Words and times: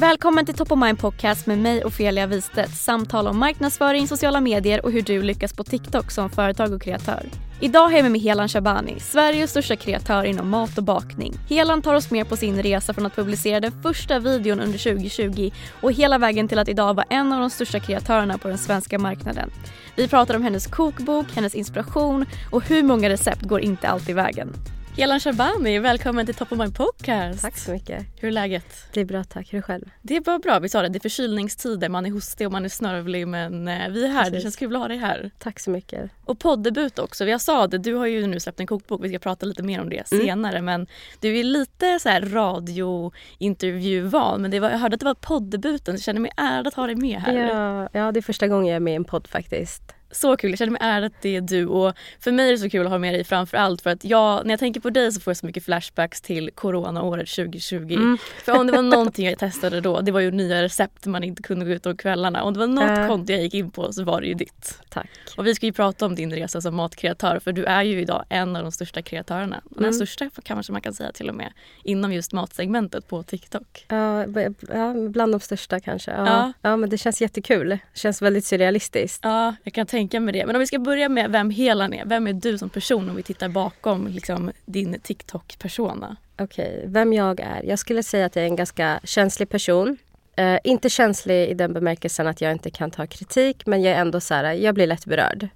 Välkommen 0.00 0.46
till 0.46 0.54
Top 0.54 0.72
of 0.72 0.78
Mind 0.78 0.98
Podcast 0.98 1.46
med 1.46 1.58
mig 1.58 1.84
Ofelia 1.84 2.26
Wistedt. 2.26 2.76
Samtal 2.76 3.26
om 3.26 3.38
marknadsföring, 3.38 4.08
sociala 4.08 4.40
medier 4.40 4.84
och 4.84 4.92
hur 4.92 5.02
du 5.02 5.22
lyckas 5.22 5.52
på 5.52 5.64
TikTok 5.64 6.10
som 6.10 6.30
företag 6.30 6.72
och 6.72 6.82
kreatör. 6.82 7.26
Idag 7.60 7.80
har 7.88 7.92
jag 7.92 8.02
med 8.02 8.12
mig 8.12 8.20
Helan 8.20 8.48
Shabani, 8.48 9.00
Sveriges 9.00 9.50
största 9.50 9.76
kreatör 9.76 10.24
inom 10.24 10.48
mat 10.48 10.78
och 10.78 10.84
bakning. 10.84 11.34
Helan 11.48 11.82
tar 11.82 11.94
oss 11.94 12.10
med 12.10 12.28
på 12.28 12.36
sin 12.36 12.62
resa 12.62 12.94
från 12.94 13.06
att 13.06 13.16
publicera 13.16 13.60
den 13.60 13.82
första 13.82 14.18
videon 14.18 14.60
under 14.60 14.78
2020 14.78 15.50
och 15.80 15.92
hela 15.92 16.18
vägen 16.18 16.48
till 16.48 16.58
att 16.58 16.68
idag 16.68 16.94
vara 16.94 17.06
en 17.10 17.32
av 17.32 17.40
de 17.40 17.50
största 17.50 17.80
kreatörerna 17.80 18.38
på 18.38 18.48
den 18.48 18.58
svenska 18.58 18.98
marknaden. 18.98 19.50
Vi 19.96 20.08
pratar 20.08 20.36
om 20.36 20.42
hennes 20.42 20.66
kokbok, 20.66 21.26
hennes 21.34 21.54
inspiration 21.54 22.26
och 22.50 22.68
hur 22.68 22.82
många 22.82 23.08
recept 23.08 23.42
går 23.42 23.60
inte 23.60 23.88
alltid 23.88 24.14
vägen. 24.16 24.52
Helan 25.00 25.20
Shabani, 25.20 25.78
välkommen 25.78 26.26
till 26.26 26.34
Top 26.34 26.52
of 26.52 26.58
My 26.58 26.70
Podcast. 26.70 27.42
Tack 27.42 27.58
så 27.58 27.70
mycket. 27.70 28.06
Hur 28.20 28.28
är 28.28 28.32
läget? 28.32 28.64
Det 28.92 29.00
är 29.00 29.04
bra 29.04 29.24
tack. 29.24 29.52
Hur 29.52 29.58
är 29.58 29.60
det 29.60 29.62
själv? 29.62 29.90
Det 30.02 30.16
är 30.16 30.20
bara 30.20 30.38
bra. 30.38 30.58
Vi 30.58 30.68
sa 30.68 30.82
det, 30.82 30.88
det 30.88 30.98
är 30.98 31.00
förkylningstider, 31.00 31.88
man 31.88 32.06
är 32.06 32.10
hostig 32.10 32.46
och 32.46 32.52
man 32.52 32.64
är 32.64 32.68
snörvlig 32.68 33.28
men 33.28 33.68
eh, 33.68 33.88
vi 33.88 34.04
är 34.04 34.08
här. 34.08 34.24
Precis. 34.24 34.34
Det 34.34 34.40
känns 34.40 34.56
kul 34.56 34.76
att 34.76 34.80
ha 34.80 34.88
dig 34.88 34.96
här. 34.96 35.30
Tack 35.38 35.60
så 35.60 35.70
mycket. 35.70 36.10
Och 36.24 36.38
poddebut 36.38 36.98
också. 36.98 37.24
Jag 37.24 37.40
sa 37.40 37.66
det, 37.66 37.78
du 37.78 37.94
har 37.94 38.06
ju 38.06 38.26
nu 38.26 38.40
släppt 38.40 38.60
en 38.60 38.66
kokbok. 38.66 39.04
Vi 39.04 39.08
ska 39.08 39.18
prata 39.18 39.46
lite 39.46 39.62
mer 39.62 39.80
om 39.80 39.88
det 39.88 40.12
mm. 40.12 40.26
senare 40.26 40.62
men 40.62 40.86
du 41.20 41.38
är 41.38 41.44
lite 41.44 41.98
så 41.98 42.08
här 42.08 42.20
radiointervjuvan 42.20 44.42
men 44.42 44.50
det 44.50 44.60
var, 44.60 44.70
jag 44.70 44.78
hörde 44.78 44.94
att 44.94 45.00
det 45.00 45.06
var 45.06 45.14
poddebuten 45.14 45.94
så 45.94 45.98
jag 45.98 46.04
känner 46.04 46.20
mig 46.20 46.32
ärad 46.36 46.66
att 46.66 46.74
ha 46.74 46.86
dig 46.86 46.96
med 46.96 47.20
här. 47.20 47.34
Ja, 47.34 47.88
ja, 47.92 48.12
det 48.12 48.20
är 48.20 48.22
första 48.22 48.48
gången 48.48 48.66
jag 48.66 48.76
är 48.76 48.80
med 48.80 48.92
i 48.92 48.96
en 48.96 49.04
podd 49.04 49.26
faktiskt. 49.26 49.94
Så 50.10 50.36
kul, 50.36 50.50
jag 50.50 50.58
känner 50.58 50.72
mig 50.72 50.80
ärad 50.82 51.04
att 51.04 51.22
det 51.22 51.36
är 51.36 51.40
du 51.40 51.66
och 51.66 51.94
för 52.20 52.32
mig 52.32 52.48
är 52.48 52.52
det 52.52 52.58
så 52.58 52.70
kul 52.70 52.86
att 52.86 52.92
ha 52.92 52.98
med 52.98 53.14
dig 53.14 53.24
framförallt 53.24 53.82
för 53.82 53.90
att 53.90 54.04
jag, 54.04 54.46
när 54.46 54.52
jag 54.52 54.60
tänker 54.60 54.80
på 54.80 54.90
dig 54.90 55.12
så 55.12 55.20
får 55.20 55.30
jag 55.30 55.36
så 55.36 55.46
mycket 55.46 55.64
flashbacks 55.64 56.20
till 56.20 56.50
coronaåret 56.54 57.28
2020. 57.28 57.76
Mm. 57.76 58.18
För 58.44 58.58
om 58.58 58.66
det 58.66 58.72
var 58.72 58.82
någonting 58.82 59.26
jag 59.26 59.38
testade 59.38 59.80
då, 59.80 60.00
det 60.00 60.12
var 60.12 60.20
ju 60.20 60.30
nya 60.30 60.62
recept 60.62 61.06
man 61.06 61.24
inte 61.24 61.42
kunde 61.42 61.64
gå 61.64 61.70
ut 61.70 61.86
om 61.86 61.96
kvällarna. 61.96 62.42
Om 62.42 62.52
det 62.52 62.60
var 62.60 62.66
något 62.66 62.98
äh. 62.98 63.08
konto 63.08 63.32
jag 63.32 63.42
gick 63.42 63.54
in 63.54 63.70
på 63.70 63.92
så 63.92 64.04
var 64.04 64.20
det 64.20 64.26
ju 64.26 64.34
ditt. 64.34 64.78
Tack. 64.88 65.08
Och 65.36 65.46
vi 65.46 65.54
ska 65.54 65.66
ju 65.66 65.72
prata 65.72 66.06
om 66.06 66.14
din 66.14 66.32
resa 66.32 66.60
som 66.60 66.76
matkreatör 66.76 67.38
för 67.38 67.52
du 67.52 67.64
är 67.64 67.82
ju 67.82 68.00
idag 68.00 68.24
en 68.28 68.56
av 68.56 68.62
de 68.62 68.72
största 68.72 69.02
kreatörerna. 69.02 69.60
Den 69.70 69.84
mm. 69.84 69.92
största 69.92 70.30
kanske 70.42 70.72
man 70.72 70.82
kan 70.82 70.94
säga 70.94 71.12
till 71.12 71.28
och 71.28 71.34
med 71.34 71.52
inom 71.84 72.12
just 72.12 72.32
matsegmentet 72.32 73.08
på 73.08 73.22
TikTok. 73.22 73.86
Ja, 73.88 74.26
ja 74.68 74.94
bland 75.08 75.32
de 75.32 75.40
största 75.40 75.80
kanske. 75.80 76.10
Ja. 76.10 76.26
ja. 76.26 76.52
Ja. 76.62 76.76
men 76.76 76.90
det 76.90 76.98
känns 76.98 77.20
jättekul. 77.20 77.68
Det 77.68 77.78
känns 77.94 78.22
väldigt 78.22 78.44
surrealistiskt. 78.44 79.20
Ja, 79.22 79.54
jag 79.62 79.72
kan 79.74 79.86
tänka 79.86 79.99
tänka 80.00 80.20
mig 80.20 80.32
det. 80.32 80.46
Men 80.46 80.56
om 80.56 80.60
vi 80.60 80.66
ska 80.66 80.78
börja 80.78 81.08
med 81.08 81.30
vem 81.30 81.50
Helan 81.50 81.94
är. 81.94 82.04
Vem 82.04 82.26
är 82.26 82.32
du 82.32 82.58
som 82.58 82.70
person 82.70 83.10
om 83.10 83.16
vi 83.16 83.22
tittar 83.22 83.48
bakom 83.48 84.06
liksom, 84.06 84.50
din 84.64 85.00
TikTok-persona? 85.00 86.16
Okej, 86.38 86.76
okay, 86.76 86.86
vem 86.86 87.12
jag 87.12 87.40
är? 87.40 87.62
Jag 87.62 87.78
skulle 87.78 88.02
säga 88.02 88.26
att 88.26 88.36
jag 88.36 88.42
är 88.42 88.48
en 88.48 88.56
ganska 88.56 89.00
känslig 89.04 89.48
person. 89.48 89.98
Uh, 90.40 90.58
inte 90.64 90.88
känslig 90.90 91.48
i 91.48 91.54
den 91.54 91.72
bemärkelsen 91.72 92.26
att 92.26 92.40
jag 92.40 92.52
inte 92.52 92.70
kan 92.70 92.90
ta 92.90 93.06
kritik 93.06 93.66
men 93.66 93.82
jag 93.82 93.94
är 93.94 94.00
ändå 94.00 94.20
så 94.20 94.34
här, 94.34 94.52
jag 94.52 94.74
blir 94.74 94.86
lätt 94.86 95.06
berörd. 95.06 95.48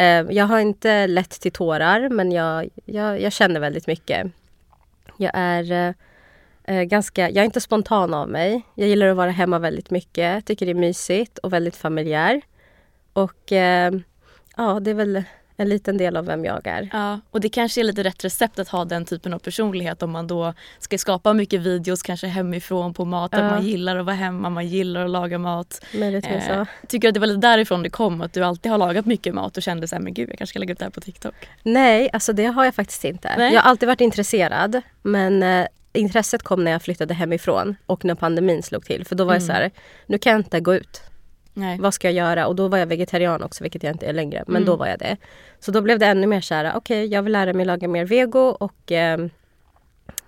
Uh, 0.00 0.32
jag 0.36 0.44
har 0.44 0.60
inte 0.60 1.06
lätt 1.06 1.30
till 1.30 1.52
tårar 1.52 2.08
men 2.08 2.32
jag, 2.32 2.68
jag, 2.84 3.20
jag 3.20 3.32
känner 3.32 3.60
väldigt 3.60 3.86
mycket. 3.86 4.26
Jag 5.16 5.32
är 5.34 5.94
uh, 6.68 6.82
ganska, 6.82 7.30
jag 7.30 7.36
är 7.36 7.44
inte 7.44 7.60
spontan 7.60 8.14
av 8.14 8.28
mig. 8.28 8.62
Jag 8.74 8.88
gillar 8.88 9.06
att 9.06 9.16
vara 9.16 9.30
hemma 9.30 9.58
väldigt 9.58 9.90
mycket, 9.90 10.46
tycker 10.46 10.66
det 10.66 10.72
är 10.72 10.74
mysigt 10.74 11.38
och 11.38 11.52
väldigt 11.52 11.76
familjär. 11.76 12.42
Och 13.12 13.52
eh, 13.52 13.92
ja, 14.56 14.80
det 14.80 14.90
är 14.90 14.94
väl 14.94 15.24
en 15.60 15.68
liten 15.68 15.96
del 15.96 16.16
av 16.16 16.26
vem 16.26 16.44
jag 16.44 16.66
är. 16.66 16.88
Ja, 16.92 17.20
och 17.30 17.40
det 17.40 17.48
kanske 17.48 17.80
är 17.80 17.84
lite 17.84 18.04
rätt 18.04 18.24
recept 18.24 18.58
att 18.58 18.68
ha 18.68 18.84
den 18.84 19.04
typen 19.04 19.34
av 19.34 19.38
personlighet 19.38 20.02
om 20.02 20.10
man 20.10 20.26
då 20.26 20.54
ska 20.78 20.98
skapa 20.98 21.32
mycket 21.32 21.60
videos 21.60 22.02
kanske 22.02 22.26
hemifrån 22.26 22.94
på 22.94 23.04
mat. 23.04 23.30
Ja. 23.32 23.38
Att 23.38 23.52
man 23.52 23.66
gillar 23.66 23.96
att 23.96 24.06
vara 24.06 24.16
hemma, 24.16 24.50
man 24.50 24.66
gillar 24.66 25.04
att 25.04 25.10
laga 25.10 25.38
mat. 25.38 25.84
Möjligtvis 25.94 26.48
eh, 26.48 26.64
Tycker 26.88 27.02
du 27.02 27.08
att 27.08 27.14
det 27.14 27.20
var 27.20 27.26
lite 27.26 27.40
därifrån 27.40 27.82
det 27.82 27.90
kom? 27.90 28.20
Att 28.20 28.32
du 28.32 28.44
alltid 28.44 28.72
har 28.72 28.78
lagat 28.78 29.06
mycket 29.06 29.34
mat 29.34 29.56
och 29.56 29.62
kände 29.62 29.88
såhär, 29.88 30.02
men 30.02 30.14
gud 30.14 30.30
jag 30.30 30.38
kanske 30.38 30.52
ska 30.52 30.58
lägga 30.58 30.72
ut 30.72 30.78
det 30.78 30.84
här 30.84 30.90
på 30.90 31.00
TikTok? 31.00 31.34
Nej, 31.62 32.10
alltså 32.12 32.32
det 32.32 32.46
har 32.46 32.64
jag 32.64 32.74
faktiskt 32.74 33.04
inte. 33.04 33.34
Nej. 33.38 33.54
Jag 33.54 33.62
har 33.62 33.70
alltid 33.70 33.86
varit 33.86 34.00
intresserad 34.00 34.82
men 35.02 35.42
eh, 35.42 35.66
intresset 35.92 36.42
kom 36.42 36.64
när 36.64 36.70
jag 36.70 36.82
flyttade 36.82 37.14
hemifrån 37.14 37.76
och 37.86 38.04
när 38.04 38.14
pandemin 38.14 38.62
slog 38.62 38.84
till. 38.84 39.04
För 39.04 39.14
då 39.14 39.24
var 39.24 39.32
mm. 39.32 39.42
jag 39.42 39.46
så 39.46 39.52
här, 39.52 39.70
nu 40.06 40.18
kan 40.18 40.32
jag 40.32 40.40
inte 40.40 40.60
gå 40.60 40.74
ut. 40.74 41.02
Nej. 41.58 41.78
Vad 41.80 41.94
ska 41.94 42.10
jag 42.10 42.14
göra? 42.14 42.46
Och 42.46 42.56
då 42.56 42.68
var 42.68 42.78
jag 42.78 42.86
vegetarian 42.86 43.42
också, 43.42 43.64
vilket 43.64 43.82
jag 43.82 43.94
inte 43.94 44.06
är 44.06 44.12
längre. 44.12 44.44
Men 44.46 44.56
mm. 44.56 44.66
då 44.66 44.76
var 44.76 44.86
jag 44.86 44.98
det. 44.98 45.16
Så 45.60 45.70
då 45.70 45.80
blev 45.80 45.98
det 45.98 46.06
ännu 46.06 46.26
mer 46.26 46.40
så 46.40 46.54
här, 46.54 46.64
okej, 46.64 46.76
okay, 46.78 47.14
jag 47.14 47.22
vill 47.22 47.32
lära 47.32 47.52
mig 47.52 47.66
laga 47.66 47.88
mer 47.88 48.04
vego 48.04 48.40
och 48.40 48.92
eh, 48.92 49.26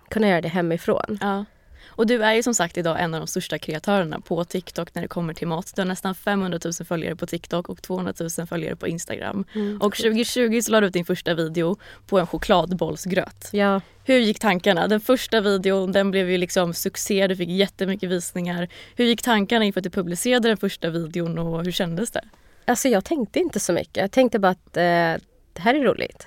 kunna 0.08 0.28
göra 0.28 0.40
det 0.40 0.48
hemifrån. 0.48 1.18
Ja. 1.20 1.44
Och 1.90 2.06
du 2.06 2.22
är 2.22 2.34
ju 2.34 2.42
som 2.42 2.54
sagt 2.54 2.78
idag 2.78 3.00
en 3.00 3.14
av 3.14 3.20
de 3.20 3.26
största 3.26 3.58
kreatörerna 3.58 4.20
på 4.20 4.44
TikTok 4.44 4.94
när 4.94 5.02
det 5.02 5.08
kommer 5.08 5.34
till 5.34 5.48
mat. 5.48 5.72
Du 5.76 5.82
har 5.82 5.86
nästan 5.86 6.14
500 6.14 6.58
000 6.64 6.72
följare 6.72 7.16
på 7.16 7.26
TikTok 7.26 7.68
och 7.68 7.82
200 7.82 8.12
000 8.38 8.46
följare 8.46 8.76
på 8.76 8.88
Instagram. 8.88 9.44
Mm. 9.54 9.80
Och 9.80 9.96
2020 9.96 10.60
så 10.62 10.72
lade 10.72 10.80
du 10.80 10.88
ut 10.88 10.92
din 10.92 11.04
första 11.04 11.34
video 11.34 11.76
på 12.06 12.18
en 12.18 12.26
chokladbollsgröt. 12.26 13.48
Ja. 13.52 13.80
Hur 14.04 14.18
gick 14.18 14.38
tankarna? 14.38 14.88
Den 14.88 15.00
första 15.00 15.40
videon 15.40 15.92
den 15.92 16.10
blev 16.10 16.30
ju 16.30 16.38
liksom 16.38 16.74
succé, 16.74 17.26
du 17.26 17.36
fick 17.36 17.48
jättemycket 17.48 18.10
visningar. 18.10 18.68
Hur 18.96 19.04
gick 19.04 19.22
tankarna 19.22 19.64
inför 19.64 19.80
att 19.80 19.84
du 19.84 19.90
publicerade 19.90 20.48
den 20.48 20.56
första 20.56 20.90
videon 20.90 21.38
och 21.38 21.64
hur 21.64 21.72
kändes 21.72 22.10
det? 22.10 22.24
Alltså 22.64 22.88
jag 22.88 23.04
tänkte 23.04 23.38
inte 23.38 23.60
så 23.60 23.72
mycket. 23.72 23.96
Jag 23.96 24.10
tänkte 24.10 24.38
bara 24.38 24.52
att 24.52 24.76
eh, 24.76 24.82
det 25.52 25.60
här 25.60 25.74
är 25.74 25.84
roligt. 25.84 26.26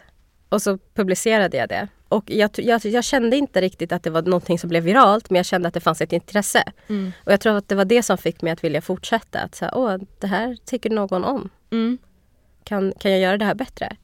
Och 0.54 0.62
så 0.62 0.78
publicerade 0.78 1.58
jag 1.58 1.70
det. 1.70 1.88
Och 2.10 2.24
jag, 2.28 2.50
jag, 2.58 2.86
jag, 2.86 3.04
kände 3.04 3.38
inte 3.38 3.62
riktigt 3.62 3.92
att 3.92 4.04
det 4.04 4.10
var 4.10 4.22
någonting 4.22 4.60
som 4.60 4.70
blev 4.70 4.84
viralt 4.84 5.30
men 5.30 5.36
jag 5.36 5.46
kände 5.46 5.68
att 5.68 5.74
det 5.74 5.80
fanns 5.80 6.02
ett 6.02 6.14
intresse. 6.14 6.64
Mm. 6.88 7.12
Och 7.24 7.32
jag 7.32 7.42
tror 7.42 7.58
att 7.58 7.70
det 7.70 7.76
var 7.76 7.86
det 7.86 8.04
som 8.04 8.18
fick 8.18 8.42
mig 8.42 8.54
att 8.54 8.64
vilja 8.64 8.82
fortsätta. 8.82 9.40
Att 9.40 9.56
säga, 9.56 9.72
åh, 9.76 9.98
det 10.20 10.28
här 10.28 10.58
tycker 10.66 10.90
någon 10.90 11.24
om. 11.24 11.50
Mm. 11.72 11.98
Kan, 12.64 12.94
kan 13.00 13.12
jag 13.12 13.20
göra 13.20 13.38
det 13.38 13.46
här 13.46 13.56
bättre? 13.56 13.96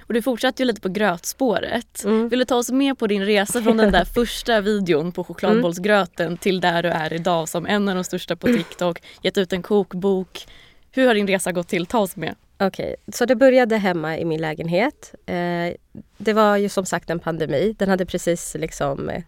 Och 0.00 0.14
du 0.14 0.22
fortsatte 0.22 0.62
ju 0.62 0.66
lite 0.66 0.80
på 0.80 0.88
grötspåret. 0.88 2.04
Mm. 2.04 2.28
Vill 2.28 2.38
du 2.38 2.44
ta 2.44 2.56
oss 2.56 2.70
med 2.70 2.98
på 2.98 3.06
din 3.06 3.24
resa 3.24 3.62
från 3.62 3.76
den 3.76 3.92
där 3.92 4.04
första 4.14 4.60
videon 4.60 5.12
på 5.12 5.24
chokladbollsgröten 5.24 6.36
till 6.36 6.60
där 6.60 6.82
du 6.82 6.88
är 6.88 7.12
idag 7.12 7.48
som 7.48 7.66
en 7.66 7.88
av 7.88 7.94
de 7.94 8.04
största 8.04 8.36
på 8.36 8.46
TikTok, 8.56 9.02
gett 9.22 9.38
ut 9.38 9.52
en 9.52 9.62
kokbok. 9.62 10.46
Hur 10.90 11.06
har 11.06 11.14
din 11.14 11.26
resa 11.26 11.52
gått 11.52 11.68
till? 11.68 11.86
Ta 11.86 11.98
oss 11.98 12.16
med. 12.16 12.34
Okej, 12.60 12.96
så 13.12 13.24
det 13.24 13.36
började 13.36 13.76
hemma 13.76 14.18
i 14.18 14.24
min 14.24 14.40
lägenhet. 14.40 15.14
Eh, 15.26 15.74
det 16.18 16.32
var 16.32 16.56
ju 16.56 16.68
som 16.68 16.86
sagt 16.86 17.10
en 17.10 17.18
pandemi. 17.18 17.74
Den 17.78 17.88
hade 17.88 18.06
precis 18.06 18.56
liksom 18.58 19.08
eh, 19.08 19.22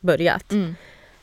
börjat. 0.00 0.52
Mm. 0.52 0.74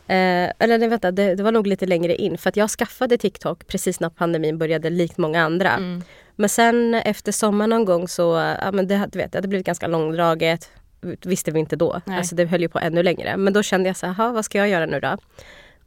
Eh, 0.08 0.54
eller 0.60 0.78
nej, 0.78 0.88
vänta, 0.88 1.12
det, 1.12 1.36
det 1.36 1.44
var 1.44 1.52
nog 1.52 1.68
lite 1.68 1.86
längre 1.86 2.16
in. 2.16 2.38
För 2.38 2.50
att 2.50 2.58
jag 2.58 2.70
skaffade 2.70 3.18
TikTok 3.18 3.68
precis 3.68 4.00
när 4.00 4.10
pandemin 4.10 4.58
började, 4.58 4.90
likt 4.90 5.18
många 5.18 5.44
andra. 5.44 5.70
Mm. 5.70 6.02
Men 6.36 6.50
sen 6.50 6.94
efter 6.94 7.32
sommaren 7.32 7.70
någon 7.70 7.86
gång 7.86 8.08
så, 8.08 8.56
ja 8.62 8.72
men 8.72 8.88
det, 8.88 9.10
du 9.12 9.20
vet, 9.20 9.32
det 9.32 9.38
hade 9.38 9.48
blivit 9.48 9.66
ganska 9.66 9.88
långdraget. 9.88 10.72
Visste 11.02 11.52
vi 11.52 11.60
inte 11.60 11.76
då. 11.76 12.02
Nej. 12.06 12.18
Alltså 12.18 12.36
det 12.36 12.46
höll 12.46 12.62
ju 12.62 12.70
på 12.70 12.80
ännu 12.80 13.04
längre. 13.04 13.38
Men 13.38 13.54
då 13.54 13.64
kände 13.64 13.90
jag 13.90 13.98
så 13.98 14.06
här, 14.08 14.16
"Jaha, 14.18 14.32
vad 14.32 14.46
ska 14.46 14.58
jag 14.58 14.70
göra 14.70 14.86
nu 14.86 15.00
då? 15.00 15.18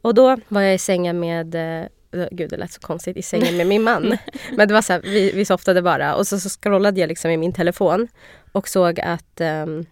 Och 0.01 0.13
då 0.13 0.37
var 0.47 0.61
jag 0.61 0.73
i 0.73 0.77
sängen 0.77 1.19
med 1.19 1.55
eh, 1.55 1.87
Gud 2.31 2.49
det 2.49 2.57
lät 2.57 2.71
så 2.71 2.79
konstigt, 2.79 3.17
i 3.17 3.21
sängen 3.21 3.57
med 3.57 3.67
min 3.67 3.83
man. 3.83 4.17
Men 4.55 4.67
det 4.67 4.73
var 4.73 4.81
så 4.81 4.93
här, 4.93 5.01
vi, 5.01 5.31
vi 5.31 5.45
softade 5.45 5.81
bara 5.81 6.15
och 6.15 6.27
så, 6.27 6.39
så 6.39 6.49
scrollade 6.49 6.99
jag 6.99 7.07
liksom 7.07 7.31
i 7.31 7.37
min 7.37 7.53
telefon 7.53 8.07
och 8.51 8.67
såg 8.67 8.99
att 8.99 9.41
ehm, 9.41 9.85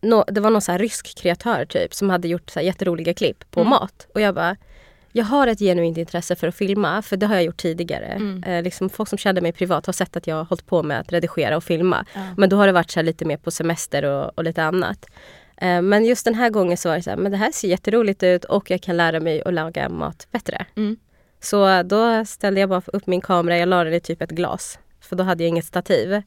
nå- 0.00 0.24
det 0.28 0.40
var 0.40 0.50
någon 0.50 0.62
så 0.62 0.72
rysk 0.78 1.18
kreatör 1.18 1.64
typ 1.64 1.94
som 1.94 2.10
hade 2.10 2.28
gjort 2.28 2.50
så 2.50 2.58
här 2.58 2.66
jätteroliga 2.66 3.14
klipp 3.14 3.50
på 3.50 3.60
Mm. 3.60 3.70
mat. 3.70 4.06
Och 4.14 4.20
jag 4.20 4.34
bara, 4.34 4.56
jag 5.12 5.24
har 5.24 5.46
ett 5.46 5.58
genuint 5.58 5.98
intresse 5.98 6.36
för 6.36 6.48
att 6.48 6.54
filma 6.54 7.02
för 7.02 7.16
det 7.16 7.26
har 7.26 7.34
jag 7.34 7.44
gjort 7.44 7.56
tidigare. 7.56 8.06
Mm. 8.06 8.42
Eh, 8.44 8.62
liksom 8.62 8.90
folk 8.90 9.08
som 9.08 9.18
känner 9.18 9.40
mig 9.40 9.52
privat 9.52 9.86
har 9.86 9.92
sett 9.92 10.16
att 10.16 10.26
jag 10.26 10.36
har 10.36 10.44
hållit 10.44 10.66
på 10.66 10.82
med 10.82 11.00
att 11.00 11.12
redigera 11.12 11.56
och 11.56 11.64
filma. 11.64 12.06
Ja. 12.14 12.20
Men 12.36 12.48
då 12.48 12.56
har 12.56 12.66
det 12.66 12.72
varit 12.72 12.90
så 12.90 13.02
lite 13.02 13.24
mer 13.24 13.36
på 13.36 13.50
semester 13.50 14.04
och, 14.04 14.38
och 14.38 14.44
lite 14.44 14.62
annat. 14.62 15.06
Eh, 15.56 15.82
men 15.82 16.04
just 16.04 16.24
den 16.24 16.34
här 16.34 16.50
gången 16.50 16.76
så 16.76 16.88
var 16.88 16.96
det 16.96 17.02
så 17.02 17.10
här, 17.10 17.16
men 17.16 17.32
det 17.32 17.38
här 17.38 17.52
ser 17.52 17.68
jätteroligt 17.68 18.22
ut 18.22 18.44
och 18.44 18.70
jag 18.70 18.80
kan 18.82 18.96
lära 18.96 19.20
mig 19.20 19.42
att 19.44 19.54
laga 19.54 19.88
mat 19.88 20.26
bättre. 20.30 20.66
Mm. 20.76 20.96
Så 21.42 21.82
då 21.82 22.24
ställde 22.24 22.60
jag 22.60 22.68
bara 22.68 22.82
upp 22.86 23.06
min 23.06 23.20
kamera, 23.20 23.58
jag 23.58 23.68
la 23.68 23.84
den 23.84 23.94
i 23.94 24.00
typ 24.00 24.22
ett 24.22 24.30
glas. 24.30 24.78
För 25.00 25.16
då 25.16 25.24
hade 25.24 25.42
jag 25.42 25.48
inget 25.48 25.64
stativ. 25.64 26.22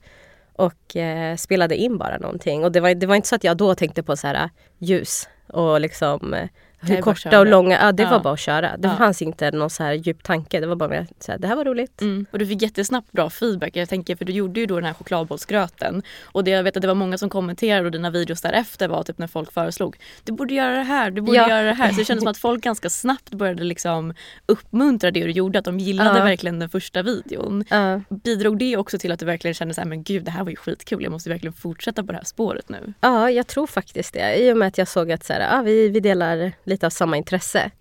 Och 0.53 0.95
eh, 0.95 1.35
spelade 1.35 1.75
in 1.75 1.97
bara 1.97 2.17
någonting. 2.17 2.63
Och 2.63 2.71
det 2.71 2.79
var, 2.79 2.95
det 2.95 3.07
var 3.07 3.15
inte 3.15 3.27
så 3.27 3.35
att 3.35 3.43
jag 3.43 3.57
då 3.57 3.75
tänkte 3.75 4.03
på 4.03 4.17
så 4.17 4.27
här 4.27 4.35
eh, 4.35 4.49
ljus 4.79 5.29
och 5.47 5.81
liksom 5.81 6.33
eh, 6.33 6.49
hur 6.89 6.97
att 6.97 7.03
korta 7.03 7.39
och 7.39 7.45
långa, 7.45 7.79
ja 7.81 7.91
det 7.91 8.03
Ja. 8.03 8.09
var 8.09 8.19
bara 8.19 8.33
att 8.33 8.39
köra. 8.39 8.77
Det 8.77 8.87
Ja. 8.87 8.95
fanns 8.97 9.21
inte 9.21 9.51
någon 9.51 9.69
så 9.69 9.83
här 9.83 9.93
djup 9.93 10.23
tanke. 10.23 10.59
Det 10.59 10.67
var 10.67 10.75
bara 10.75 10.89
mer 10.89 11.07
så 11.19 11.31
här, 11.31 11.39
det 11.39 11.47
här 11.47 11.55
var 11.55 11.65
roligt. 11.65 12.01
Mm. 12.01 12.25
Och 12.31 12.39
du 12.39 12.47
fick 12.47 12.61
jättesnabbt 12.61 13.11
bra 13.11 13.29
feedback. 13.29 13.75
Jag 13.75 13.89
tänker 13.89 14.15
för 14.15 14.25
du 14.25 14.33
gjorde 14.33 14.59
ju 14.59 14.65
då 14.65 14.75
den 14.75 14.85
här 14.85 14.93
chokladbollsgröten. 14.93 16.01
Och 16.23 16.43
det, 16.43 16.51
jag 16.51 16.63
vet 16.63 16.75
att 16.77 16.81
det 16.81 16.87
var 16.87 16.95
många 16.95 17.17
som 17.17 17.29
kommenterade 17.29 17.85
och 17.85 17.91
dina 17.91 18.09
videos 18.09 18.41
därefter 18.41 18.87
var 18.87 19.03
typ 19.03 19.17
när 19.17 19.27
folk 19.27 19.51
föreslog 19.53 19.97
du 20.23 20.31
borde 20.31 20.53
göra 20.53 20.75
det 20.75 20.83
här, 20.83 21.11
du 21.11 21.21
borde 21.21 21.37
Ja. 21.37 21.49
göra 21.49 21.61
det 21.65 21.73
här. 21.73 21.89
Så 21.91 21.99
det 21.99 22.05
kändes 22.05 22.21
som 22.23 22.31
att 22.31 22.37
folk 22.37 22.63
ganska 22.63 22.89
snabbt 22.89 23.29
började 23.31 23.63
liksom 23.63 24.13
uppmuntra 24.45 25.11
det 25.11 25.23
du 25.23 25.31
gjorde. 25.31 25.59
Att 25.59 25.65
de 25.65 25.79
gillade 25.79 26.19
verkligen 26.21 26.59
den 26.59 26.69
första 26.69 27.01
videon. 27.01 27.63
Bidrog 28.09 28.57
det 28.59 28.77
också 28.77 28.97
till 28.97 29.11
att 29.11 29.19
du 29.19 29.25
verkligen 29.25 29.53
kände 29.53 29.73
så 29.73 29.81
här, 29.81 29.87
men 29.87 30.03
gud 30.03 30.23
det 30.23 30.31
här 30.31 30.43
var 30.43 30.49
ju 30.49 30.55
skitkul. 30.55 31.03
Jag 31.03 31.11
måste 31.11 31.29
verkligen 31.29 31.53
fortsätta 31.53 32.03
på 32.03 32.11
det 32.11 32.17
här 32.17 32.25
spåret 32.25 32.69
nu. 32.69 32.93
Ja, 33.01 33.31
jag 33.31 33.47
tror 33.47 33.67
faktiskt 33.67 34.13
det. 34.13 34.35
I 34.35 34.53
och 34.53 34.57
med 34.57 34.67
att 34.67 34.77
jag 34.77 34.87
såg 34.87 35.11
att 35.11 35.23
så 35.23 35.33
här, 35.33 35.41
ja, 35.55 35.61
vi, 35.61 35.89
vi 35.89 35.99
delar 35.99 36.51
lite 36.63 36.74
av 36.83 36.89
samma 36.89 37.17
intresse. 37.17 37.71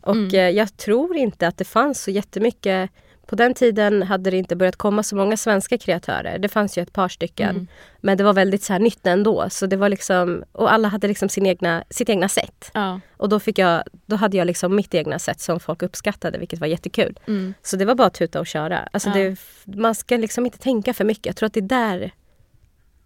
Och 0.00 0.14
Mm. 0.16 0.34
eh, 0.34 0.48
jag 0.50 0.76
tror 0.76 1.16
inte 1.16 1.48
att 1.48 1.56
det 1.58 1.64
fanns 1.64 2.02
så 2.02 2.10
jättemycket 2.10 2.90
på 3.26 3.36
den 3.36 3.54
tiden 3.54 4.02
hade 4.02 4.30
det 4.30 4.36
inte 4.36 4.56
börjat 4.56 4.76
komma 4.76 5.02
så 5.02 5.16
många 5.16 5.36
svenska 5.36 5.78
kreatörer. 5.78 6.38
Det 6.38 6.48
fanns 6.48 6.78
ju 6.78 6.82
ett 6.82 6.92
par 6.92 7.08
stycken. 7.08 7.50
Mm. 7.50 7.66
Men 8.00 8.18
det 8.18 8.24
var 8.24 8.32
väldigt 8.32 8.62
så 8.62 8.72
här 8.72 8.80
nytt 8.80 9.06
ändå. 9.06 9.46
Så 9.50 9.66
det 9.66 9.76
var 9.76 9.88
liksom, 9.88 10.44
och 10.52 10.72
alla 10.72 10.88
hade 10.88 11.08
liksom 11.08 11.28
sin 11.28 11.46
egna, 11.46 11.84
sitt 11.90 12.08
egna 12.08 12.28
sätt. 12.28 12.70
Ja. 12.74 13.00
Och 13.16 13.28
då, 13.28 13.40
fick 13.40 13.58
jag, 13.58 13.82
då 14.06 14.16
hade 14.16 14.36
jag 14.36 14.46
liksom 14.46 14.76
mitt 14.76 14.94
egna 14.94 15.18
sätt 15.18 15.40
som 15.40 15.60
folk 15.60 15.82
uppskattade, 15.82 16.38
vilket 16.38 16.60
var 16.60 16.66
jättekul. 16.66 17.18
Mm. 17.26 17.54
Så 17.62 17.76
det 17.76 17.84
var 17.84 17.94
bara 17.94 18.06
att 18.06 18.14
tuta 18.14 18.40
och 18.40 18.46
köra. 18.46 18.88
Alltså 18.92 19.08
Ja. 19.08 19.14
det, 19.14 19.36
man 19.64 19.94
ska 19.94 20.16
liksom 20.16 20.46
inte 20.46 20.58
tänka 20.58 20.94
för 20.94 21.04
mycket. 21.04 21.26
Jag 21.26 21.36
tror 21.36 21.46
att 21.46 21.54
det 21.54 21.60
där, 21.60 22.10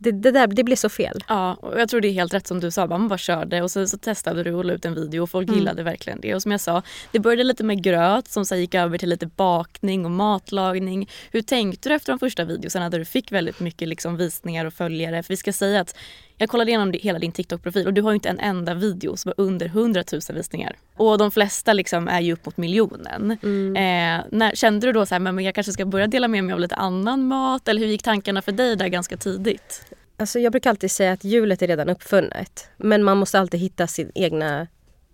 det, 0.04 0.12
det 0.12 0.30
där, 0.30 0.46
det 0.46 0.64
blir 0.64 0.76
så 0.76 0.88
fel. 0.88 1.24
Ja, 1.28 1.54
och 1.54 1.80
jag 1.80 1.88
tror 1.88 2.00
det 2.00 2.08
är 2.08 2.12
helt 2.12 2.34
rätt 2.34 2.46
som 2.46 2.60
du 2.60 2.70
sa. 2.70 2.86
Man 2.86 3.08
bara 3.08 3.18
körde 3.18 3.62
och 3.62 3.70
så, 3.70 3.86
så 3.86 3.98
testade 3.98 4.42
du 4.42 4.52
och 4.54 4.64
la 4.64 4.72
ut 4.72 4.84
en 4.84 4.94
video 4.94 5.22
och 5.22 5.30
folk 5.30 5.48
Mm. 5.48 5.58
gillade 5.58 5.82
verkligen 5.82 6.20
det. 6.20 6.34
Och 6.34 6.42
som 6.42 6.50
jag 6.50 6.60
sa, 6.60 6.82
det 7.12 7.18
började 7.18 7.44
lite 7.44 7.64
med 7.64 7.82
gröt 7.82 8.28
som 8.28 8.44
sen 8.44 8.60
gick 8.60 8.74
över 8.74 8.98
till 8.98 9.08
lite 9.08 9.26
bakning 9.26 10.04
och 10.04 10.10
matlagning. 10.10 11.08
Hur 11.30 11.42
tänkte 11.42 11.88
du 11.88 11.94
efter 11.94 12.12
de 12.12 12.18
första 12.18 12.44
videorna 12.44 12.90
där 12.90 12.98
du 12.98 13.04
fick 13.04 13.32
väldigt 13.32 13.60
mycket 13.60 13.88
liksom 13.88 14.16
visningar 14.16 14.64
och 14.64 14.72
följare? 14.74 15.22
För 15.22 15.28
vi 15.32 15.36
ska 15.36 15.52
säga 15.52 15.80
att 15.80 15.96
jag 16.38 16.48
kollade 16.48 16.70
igenom 16.70 16.92
hela 16.92 17.18
din 17.18 17.32
TikTok-profil 17.32 17.86
och 17.86 17.94
du 17.94 18.02
har 18.02 18.10
ju 18.10 18.14
inte 18.14 18.28
en 18.28 18.40
enda 18.40 18.74
video 18.74 19.16
som 19.16 19.28
är 19.28 19.34
under 19.40 19.66
100 19.66 20.04
000 20.12 20.20
visningar. 20.28 20.76
Och 20.96 21.18
de 21.18 21.30
flesta 21.30 21.72
liksom 21.72 22.08
är 22.08 22.20
ju 22.20 22.32
upp 22.32 22.46
mot 22.46 22.56
miljonen. 22.56 23.30
Eh, 23.76 24.24
när, 24.30 24.54
kände 24.54 24.86
du 24.86 24.92
då 24.92 25.06
så 25.06 25.14
här, 25.14 25.20
men 25.20 25.38
jag 25.38 25.54
kanske 25.54 25.72
ska 25.72 25.84
börja 25.84 26.06
dela 26.06 26.28
med 26.28 26.44
mig 26.44 26.52
av 26.52 26.60
lite 26.60 26.74
annan 26.74 27.26
mat? 27.26 27.68
Eller 27.68 27.80
hur 27.80 27.88
gick 27.88 28.02
tankarna 28.02 28.42
för 28.42 28.52
dig 28.52 28.76
där 28.76 28.88
ganska 28.88 29.16
tidigt? 29.16 29.86
Alltså 30.16 30.38
jag 30.38 30.52
brukar 30.52 30.70
alltid 30.70 30.90
säga 30.90 31.12
att 31.12 31.24
hjulet 31.24 31.62
är 31.62 31.66
redan 31.66 31.88
uppfunnet. 31.88 32.68
Men 32.76 33.04
man 33.04 33.16
måste 33.16 33.38
alltid 33.40 33.60
hitta 33.60 33.86
sin 33.86 34.10
egna 34.14 34.66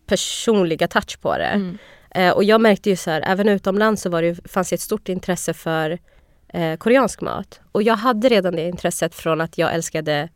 personliga 0.07 0.89
touch 0.89 1.21
på 1.21 1.39
det. 1.39 1.45
Mm. 1.45 1.79
Eh, 2.11 2.31
och 2.31 2.45
jag 2.45 2.61
märkte 2.61 2.91
ju 2.91 2.97
så 2.97 3.11
här, 3.11 3.23
även 3.27 3.49
utomlands 3.49 4.03
så 4.03 4.11
var 4.11 4.23
det, 4.23 4.49
fanns 4.49 4.69
det 4.69 4.75
ett 4.75 4.81
stort 4.81 5.09
intresse 5.09 5.55
för 5.55 5.99
eh, 6.49 6.77
koreansk 6.77 7.21
mat. 7.21 7.61
Och 7.73 7.83
jag 7.83 7.97
hade 7.97 8.29
redan 8.29 8.57
det 8.57 8.69
intresset 8.69 9.15
från 9.15 9.41
att 9.41 9.59
jag 9.59 9.75
älskade 9.75 10.29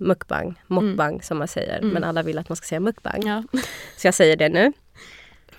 mukbang, 0.00 0.62
mukbang 0.66 1.22
som 1.22 1.38
man 1.38 1.48
säger. 1.48 1.78
Mm. 1.78 1.90
Men 1.90 2.04
alla 2.04 2.22
vill 2.22 2.38
att 2.38 2.48
man 2.48 2.56
ska 2.56 2.66
säga 2.66 2.80
mukbang. 2.80 3.22
Ja. 3.26 3.42
Så 3.96 4.06
jag 4.06 4.14
säger 4.14 4.36
det 4.36 4.48
nu. 4.48 4.72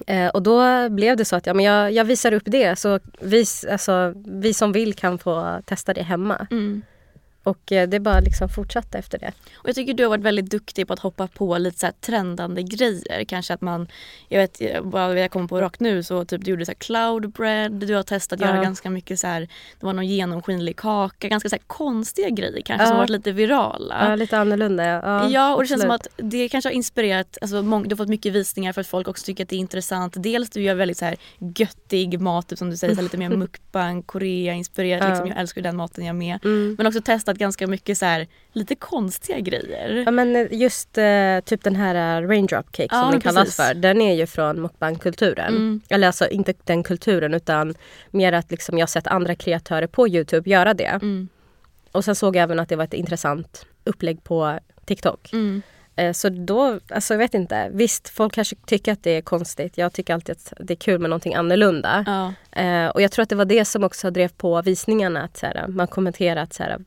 Eh, 0.08 0.28
och 0.28 0.44
då 0.44 0.90
blev 0.90 1.18
det 1.18 1.26
så 1.26 1.36
att 1.36 1.46
ja, 1.46 1.54
men 1.54 1.66
jag, 1.66 1.92
jag 1.92 2.06
visar 2.06 2.34
upp 2.34 2.44
det 2.46 2.80
så 2.80 3.00
vi, 3.20 3.46
alltså, 3.72 4.14
vi 4.16 4.54
som 4.54 4.72
vill 4.72 4.94
kan 4.94 5.20
få 5.20 5.62
testa 5.66 5.94
det 5.94 6.04
hemma. 6.04 6.48
Mm. 6.52 6.82
Och 7.44 7.72
eh, 7.72 7.90
det 7.90 8.00
bara 8.00 8.20
liksom 8.20 8.50
fortsatte 8.50 8.98
efter 8.98 9.20
det. 9.20 9.32
Och 9.54 9.70
jag 9.70 9.76
tycker 9.76 9.94
du 9.94 10.04
har 10.04 10.10
varit 10.10 10.24
väldigt 10.24 10.50
duktig 10.52 10.88
på 10.88 10.94
att 10.94 11.00
hoppa 11.00 11.28
på 11.28 11.58
lite 11.58 11.80
så 11.80 11.88
trendande 12.02 12.64
grejer. 12.64 13.24
Kanske 13.24 13.54
att 13.54 13.62
man, 13.62 13.88
jag 14.30 14.40
vet 14.40 14.62
eh, 14.62 14.82
vad 14.82 15.20
jag 15.20 15.32
kommer 15.32 15.48
på 15.48 15.62
rakt 15.62 15.80
nu 15.80 16.04
så 16.04 16.26
typ 16.26 16.46
du 16.46 16.52
gjorde 16.52 16.66
så 16.66 16.70
här 16.72 16.76
cloud 16.78 17.30
bread, 17.32 17.72
du 17.72 17.96
har 17.96 18.04
testat 18.04 18.40
göra 18.42 18.56
Ja. 18.56 18.64
ganska 18.64 18.90
mycket 18.90 19.20
så 19.20 19.28
här, 19.28 19.42
det 19.80 19.86
var 19.86 19.94
någon 19.94 20.08
genomskinlig 20.08 20.76
kaka, 20.78 21.28
ganska 21.28 21.50
så 21.50 21.58
konstiga 21.68 22.30
grejer 22.30 22.62
kanske 22.62 22.88
som 22.88 22.96
Ja. 22.96 23.00
varit 23.02 23.10
lite 23.10 23.32
virala. 23.32 24.10
Ja, 24.10 24.16
lite 24.16 24.38
annorlunda. 24.38 24.86
Ja, 24.86 25.30
Ja, 25.30 25.56
och 25.56 25.62
det 25.62 25.68
känns 25.68 25.82
som 25.82 25.92
att 25.92 26.08
det 26.18 26.50
kanske 26.50 26.70
har 26.70 26.74
inspirerat, 26.74 27.38
alltså 27.42 27.62
mång, 27.62 27.84
du 27.84 27.90
har 27.96 27.98
fått 27.98 28.10
mycket 28.10 28.34
visningar 28.34 28.74
för 28.74 28.82
att 28.82 28.88
folk 28.88 29.08
också 29.08 29.26
tycker 29.26 29.44
att 29.44 29.50
det 29.50 29.56
är 29.56 29.60
intressant. 29.60 30.14
Dels 30.18 30.50
du 30.50 30.62
gör 30.62 30.76
väldigt 30.76 30.98
så 30.98 31.06
här 31.06 31.16
göttig 31.58 32.20
mat, 32.20 32.48
typ 32.48 32.58
som 32.60 32.70
du 32.70 32.78
säger, 32.78 32.96
så 32.96 33.02
lite 33.02 33.18
mer 33.18 33.30
mukbang, 33.38 34.04
Korea-inspirerat. 34.04 35.10
Liksom, 35.10 35.28
jag 35.28 35.38
älskar 35.40 35.62
den 35.62 35.76
maten 35.78 36.06
jag 36.06 36.16
med. 36.16 36.40
Mm. 36.44 36.76
Men 36.78 36.88
också 36.88 37.02
testat 37.32 37.40
ganska 37.40 37.68
mycket 37.68 37.98
så 37.98 38.06
här, 38.06 38.28
lite 38.54 38.76
konstiga 38.76 39.40
grejer. 39.40 40.04
Ja 40.06 40.12
men 40.12 40.48
just 40.52 40.98
eh, 40.98 41.40
typ 41.46 41.64
den 41.64 41.76
här 41.76 42.22
eh, 42.22 42.28
raindrop 42.28 42.66
cake 42.72 42.88
Ja, 42.92 43.02
som 43.02 43.12
den 43.12 43.22
kallas 43.22 43.44
precis. 43.44 43.56
för. 43.56 43.74
Den 43.74 44.02
är 44.02 44.16
ju 44.16 44.28
från 44.28 44.62
mukbang-kulturen. 44.62 45.48
Mm. 45.56 45.82
Eller 45.90 46.08
alltså 46.08 46.28
inte 46.28 46.54
den 46.66 46.84
kulturen 46.84 47.34
utan 47.34 47.76
mer 48.12 48.34
att 48.34 48.52
liksom 48.52 48.78
jag 48.78 48.84
har 48.84 48.88
sett 48.88 49.08
andra 49.08 49.36
kreatörer 49.36 49.88
på 49.88 50.08
Youtube 50.08 50.50
göra 50.50 50.74
det. 50.74 51.00
Mm. 51.02 51.28
Och 51.94 52.06
sen 52.06 52.16
såg 52.16 52.36
jag 52.36 52.44
även 52.44 52.60
att 52.60 52.70
det 52.70 52.76
var 52.78 52.84
ett 52.84 52.94
intressant 52.94 53.66
upplägg 53.86 54.24
på 54.24 54.60
TikTok. 54.86 55.34
Mm. 55.34 55.62
Eh, 55.96 56.14
Så 56.14 56.30
då, 56.30 56.80
alltså 56.90 57.14
jag 57.14 57.20
vet 57.20 57.34
inte. 57.34 57.70
Visst, 57.74 58.10
folk 58.10 58.34
kanske 58.34 58.56
tycker 58.66 58.92
att 58.92 59.04
det 59.04 59.12
är 59.12 59.22
konstigt. 59.22 59.78
Jag 59.78 59.94
tycker 59.94 60.14
alltid 60.14 60.36
att 60.36 60.54
det 60.60 60.74
är 60.74 60.76
kul 60.76 61.00
med 61.00 61.10
någonting 61.10 61.36
annorlunda. 61.36 62.04
Ja. 62.08 62.34
Eh, 62.62 62.88
och 62.88 63.02
jag 63.02 63.12
tror 63.12 63.24
att 63.24 63.30
det 63.30 63.36
var 63.36 63.46
det 63.46 63.66
som 63.66 63.84
också 63.84 64.12
drev 64.12 64.28
på 64.28 64.62
visningarna. 64.62 65.24
Att 65.24 65.38
så 65.38 65.46
här, 65.46 65.68
man 65.68 65.88
kommenterar 65.88 66.42
att 66.44 66.54
så 66.54 66.64
här, 66.64 66.80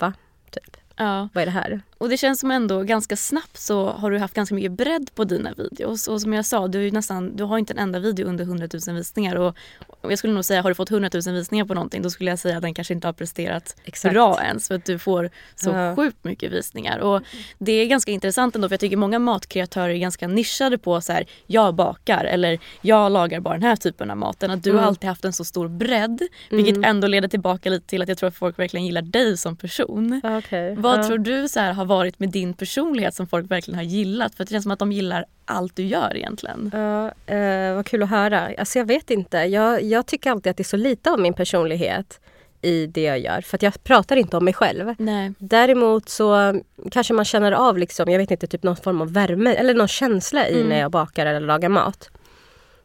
va? 0.00 0.12
Typ, 0.50 0.76
ja. 0.96 1.28
vad 1.32 1.42
är 1.42 1.46
det 1.46 1.52
här? 1.52 1.80
Och 2.00 2.08
det 2.08 2.16
känns 2.16 2.40
som 2.40 2.50
ändå 2.50 2.82
ganska 2.82 3.16
snabbt 3.16 3.56
så 3.58 3.90
har 3.90 4.10
du 4.10 4.18
haft 4.18 4.34
ganska 4.34 4.54
mycket 4.54 4.72
bredd 4.72 5.10
på 5.14 5.24
dina 5.24 5.52
videos. 5.56 6.08
Och 6.08 6.20
som 6.20 6.32
jag 6.32 6.46
sa, 6.46 6.68
du, 6.68 6.90
nästan, 6.90 7.36
du 7.36 7.44
har 7.44 7.58
inte 7.58 7.72
en 7.72 7.78
enda 7.78 7.98
video 7.98 8.26
under 8.26 8.44
100 8.44 8.68
000 8.86 8.96
visningar. 8.96 9.36
Och, 9.36 9.56
och 10.00 10.12
jag 10.12 10.18
skulle 10.18 10.32
nog 10.32 10.44
säga, 10.44 10.62
har 10.62 10.70
du 10.70 10.74
fått 10.74 10.90
100 10.90 11.10
000 11.26 11.34
visningar 11.34 11.64
på 11.64 11.74
någonting 11.74 12.02
då 12.02 12.10
skulle 12.10 12.30
jag 12.30 12.38
säga 12.38 12.56
att 12.56 12.62
den 12.62 12.74
kanske 12.74 12.94
inte 12.94 13.08
har 13.08 13.12
presterat 13.12 13.76
Exakt. 13.84 14.12
bra 14.12 14.42
ens. 14.42 14.68
För 14.68 14.74
att 14.74 14.84
du 14.84 14.98
får 14.98 15.30
så 15.56 15.70
Ja. 15.70 15.96
sjukt 15.96 16.24
mycket 16.24 16.52
visningar. 16.52 16.98
Och 16.98 17.22
det 17.58 17.72
är 17.72 17.86
ganska 17.86 18.10
intressant 18.12 18.54
ändå 18.54 18.68
för 18.68 18.72
jag 18.72 18.80
tycker 18.80 18.96
många 18.96 19.18
matkreatörer 19.18 19.88
är 19.88 19.98
ganska 19.98 20.28
nischade 20.28 20.78
på 20.78 21.00
så 21.00 21.12
här, 21.12 21.24
jag 21.46 21.74
bakar 21.74 22.24
eller 22.24 22.58
jag 22.80 23.12
lagar 23.12 23.40
bara 23.40 23.54
den 23.54 23.62
här 23.62 23.76
typen 23.76 24.10
av 24.10 24.16
maten. 24.16 24.50
Att 24.50 24.62
du 24.62 24.70
har 24.70 24.78
Mm. 24.78 24.88
alltid 24.88 25.08
haft 25.08 25.24
en 25.24 25.32
så 25.32 25.44
stor 25.44 25.68
bredd. 25.68 26.20
Vilket 26.50 26.76
Mm. 26.76 26.90
ändå 26.90 27.06
leder 27.06 27.28
tillbaka 27.28 27.70
lite 27.70 27.86
till 27.86 28.02
att 28.02 28.08
jag 28.08 28.18
tror 28.18 28.28
att 28.28 28.36
folk 28.36 28.58
verkligen 28.58 28.86
gillar 28.86 29.02
dig 29.02 29.36
som 29.36 29.56
person. 29.56 30.20
Okej. 30.24 30.74
Vad 30.76 30.98
Ja. 30.98 31.06
tror 31.06 31.18
du 31.18 31.48
så 31.48 31.60
här, 31.60 31.72
har 31.72 31.89
varit 31.90 32.18
med 32.20 32.28
din 32.28 32.54
personlighet 32.54 33.14
som 33.14 33.26
folk 33.26 33.50
verkligen 33.50 33.78
har 33.78 33.84
gillat? 33.84 34.34
För 34.34 34.44
det 34.44 34.50
känns 34.50 34.62
som 34.62 34.72
att 34.72 34.78
de 34.78 34.92
gillar 34.92 35.24
allt 35.44 35.76
du 35.76 35.82
gör 35.82 36.16
egentligen. 36.16 36.70
Ja, 36.72 37.34
eh, 37.34 37.74
vad 37.74 37.86
kul 37.86 38.02
att 38.02 38.10
höra. 38.10 38.50
Alltså 38.58 38.78
jag 38.78 38.86
vet 38.86 39.10
inte. 39.10 39.36
Jag, 39.38 39.82
jag 39.82 40.06
tycker 40.06 40.30
alltid 40.30 40.50
att 40.50 40.56
det 40.56 40.62
är 40.62 40.64
så 40.64 40.76
lite 40.76 41.10
av 41.10 41.20
min 41.20 41.34
personlighet 41.34 42.20
i 42.62 42.86
det 42.86 43.02
jag 43.02 43.18
gör. 43.18 43.40
För 43.40 43.56
att 43.56 43.62
jag 43.62 43.84
pratar 43.84 44.16
inte 44.16 44.36
om 44.36 44.44
mig 44.44 44.54
själv. 44.54 44.94
Nej. 44.98 45.32
Däremot 45.38 46.08
så 46.08 46.60
kanske 46.90 47.14
man 47.14 47.24
känner 47.24 47.52
av 47.52 47.78
liksom, 47.78 48.10
jag 48.10 48.18
vet 48.18 48.30
inte, 48.30 48.46
typ 48.46 48.62
någon 48.62 48.76
form 48.76 49.00
av 49.00 49.12
värme 49.12 49.54
eller 49.54 49.74
någon 49.74 49.88
känsla 49.88 50.48
i 50.48 50.54
Mm. 50.56 50.68
när 50.68 50.78
jag 50.80 50.90
bakar 50.90 51.26
eller 51.26 51.40
lagar 51.40 51.68
mat. 51.68 52.10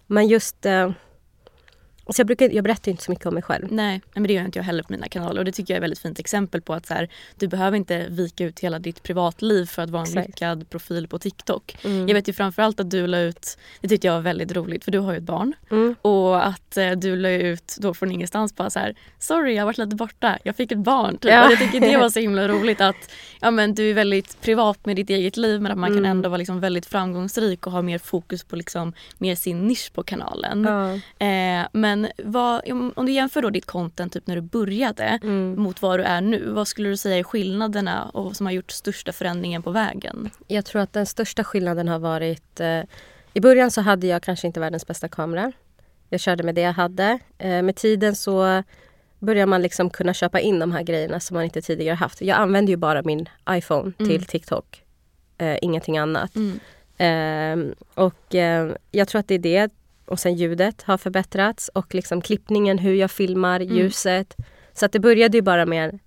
Men 0.07 0.27
just... 0.27 0.65
Eh, 0.65 0.91
Så 2.09 2.19
jag, 2.19 2.27
brukar, 2.27 2.49
jag 2.49 2.63
berättar 2.63 2.91
inte 2.91 3.03
så 3.03 3.11
mycket 3.11 3.25
om 3.25 3.33
mig 3.33 3.43
själv. 3.43 3.67
Nej, 3.71 4.01
men 4.13 4.23
det 4.23 4.33
gör 4.33 4.45
inte 4.45 4.59
jag 4.59 4.63
heller 4.63 4.83
på 4.83 4.91
mina 4.93 5.07
kanaler 5.07 5.39
och 5.39 5.45
det 5.45 5.51
tycker 5.51 5.73
jag 5.73 5.75
är 5.75 5.79
ett 5.81 5.83
väldigt 5.83 5.99
fint 5.99 6.19
exempel 6.19 6.61
på 6.61 6.73
att 6.73 6.85
så 6.85 6.93
här, 6.93 7.09
du 7.39 7.47
behöver 7.47 7.77
inte 7.77 8.05
vika 8.09 8.43
ut 8.45 8.59
hela 8.59 8.79
ditt 8.79 9.03
privatliv 9.03 9.65
för 9.65 9.81
att 9.81 9.89
vara 9.89 10.01
en 10.03 10.07
Exakt. 10.07 10.27
lyckad 10.27 10.69
profil 10.69 11.07
på 11.07 11.19
TikTok. 11.19 11.77
Mm. 11.83 12.07
Jag 12.07 12.15
vet 12.15 12.29
ju 12.29 12.33
framförallt 12.33 12.79
att 12.79 12.89
du 12.91 13.07
la 13.07 13.19
ut, 13.19 13.57
det 13.81 13.87
tyckte 13.87 14.07
jag 14.07 14.13
var 14.13 14.21
väldigt 14.21 14.51
roligt 14.51 14.83
för 14.83 14.91
du 14.91 14.99
har 14.99 15.11
ju 15.11 15.17
ett 15.17 15.23
barn 15.23 15.53
Mm. 15.71 15.95
och 16.01 16.47
att 16.47 16.77
eh, 16.77 16.91
du 16.91 17.15
la 17.15 17.29
ut 17.29 17.75
då 17.79 17.93
från 17.93 18.11
ingenstans 18.11 18.55
bara 18.55 18.69
så 18.69 18.79
här 18.79 18.95
sorry 19.19 19.53
jag 19.53 19.61
har 19.61 19.65
varit 19.65 19.77
lite 19.77 19.95
borta, 19.95 20.37
jag 20.43 20.55
fick 20.55 20.71
ett 20.71 20.77
barn. 20.77 21.17
Typ. 21.17 21.31
Ja. 21.31 21.45
Och 21.45 21.51
jag 21.51 21.59
tycker 21.59 21.79
det 21.79 21.97
var 21.97 22.09
så 22.09 22.19
himla 22.19 22.47
roligt 22.47 22.81
att 22.81 23.11
ja, 23.41 23.51
men 23.51 23.75
du 23.75 23.89
är 23.89 23.93
väldigt 23.93 24.41
privat 24.41 24.85
med 24.85 24.95
ditt 24.95 25.09
eget 25.09 25.37
liv 25.37 25.61
men 25.61 25.71
att 25.71 25.77
man 25.77 25.89
kan 25.89 25.95
Mm. 25.97 26.11
ändå 26.11 26.29
vara 26.29 26.37
liksom 26.37 26.59
väldigt 26.59 26.85
framgångsrik 26.85 27.67
och 27.67 27.73
ha 27.73 27.81
mer 27.81 27.97
fokus 27.97 28.43
på 28.43 28.55
liksom 28.55 28.93
mer 29.17 29.35
sin 29.35 29.67
nisch 29.67 29.91
på 29.93 30.03
kanalen. 30.03 30.63
Ja. 30.63 30.93
Eh, 31.27 31.67
men 31.71 31.94
vad, 32.17 32.71
om, 32.71 33.05
du 33.05 33.11
jämför 33.11 33.41
då 33.41 33.49
ditt 33.49 33.65
content 33.65 34.13
typ 34.13 34.27
när 34.27 34.35
du 34.35 34.41
började 34.41 35.19
Mm. 35.23 35.55
mot 35.61 35.81
vad 35.81 35.99
du 35.99 36.03
är 36.03 36.21
nu. 36.21 36.49
Vad 36.49 36.67
skulle 36.67 36.89
du 36.89 36.97
säga 36.97 37.17
är 37.17 37.23
skillnaderna 37.23 38.03
och 38.13 38.23
vad 38.23 38.35
som 38.35 38.45
har 38.45 38.53
gjort 38.53 38.71
största 38.71 39.11
förändringen 39.11 39.63
på 39.63 39.71
vägen? 39.71 40.29
Jag 40.47 40.65
tror 40.65 40.81
att 40.81 40.93
den 40.93 41.05
största 41.05 41.43
skillnaden 41.43 41.87
har 41.87 41.99
varit... 41.99 42.59
Eh, 42.59 42.81
I 43.33 43.39
början 43.41 43.71
så 43.71 43.81
hade 43.81 44.07
jag 44.07 44.23
kanske 44.23 44.47
inte 44.47 44.59
världens 44.59 44.87
bästa 44.87 45.07
kamera. 45.07 45.51
Jag 46.09 46.19
körde 46.19 46.43
med 46.43 46.55
det 46.55 46.61
jag 46.61 46.73
hade. 46.73 47.19
Eh, 47.37 47.61
med 47.61 47.75
tiden 47.75 48.15
så 48.15 48.63
börjar 49.19 49.45
man 49.45 49.61
liksom 49.61 49.89
kunna 49.89 50.13
köpa 50.13 50.39
in 50.39 50.59
de 50.59 50.71
här 50.71 50.83
grejerna 50.83 51.19
som 51.19 51.35
man 51.35 51.43
inte 51.43 51.61
tidigare 51.61 51.95
haft. 51.95 52.21
Jag 52.21 52.37
använder 52.37 52.71
ju 52.71 52.77
bara 52.77 53.01
min 53.01 53.29
iPhone 53.49 53.93
Mm. 53.99 54.09
till 54.09 54.25
TikTok. 54.25 54.81
Eh, 55.37 55.57
ingenting 55.61 55.97
annat. 55.97 56.31
Mm. 56.35 56.59
Eh, 56.97 57.75
och 57.93 58.35
eh, 58.35 58.71
jag 58.91 59.07
tror 59.07 59.19
att 59.19 59.27
det 59.27 59.35
är 59.35 59.39
det. 59.39 59.69
Och 60.05 60.19
sen 60.19 60.35
ljudet 60.35 60.81
har 60.83 60.97
förbättrats 60.97 61.69
och 61.73 61.95
liksom 61.95 62.21
klippningen, 62.21 62.77
hur 62.77 62.93
jag 62.93 63.11
filmar, 63.11 63.59
Mm. 63.59 63.75
ljuset. 63.77 64.35
Så 64.73 64.85
att 64.85 64.91
det 64.91 64.99
började 64.99 65.37
ju 65.37 65.41
bara 65.41 65.65
med 65.65 65.99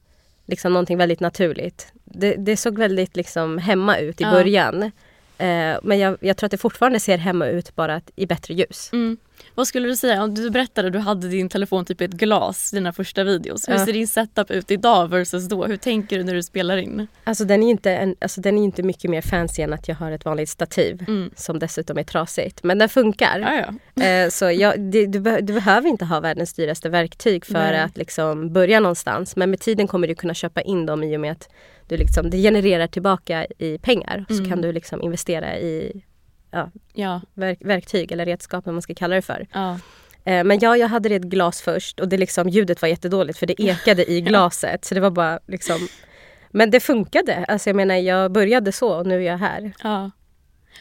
liksom 0.46 0.72
någonting 0.72 0.98
väldigt 0.98 1.20
naturligt. 1.20 1.92
Det, 2.04 2.34
det 2.34 2.56
såg 2.56 2.78
väldigt 2.78 3.16
liksom 3.16 3.58
hemma 3.58 3.98
ut 3.98 4.20
i 4.20 4.24
Ja. 4.24 4.30
början. 4.30 4.90
Eh, 5.38 5.78
men 5.82 5.98
jag, 5.98 6.16
jag 6.20 6.36
tror 6.36 6.46
att 6.46 6.50
det 6.50 6.58
fortfarande 6.58 7.00
ser 7.00 7.18
hemma 7.18 7.46
ut 7.46 7.76
bara 7.76 7.94
att, 7.94 8.10
i 8.16 8.26
bättre 8.26 8.54
ljus. 8.54 8.90
Mm. 8.92 9.16
Vad 9.54 9.66
skulle 9.66 9.88
du 9.88 9.96
säga 9.96 10.22
om 10.22 10.34
du 10.34 10.50
berättade 10.50 10.88
att 10.88 10.92
du 10.92 10.98
hade 10.98 11.28
din 11.28 11.48
telefon 11.48 11.84
typ 11.84 12.00
i 12.00 12.04
ett 12.04 12.10
glas 12.10 12.70
dina 12.70 12.92
första 12.92 13.24
videos. 13.24 13.68
Hur 13.68 13.72
Ja. 13.72 13.84
ser 13.86 13.92
din 13.92 14.08
setup 14.08 14.50
ut 14.50 14.70
idag 14.70 15.08
versus 15.08 15.48
då? 15.48 15.66
Hur 15.66 15.76
tänker 15.76 16.18
du 16.18 16.24
när 16.24 16.34
du 16.34 16.42
spelar 16.42 16.76
in? 16.76 17.06
Alltså 17.24 17.44
den 17.44 17.62
är 17.62 17.70
inte, 17.70 17.92
en, 17.92 18.16
alltså 18.20 18.40
den 18.40 18.58
är 18.58 18.62
inte 18.62 18.82
mycket 18.82 19.10
mer 19.10 19.22
fancy 19.22 19.62
än 19.62 19.72
att 19.72 19.88
jag 19.88 19.94
har 19.96 20.10
ett 20.12 20.24
vanligt 20.24 20.48
stativ 20.48 21.04
Mm. 21.08 21.30
som 21.36 21.58
dessutom 21.58 21.98
är 21.98 22.02
trasigt. 22.02 22.62
Men 22.64 22.78
den 22.78 22.88
funkar. 22.88 23.38
Ja, 23.38 23.72
ja. 23.94 24.04
Eh, 24.04 24.28
så 24.30 24.50
jag, 24.50 24.80
det, 24.80 25.06
du, 25.06 25.20
be, 25.20 25.40
du 25.40 25.52
behöver 25.52 25.88
inte 25.88 26.04
ha 26.04 26.20
världens 26.20 26.54
dyraste 26.54 26.88
verktyg 26.88 27.46
för 27.46 27.52
Nej. 27.52 27.80
att 27.80 27.96
liksom 27.96 28.52
börja 28.52 28.80
någonstans. 28.80 29.36
Men 29.36 29.50
med 29.50 29.60
tiden 29.60 29.86
kommer 29.88 30.08
du 30.08 30.14
kunna 30.14 30.34
köpa 30.34 30.60
in 30.60 30.86
dem 30.86 31.02
i 31.04 31.16
och 31.16 31.20
med 31.20 31.32
att 31.32 31.48
du 31.88 31.96
liksom, 31.96 32.30
det 32.30 32.38
genererar 32.38 32.86
tillbaka 32.86 33.46
i 33.58 33.78
pengar. 33.78 34.24
Mm. 34.28 34.44
Så 34.44 34.50
kan 34.50 34.62
du 34.62 34.72
liksom 34.72 35.02
investera 35.02 35.58
i 35.58 36.02
ja, 36.92 37.20
verk, 37.34 37.58
verktyg 37.60 38.12
eller 38.12 38.26
redskap, 38.26 38.66
vad 38.66 38.74
man 38.74 38.82
ska 38.82 38.94
kalla 38.94 39.14
det 39.14 39.22
för. 39.22 39.46
ja. 39.52 39.78
Eh, 40.24 40.44
men 40.44 40.58
ja, 40.60 40.76
jag 40.76 40.88
hade 40.88 41.08
det 41.08 41.14
i 41.14 41.18
ett 41.18 41.22
glas 41.24 41.62
först 41.62 42.00
och 42.00 42.08
det 42.08 42.16
liksom, 42.16 42.48
ljudet 42.48 42.82
var 42.82 42.88
jättedåligt 42.88 43.38
för 43.38 43.46
det 43.46 43.62
ekade 43.62 44.10
i 44.10 44.20
glaset. 44.28 44.84
Så 44.84 44.94
det 44.94 45.00
var 45.00 45.10
bara 45.10 45.38
liksom... 45.46 45.88
Men 46.50 46.70
det 46.70 46.80
funkade. 46.80 47.44
Alltså 47.48 47.68
jag 47.68 47.76
menar, 47.76 47.94
jag 47.94 48.32
började 48.32 48.72
så 48.72 48.98
och 48.98 49.06
nu 49.06 49.16
är 49.16 49.26
jag 49.26 49.38
här. 49.38 49.72
ja. 49.82 50.10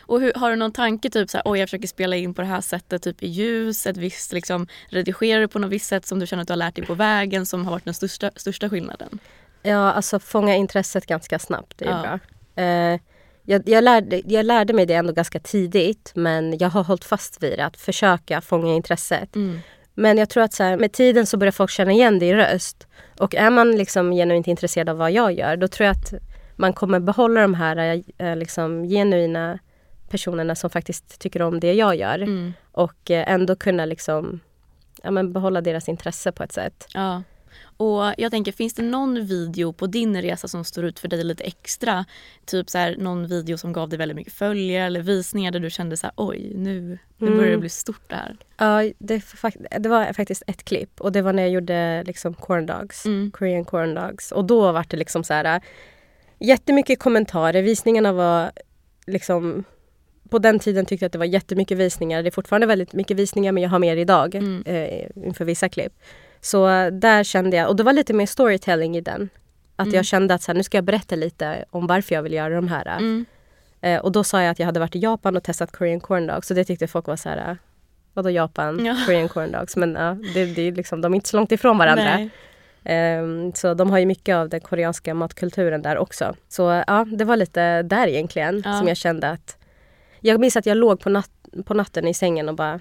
Och 0.01 0.21
hur, 0.21 0.33
har 0.35 0.49
du 0.49 0.55
någon 0.55 0.71
tanke 0.71 1.09
typ 1.09 1.29
så 1.29 1.37
här, 1.37 1.43
oj 1.45 1.59
jag 1.59 1.69
försöker 1.69 1.87
spela 1.87 2.15
in 2.15 2.33
på 2.33 2.41
det 2.41 2.47
här 2.47 2.61
sättet 2.61 3.03
typ 3.03 3.23
i 3.23 3.27
ljus, 3.27 3.87
ett 3.87 3.97
visst 3.97 4.33
liksom 4.33 4.67
redigerar 4.89 5.41
du 5.41 5.47
på 5.47 5.59
något 5.59 5.71
visst 5.71 5.85
sätt 5.85 6.05
som 6.05 6.19
du 6.19 6.27
känner 6.27 6.41
att 6.41 6.47
du 6.47 6.51
har 6.51 6.57
lärt 6.57 6.75
dig 6.75 6.85
på 6.85 6.93
vägen 6.93 7.45
som 7.45 7.65
har 7.65 7.71
varit 7.71 7.85
den 7.85 7.93
största, 7.93 8.31
största 8.35 8.69
skillnaden? 8.69 9.19
Ja, 9.67 9.91
alltså 9.91 10.19
fånga 10.19 10.55
intresset 10.55 11.05
ganska 11.05 11.39
snabbt. 11.39 11.73
Det 11.77 11.85
är 11.85 11.89
Ja. 11.89 12.01
bra. 12.01 12.63
Eh, 12.63 12.99
jag, 13.43 13.69
jag, 13.69 13.83
lärde, 13.83 14.21
jag 14.25 14.45
lärde 14.45 14.73
mig 14.73 14.85
det 14.85 14.93
ändå 14.93 15.13
ganska 15.13 15.39
tidigt 15.39 16.11
men 16.15 16.57
jag 16.57 16.69
har 16.69 16.83
hållit 16.83 17.03
fast 17.05 17.43
vid 17.43 17.59
det, 17.59 17.65
att 17.65 17.77
försöka 17.77 18.41
fånga 18.41 18.73
intresset. 18.73 19.35
Mm. 19.35 19.59
Men 19.93 20.17
jag 20.17 20.29
tror 20.29 20.43
att 20.43 20.53
så 20.53 20.63
här, 20.63 20.77
med 20.77 20.91
tiden 20.91 21.25
så 21.25 21.37
börjar 21.37 21.51
folk 21.51 21.71
känna 21.71 21.91
igen 21.91 22.19
din 22.19 22.35
röst. 22.35 22.87
Och 23.19 23.35
är 23.35 23.49
man 23.49 23.71
liksom 23.71 24.11
genuint 24.11 24.47
intresserad 24.47 24.89
av 24.89 24.97
vad 24.97 25.11
jag 25.11 25.31
gör 25.33 25.57
då 25.57 25.67
tror 25.67 25.85
jag 25.87 25.95
att 25.95 26.13
man 26.55 26.73
kommer 26.73 26.99
behålla 26.99 27.41
de 27.41 27.53
här 27.53 28.03
eh, 28.17 28.35
liksom, 28.35 28.83
genuina 28.89 29.59
personerna 30.09 30.55
som 30.55 30.69
faktiskt 30.69 31.19
tycker 31.19 31.41
om 31.41 31.59
det 31.59 31.73
jag 31.73 31.95
gör. 31.95 32.19
Mm. 32.19 32.53
Och 32.71 33.11
eh, 33.11 33.31
ändå 33.31 33.55
kunna 33.55 33.85
liksom, 33.85 34.39
ja, 35.03 35.11
men 35.11 35.33
behålla 35.33 35.61
deras 35.61 35.89
intresse 35.89 36.31
på 36.31 36.43
ett 36.43 36.51
sätt. 36.53 36.87
Ja. 36.93 37.23
Och 37.77 38.13
jag 38.17 38.31
tänker, 38.31 38.51
finns 38.51 38.73
det 38.73 38.81
någon 38.83 39.25
video 39.25 39.73
på 39.73 39.87
din 39.87 40.21
resa 40.21 40.47
som 40.47 40.63
står 40.63 40.85
ut 40.85 40.99
för 40.99 41.07
dig 41.07 41.23
lite 41.23 41.43
extra? 41.43 42.05
Typ 42.45 42.69
så 42.69 42.77
här, 42.77 42.95
någon 42.97 43.27
video 43.27 43.57
som 43.57 43.73
gav 43.73 43.89
dig 43.89 43.97
väldigt 43.99 44.15
mycket 44.15 44.33
följare 44.33 44.85
eller 44.85 45.01
visningar 45.01 45.51
där 45.51 45.59
du 45.59 45.69
kände 45.69 45.97
så 45.97 46.07
här, 46.07 46.13
oj 46.17 46.51
nu, 46.55 46.97
nu 47.17 47.27
börjar 47.29 47.41
det 47.43 47.47
Mm. 47.47 47.59
bli 47.59 47.69
stort 47.69 48.09
det 48.09 48.15
här. 48.15 48.37
Ja, 48.57 48.91
det, 48.97 49.23
det 49.79 49.89
var 49.89 50.13
faktiskt 50.13 50.43
ett 50.47 50.63
klipp 50.63 51.01
och 51.01 51.11
det 51.11 51.21
var 51.21 51.33
när 51.33 51.43
jag 51.43 51.51
gjorde 51.51 52.03
liksom 52.03 52.33
corn 52.33 52.65
dogs, 52.65 53.05
Mm. 53.05 53.31
Korean 53.31 53.65
corn 53.65 53.93
dogs. 53.95 54.31
Och 54.31 54.45
då 54.45 54.71
var 54.71 54.85
det 54.89 54.97
liksom 54.97 55.23
så 55.23 55.33
här 55.33 55.61
jättemycket 56.39 56.99
kommentarer. 56.99 57.61
Visningarna 57.61 58.13
var 58.13 58.51
liksom 59.07 59.63
på 60.29 60.39
den 60.39 60.59
tiden 60.59 60.85
tyckte 60.85 61.03
jag 61.03 61.07
att 61.07 61.13
det 61.13 61.19
var 61.19 61.25
jättemycket 61.25 61.77
visningar. 61.77 62.23
Det 62.23 62.29
är 62.29 62.31
fortfarande 62.31 62.67
väldigt 62.67 62.93
mycket 62.93 63.17
visningar 63.17 63.51
men 63.51 63.63
jag 63.63 63.69
har 63.69 63.79
mer 63.79 63.97
idag 63.97 64.35
Mm. 64.35 64.63
eh, 64.65 65.07
inför 65.27 65.45
vissa 65.45 65.69
klipp. 65.69 65.93
Så 66.47 66.67
äh, 66.69 66.91
där 66.91 67.23
kände 67.23 67.57
jag, 67.57 67.69
och 67.69 67.75
det 67.75 67.83
var 67.83 67.93
lite 67.93 68.13
mer 68.13 68.25
storytelling 68.25 68.97
i 68.97 69.01
den. 69.01 69.29
Att 69.75 69.85
Mm. 69.87 69.95
jag 69.95 70.05
kände 70.05 70.33
att 70.33 70.41
så 70.41 70.51
här, 70.51 70.57
nu 70.57 70.63
ska 70.63 70.77
jag 70.77 70.83
berätta 70.85 71.15
lite 71.15 71.65
om 71.69 71.87
varför 71.87 72.15
jag 72.15 72.23
vill 72.23 72.33
göra 72.33 72.55
de 72.55 72.67
här. 72.67 72.85
Mm. 72.97 73.25
Eh, 73.81 73.99
och 74.01 74.11
då 74.11 74.23
sa 74.23 74.41
jag 74.41 74.51
att 74.51 74.59
jag 74.59 74.65
hade 74.65 74.79
varit 74.79 74.95
i 74.95 74.99
Japan 74.99 75.37
och 75.37 75.43
testat 75.43 75.71
Korean 75.71 75.99
corn 75.99 76.27
dogs. 76.27 76.47
Så 76.47 76.53
det 76.53 76.63
tyckte 76.65 76.87
folk 76.87 77.07
var 77.07 77.15
så 77.15 77.29
här, 77.29 77.49
äh, 77.51 77.55
vadå 78.13 78.29
Japan, 78.29 78.85
Ja. 78.85 78.95
Korean 79.05 79.29
corn 79.29 79.51
dogs. 79.51 79.75
Men 79.75 79.95
ja, 79.95 80.17
det, 80.33 80.45
det 80.45 80.71
liksom, 80.71 81.01
de 81.01 81.13
är 81.13 81.15
inte 81.15 81.29
så 81.29 81.37
långt 81.37 81.51
ifrån 81.51 81.77
varandra. 81.77 82.29
Ehm, 82.83 83.53
så 83.53 83.73
de 83.73 83.89
har 83.91 83.97
ju 83.99 84.05
mycket 84.05 84.35
av 84.35 84.49
den 84.49 84.61
koreanska 84.61 85.13
matkulturen 85.13 85.81
där 85.81 85.97
också. 85.97 86.35
Så 86.47 86.83
ja, 86.87 87.05
det 87.17 87.25
var 87.25 87.37
lite 87.37 87.81
där 87.83 88.07
egentligen 88.07 88.61
Ja. 88.65 88.73
som 88.79 88.87
jag 88.87 88.97
kände 88.97 89.29
att... 89.29 89.57
Jag 90.19 90.39
minns 90.39 90.55
att 90.57 90.65
jag 90.65 90.77
låg 90.77 90.99
på, 90.99 91.09
nat- 91.09 91.63
på 91.65 91.73
natten 91.73 92.07
i 92.07 92.13
sängen 92.13 92.49
och 92.49 92.55
bara, 92.55 92.79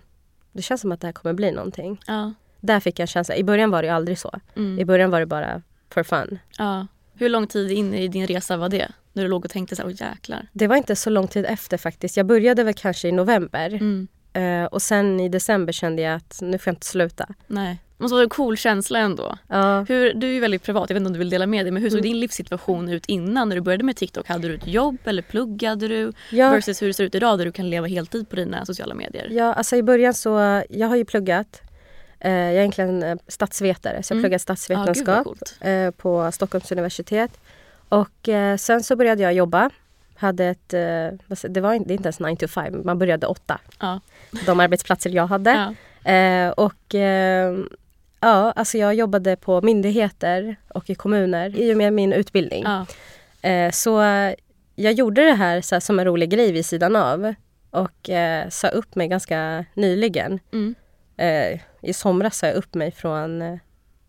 det 0.53 0.63
känns 0.63 0.81
som 0.81 0.93
att 0.93 1.01
det 1.01 1.07
här 1.07 1.13
kommer 1.13 1.33
bli 1.35 1.53
någonting. 1.53 2.01
Ja. 2.07 2.33
Där 2.67 2.81
fick 2.81 2.99
jag 2.99 3.09
känsla. 3.09 3.37
I 3.37 3.45
början 3.45 3.71
var 3.71 3.83
det 3.83 3.89
aldrig 3.89 4.19
så. 4.19 4.31
I 4.55 4.59
Mm. 4.61 4.87
början 4.87 5.11
var 5.11 5.21
det 5.21 5.27
bara 5.27 5.63
for 5.91 6.03
fun. 6.03 6.39
ja. 6.59 6.87
Hur 7.19 7.29
lång 7.29 7.47
tid 7.47 7.71
in 7.71 7.95
i 7.95 8.09
din 8.09 8.27
resa 8.27 8.57
var 8.57 8.69
det? 8.69 8.89
När 9.13 9.23
du 9.23 9.29
låg 9.29 9.45
och 9.45 9.51
tänkte 9.51 9.77
så 9.77 9.83
här, 9.83 9.89
åh 9.89 9.95
jäklar. 10.11 10.49
Det 10.53 10.67
var 10.67 10.77
inte 10.77 10.97
så 10.97 11.11
lång 11.11 11.29
tid 11.29 11.47
efter 11.49 11.77
faktiskt. 11.79 12.17
Jag 12.17 12.27
började 12.27 12.65
väl 12.65 12.75
kanske 12.75 13.09
i 13.09 13.13
november. 13.13 13.69
Mm. 13.75 14.09
Eh, 14.33 14.65
och 14.65 14.83
sen 14.83 15.21
i 15.21 15.29
december 15.29 15.73
kände 15.73 16.03
jag 16.03 16.15
att 16.15 16.39
nu 16.43 16.59
får 16.59 16.71
jag 16.71 16.75
inte 16.75 16.87
sluta. 16.87 17.27
Nej. 17.47 17.79
Det 17.97 18.03
måste 18.05 18.15
vara 18.15 18.23
en 18.23 18.29
cool 18.29 18.57
känsla 18.57 18.99
ändå. 18.99 19.39
Ja. 19.49 19.85
Hur, 19.89 20.15
du 20.15 20.29
är 20.29 20.33
ju 20.33 20.41
väldigt 20.41 20.63
privat, 20.63 20.91
jag 20.91 20.95
vet 20.95 21.01
inte 21.01 21.07
om 21.09 21.13
du 21.13 21.19
vill 21.19 21.31
dela 21.31 21.47
med 21.47 21.65
dig 21.65 21.73
men 21.73 21.83
hur 21.83 21.91
såg 21.91 21.99
Mm. 21.99 22.11
din 22.11 22.21
livssituation 22.21 22.89
ut 22.89 23.07
innan 23.07 23.49
när 23.49 23.57
du 23.57 23.63
började 23.63 23.85
med 23.85 23.97
TikTok? 23.97 24.29
Hade 24.29 24.49
du 24.49 24.55
ett 24.55 24.67
jobb 24.67 24.97
eller 25.05 25.23
pluggade 25.23 25.89
du? 25.89 26.13
Ja. 26.31 26.51
Versus 26.51 26.83
hur 26.83 26.87
det 26.87 26.95
ser 26.95 27.05
ut 27.05 27.15
idag 27.15 27.39
där 27.39 27.45
du 27.45 27.53
kan 27.53 27.71
leva 27.71 27.87
heltid 27.87 28.29
på 28.29 28.37
dina 28.37 28.67
sociala 28.67 28.95
medier. 28.95 29.29
Ja, 29.31 29.53
alltså 29.55 29.77
i 29.77 29.83
början 29.83 30.15
så, 30.15 30.63
jag 30.71 30.89
har 30.89 30.97
ju 30.97 31.05
pluggat. 31.05 31.63
Eh, 32.27 32.33
jag 32.33 32.53
är 32.55 32.59
egentligen 32.59 33.03
eh, 33.03 33.17
statsvetare, 33.29 34.03
så 34.03 34.15
jag 34.15 34.19
Mm. 34.19 34.31
gud 34.31 34.41
statsvetenskap 34.41 35.25
coolt. 35.25 35.57
eh, 35.61 35.91
på 35.91 36.33
Stockholms 36.33 36.73
universitet. 36.73 37.31
Och 37.89 38.29
sen 38.59 38.83
så 38.83 38.97
började 38.97 39.23
jag 39.23 39.33
jobba. 39.33 39.71
Hade 40.17 40.45
ett, 40.45 40.69
det 40.69 41.61
var 41.61 41.75
inte, 41.75 41.89
det 41.89 41.95
inte 41.95 42.07
ens 42.07 42.21
9 42.21 42.37
to 42.37 42.49
5, 42.49 42.83
man 42.85 42.99
började 42.99 43.27
åtta. 43.27 43.61
Ja. 43.81 44.01
De 44.47 44.61
arbetsplatser 44.61 45.11
jag 45.11 45.27
hade. 45.27 45.75
Ja. 46.05 46.13
Eh, 46.13 46.51
och 46.51 46.95
ja, 48.21 48.53
alltså 48.53 48.79
jag 48.79 48.95
jobbade 48.95 49.37
på 49.37 49.61
myndigheter 49.63 50.57
och 50.69 50.91
i 50.91 50.95
kommuner 50.95 51.57
i 51.61 51.73
och 51.73 51.77
med 51.77 51.93
min 51.93 52.13
utbildning. 52.13 52.65
Så 53.73 54.01
jag 54.75 54.93
gjorde 54.93 55.25
det 55.27 55.35
här, 55.35 55.61
så 55.61 55.75
här 55.75 55.81
som 55.81 55.99
en 55.99 56.05
rolig 56.05 56.31
grej 56.31 56.53
vid 56.53 56.67
sidan 56.67 56.97
av. 56.97 57.35
Och 57.71 58.11
eh, 58.11 58.49
sa 58.49 58.69
upp 58.69 58.95
mig 58.95 59.09
ganska 59.09 59.65
nyligen. 59.75 60.39
Mm. 60.53 60.75
Eh, 61.19 61.61
I 61.83 61.93
somras 61.93 62.39
sa 62.39 62.47
jag 62.47 62.57
upp 62.57 62.75
mig 62.75 62.91
från... 62.93 63.43
Eh, 63.43 63.57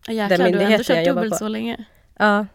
Ja, 0.06 0.12
Jäklar, 0.14 0.36
du 0.38 0.42
har 0.42 0.48
ändå 0.48 0.58
myndigheten 0.58 0.96
jag 0.96 1.04
kört 1.04 1.06
jobbar 1.08 1.22
dubbelt 1.22 1.32
på. 1.32 1.38
så 1.38 1.48
länge. 1.48 1.84
ja, 2.18 2.46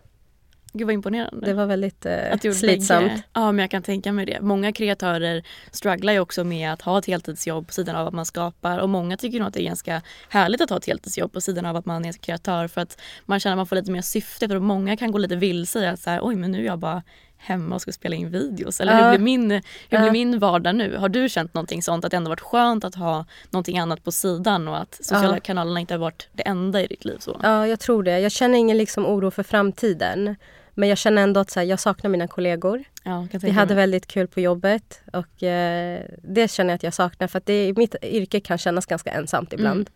Gud 0.76 0.88
vad 0.88 0.94
imponerande. 0.94 1.46
det 1.48 1.54
var 1.54 1.66
väldigt 1.66 2.06
eh, 2.06 2.34
Att 2.34 2.42
du 2.42 2.54
slitsamt. 2.54 3.08
bägge. 3.08 3.24
Ja, 3.34 3.52
men 3.52 3.60
jag 3.64 3.72
kan 3.72 3.84
tänka 3.84 4.12
mig 4.12 4.26
det. 4.26 4.42
Många 4.42 4.72
kreatörer 4.74 5.44
strugglar 5.72 6.14
ju 6.14 6.20
också 6.20 6.44
med 6.44 6.74
att 6.74 6.82
ha 6.82 7.00
ett 7.00 7.06
heltidsjobb 7.06 7.68
på 7.68 7.74
sidan 7.74 7.96
av 7.96 8.08
att 8.08 8.14
man 8.14 8.26
skapar 8.26 8.78
och 8.80 8.90
många 8.90 9.18
tycker 9.18 9.40
nog 9.40 9.48
att 9.48 9.54
det 9.54 9.62
är 9.62 9.66
ganska 9.66 10.02
härligt 10.30 10.62
att 10.62 10.70
ha 10.70 10.78
ett 10.78 10.86
heltidsjobb 10.86 11.34
på 11.34 11.42
sidan 11.42 11.66
av 11.66 11.76
att 11.76 11.86
man 11.86 12.06
är 12.06 12.12
kreatör 12.14 12.68
för 12.68 12.82
att 12.82 13.02
man 13.26 13.40
känner 13.40 13.54
att 13.54 13.58
man 13.58 13.68
får 13.68 13.76
lite 13.76 13.92
mer 13.92 14.02
syfte 14.02 14.48
för 14.48 14.60
många 14.60 14.98
kan 14.98 15.12
gå 15.12 15.18
lite 15.18 15.36
vilse 15.36 15.80
i 15.80 15.86
att 15.88 16.00
så 16.00 16.10
här, 16.10 16.20
oj 16.24 16.36
men 16.36 16.52
nu 16.52 16.60
är 16.62 16.66
jag 16.66 16.80
bara 16.80 17.04
hemma 17.44 17.76
och 17.76 17.82
ska 17.82 17.92
spela 17.92 18.16
in 18.16 18.30
videos? 18.32 18.82
Eller 18.82 19.00
Ja. 19.00 19.04
hur, 19.04 19.10
blir 19.18 19.24
min, 19.26 19.52
hur 19.52 19.62
Ja. 19.90 20.00
blir 20.02 20.12
min 20.12 20.40
vardag 20.40 20.76
nu? 20.76 20.98
Har 20.98 21.10
du 21.10 21.30
känt 21.30 21.54
någonting 21.54 21.82
sånt? 21.84 22.06
Att 22.06 22.12
det 22.12 22.18
ändå 22.18 22.30
varit 22.30 22.42
skönt 22.42 22.84
att 22.84 22.96
ha 22.96 23.26
någonting 23.50 23.80
annat 23.80 24.04
på 24.04 24.12
sidan 24.12 24.68
och 24.68 24.78
att 24.82 24.96
sociala 25.02 25.34
Ja. 25.36 25.40
kanalerna 25.40 25.80
inte 25.80 25.94
har 25.94 26.00
varit 26.00 26.28
det 26.34 26.44
enda 26.48 26.82
i 26.82 26.88
ditt 26.88 27.06
liv? 27.06 27.18
Så. 27.20 27.40
Ja, 27.44 27.68
jag 27.68 27.80
tror 27.80 28.04
det. 28.04 28.20
Jag 28.20 28.32
känner 28.32 28.58
ingen 28.58 28.78
liksom 28.78 29.06
oro 29.06 29.32
för 29.32 29.44
framtiden. 29.44 30.36
Men 30.76 30.90
jag 30.90 30.98
känner 30.98 31.22
ändå 31.24 31.40
att 31.40 31.50
så 31.52 31.60
här, 31.60 31.68
jag 31.68 31.80
saknar 31.80 32.10
mina 32.10 32.28
kollegor. 32.28 32.84
Ja, 33.04 33.28
Vi 33.32 33.50
hade 33.50 33.76
väldigt 33.76 34.08
kul 34.08 34.28
på 34.28 34.40
jobbet 34.40 35.02
och 35.14 35.44
eh, 35.44 36.02
det 36.24 36.52
känner 36.52 36.70
jag 36.72 36.76
att 36.76 36.84
jag 36.84 36.94
saknar 36.94 37.28
för 37.28 37.38
att 37.38 37.46
det, 37.46 37.74
mitt 37.78 37.96
yrke 38.04 38.40
kan 38.40 38.58
kännas 38.58 38.86
ganska 38.86 39.12
ensamt 39.12 39.54
ibland. 39.54 39.90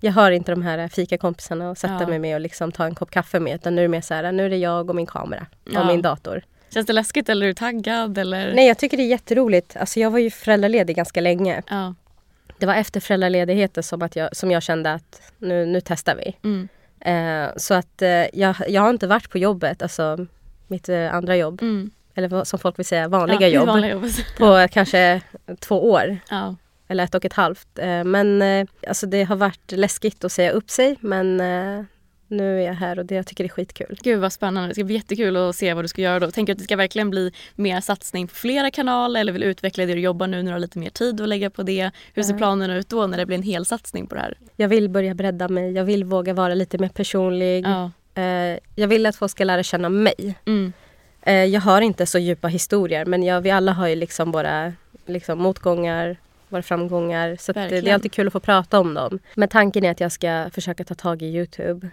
Jag 0.00 0.12
har 0.12 0.30
inte 0.30 0.52
de 0.52 0.62
här 0.62 0.88
fikakompisarna 0.88 1.70
att 1.70 1.78
sätta 1.78 1.92
Mm. 1.94 2.02
Ja. 2.02 2.08
mig 2.08 2.18
med 2.18 2.34
och 2.34 2.40
liksom 2.40 2.72
ta 2.72 2.84
en 2.84 2.94
kopp 2.94 3.10
kaffe 3.10 3.40
med 3.40 3.54
utan 3.54 3.74
nu 3.74 3.80
är 3.80 3.84
det 3.84 3.88
mer 3.88 4.00
så 4.00 4.14
här, 4.14 4.32
nu 4.32 4.46
är 4.46 4.50
det 4.50 4.56
jag 4.56 4.90
och 4.90 4.96
min 4.96 5.06
kamera 5.06 5.46
och 5.66 5.72
Ja. 5.72 5.86
min 5.86 6.02
dator. 6.02 6.42
Känns 6.74 6.86
det 6.86 6.92
läskigt 6.92 7.28
eller 7.28 7.46
är 7.46 7.48
du 7.48 7.54
taggad? 7.54 8.18
Eller? 8.18 8.54
Nej, 8.54 8.68
jag 8.68 8.78
tycker 8.78 8.96
det 8.96 9.02
är 9.02 9.08
jätteroligt. 9.08 9.76
Alltså 9.76 10.00
jag 10.00 10.10
var 10.10 10.18
ju 10.18 10.30
föräldraledig 10.30 10.96
ganska 10.96 11.20
länge. 11.20 11.62
Ja. 11.70 11.94
Det 12.58 12.66
var 12.66 12.74
efter 12.74 13.00
föräldraledigheten 13.00 13.82
som, 13.82 14.02
att 14.02 14.16
jag, 14.16 14.36
som 14.36 14.50
jag 14.50 14.62
kände 14.62 14.92
att 14.92 15.22
nu, 15.38 15.66
nu 15.66 15.80
testar 15.80 16.16
vi. 16.16 16.36
Mm. 16.44 16.68
Eh, 17.00 17.56
så 17.56 17.74
att 17.74 18.02
eh, 18.02 18.38
jag, 18.38 18.56
jag 18.68 18.82
har 18.82 18.90
inte 18.90 19.06
varit 19.06 19.30
på 19.30 19.38
jobbet, 19.38 19.82
alltså 19.82 20.26
mitt 20.66 20.88
eh, 20.88 21.14
andra 21.14 21.36
jobb. 21.36 21.62
Mm. 21.62 21.90
Eller 22.14 22.44
som 22.44 22.58
folk 22.58 22.78
vill 22.78 22.86
säga, 22.86 23.08
vanliga 23.08 23.40
ja, 23.40 23.48
jobb. 23.48 23.66
Vanliga 23.66 23.92
jobb. 23.92 24.04
På 24.38 24.68
kanske 24.70 25.20
två 25.60 25.90
år. 25.90 26.18
Ja. 26.30 26.56
Eller 26.88 27.04
ett 27.04 27.14
och 27.14 27.24
ett 27.24 27.32
halvt. 27.32 27.78
Eh, 27.78 28.04
men 28.04 28.42
eh, 28.42 28.66
alltså 28.88 29.06
det 29.06 29.24
har 29.24 29.36
varit 29.36 29.72
läskigt 29.72 30.24
att 30.24 30.32
säga 30.32 30.50
upp 30.50 30.70
sig. 30.70 30.96
Men 31.00 31.40
eh, 31.40 31.84
nu 32.28 32.60
är 32.60 32.66
jag 32.66 32.74
här 32.74 32.98
och 32.98 33.06
det, 33.06 33.14
jag 33.14 33.26
tycker 33.26 33.44
det 33.44 33.48
är 33.48 33.52
skitkul. 33.52 33.98
Gud 34.02 34.20
vad 34.20 34.32
spännande. 34.32 34.68
Det 34.68 34.74
ska 34.74 34.84
bli 34.84 34.94
jättekul 34.94 35.36
att 35.36 35.56
se 35.56 35.74
vad 35.74 35.84
du 35.84 35.88
ska 35.88 36.02
göra 36.02 36.20
då. 36.20 36.30
Tänker 36.30 36.52
du 36.52 36.56
att 36.56 36.58
det 36.58 36.64
ska 36.64 36.76
verkligen 36.76 37.10
bli 37.10 37.32
mer 37.54 37.80
satsning 37.80 38.28
på 38.28 38.34
flera 38.34 38.70
kanaler 38.70 39.20
eller 39.20 39.32
vill 39.32 39.42
du 39.42 39.48
utveckla 39.48 39.86
det 39.86 39.94
du 39.94 40.00
jobbar 40.00 40.26
nu 40.26 40.36
när 40.36 40.44
du 40.44 40.52
har 40.52 40.58
lite 40.58 40.78
mer 40.78 40.90
tid 40.90 41.20
att 41.20 41.28
lägga 41.28 41.50
på 41.50 41.62
det? 41.62 41.90
Hur 42.14 42.22
ser 42.22 42.38
planerna 42.38 42.76
ut 42.76 42.88
då 42.88 43.06
när 43.06 43.18
det 43.18 43.26
blir 43.26 43.36
en 43.36 43.42
hel 43.42 43.66
satsning 43.66 44.06
på 44.06 44.14
det 44.14 44.20
här? 44.20 44.38
Jag 44.56 44.68
vill 44.68 44.88
börja 44.88 45.14
bredda 45.14 45.48
mig. 45.48 45.72
Jag 45.72 45.84
vill 45.84 46.04
våga 46.04 46.34
vara 46.34 46.54
lite 46.54 46.78
mer 46.78 46.88
personlig. 46.88 47.66
Ja. 47.66 47.90
Eh, 48.14 48.58
jag 48.74 48.88
vill 48.88 49.06
att 49.06 49.16
folk 49.16 49.30
ska 49.30 49.44
lära 49.44 49.62
känna 49.62 49.88
mig. 49.88 50.34
Mm. 50.44 50.72
Eh, 51.22 51.44
jag 51.44 51.60
har 51.60 51.80
inte 51.80 52.06
så 52.06 52.18
djupa 52.18 52.48
historier 52.48 53.04
men 53.04 53.22
jag, 53.22 53.40
vi 53.40 53.50
alla 53.50 53.72
har 53.72 53.86
ju 53.88 53.94
liksom 53.94 54.32
våra 54.32 54.72
liksom, 55.06 55.38
motgångar, 55.38 56.16
våra 56.48 56.62
framgångar. 56.62 57.36
Så 57.40 57.52
det, 57.52 57.60
det 57.60 57.62
Verkligen. 57.62 57.86
är 57.86 57.94
alltid 57.94 58.12
kul 58.12 58.26
att 58.26 58.32
få 58.32 58.40
prata 58.40 58.80
om 58.80 58.94
dem. 58.94 59.18
Men 59.34 59.48
tanken 59.48 59.84
är 59.84 59.90
att 59.90 60.00
jag 60.00 60.12
ska 60.12 60.50
försöka 60.52 60.84
ta 60.84 60.94
tag 60.94 61.22
i 61.22 61.26
Youtube. 61.26 61.90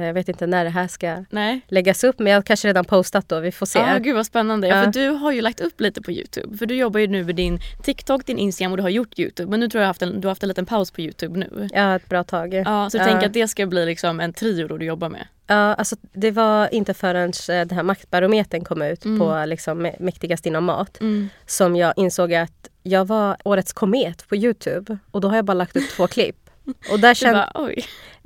Eh, 0.00 0.04
jag 0.06 0.14
vet 0.14 0.28
inte 0.28 0.46
när 0.46 0.64
det 0.64 0.70
här 0.70 0.88
ska 0.88 1.24
Nej. 1.30 1.60
läggas 1.68 2.04
upp 2.04 2.18
men 2.18 2.26
jag 2.32 2.36
har 2.36 2.42
kanske 2.42 2.68
redan 2.68 2.84
postat 2.84 3.28
då, 3.28 3.40
vi 3.40 3.52
får 3.52 3.66
se. 3.66 3.78
Ja, 3.78 3.98
gud 3.98 4.14
vad 4.14 4.26
spännande. 4.26 4.68
Ja, 4.68 4.84
för 4.84 4.92
du 4.92 5.08
har 5.08 5.32
ju 5.32 5.40
lagt 5.40 5.60
upp 5.60 5.80
lite 5.80 6.02
på 6.02 6.12
Youtube. 6.12 6.56
För 6.56 6.66
du 6.66 6.74
jobbar 6.74 7.00
ju 7.00 7.06
nu 7.06 7.24
med 7.24 7.34
din 7.36 7.58
TikTok, 7.82 8.26
din 8.26 8.38
Instagram 8.38 8.72
och 8.72 8.76
du 8.76 8.82
har 8.82 8.90
gjort 8.90 9.18
Youtube. 9.18 9.50
Men 9.50 9.60
nu 9.60 9.68
tror 9.68 9.80
jag 9.82 9.88
haft 9.88 10.02
en, 10.02 10.20
du 10.20 10.26
har 10.26 10.30
haft 10.30 10.42
en 10.42 10.48
liten 10.48 10.66
paus 10.66 10.90
på 10.90 11.00
Youtube 11.00 11.38
nu. 11.38 11.68
Ja, 11.72 11.96
ett 11.96 12.08
bra 12.08 12.24
tag. 12.24 12.54
Ja, 12.54 12.90
så 12.90 12.96
jag 12.96 13.06
Ja. 13.06 13.10
tänker 13.10 13.26
att 13.26 13.32
det 13.32 13.48
ska 13.48 13.66
bli 13.66 13.86
liksom 13.86 14.20
en 14.20 14.32
trio 14.32 14.68
då 14.68 14.76
du 14.76 14.84
jobbar 14.86 15.08
med. 15.08 15.26
Ja, 15.46 15.54
alltså 15.74 15.96
det 16.12 16.30
var 16.30 16.74
inte 16.74 16.94
förrän 16.94 17.28
eh, 17.28 17.66
den 17.66 17.70
här 17.70 17.82
maktbarometern 17.82 18.64
kom 18.64 18.82
ut 18.82 19.04
Mm. 19.04 19.18
på 19.20 19.44
liksom, 19.46 19.86
mä- 19.86 19.96
mäktigast 20.02 20.46
inom 20.46 20.64
mat 20.64 21.00
Mm. 21.00 21.28
som 21.46 21.76
jag 21.76 21.92
insåg 21.96 22.34
att 22.34 22.68
jag 22.82 23.04
var 23.04 23.36
årets 23.44 23.72
komet 23.72 24.28
på 24.28 24.36
Youtube 24.36 24.98
och 25.10 25.20
då 25.20 25.28
har 25.28 25.36
jag 25.36 25.44
bara 25.44 25.54
lagt 25.54 25.76
upp 25.76 25.88
två 25.96 26.06
klipp. 26.16 26.36
Och 26.92 27.00
där 27.00 27.14
kände, 27.14 27.48
bara. 27.54 27.70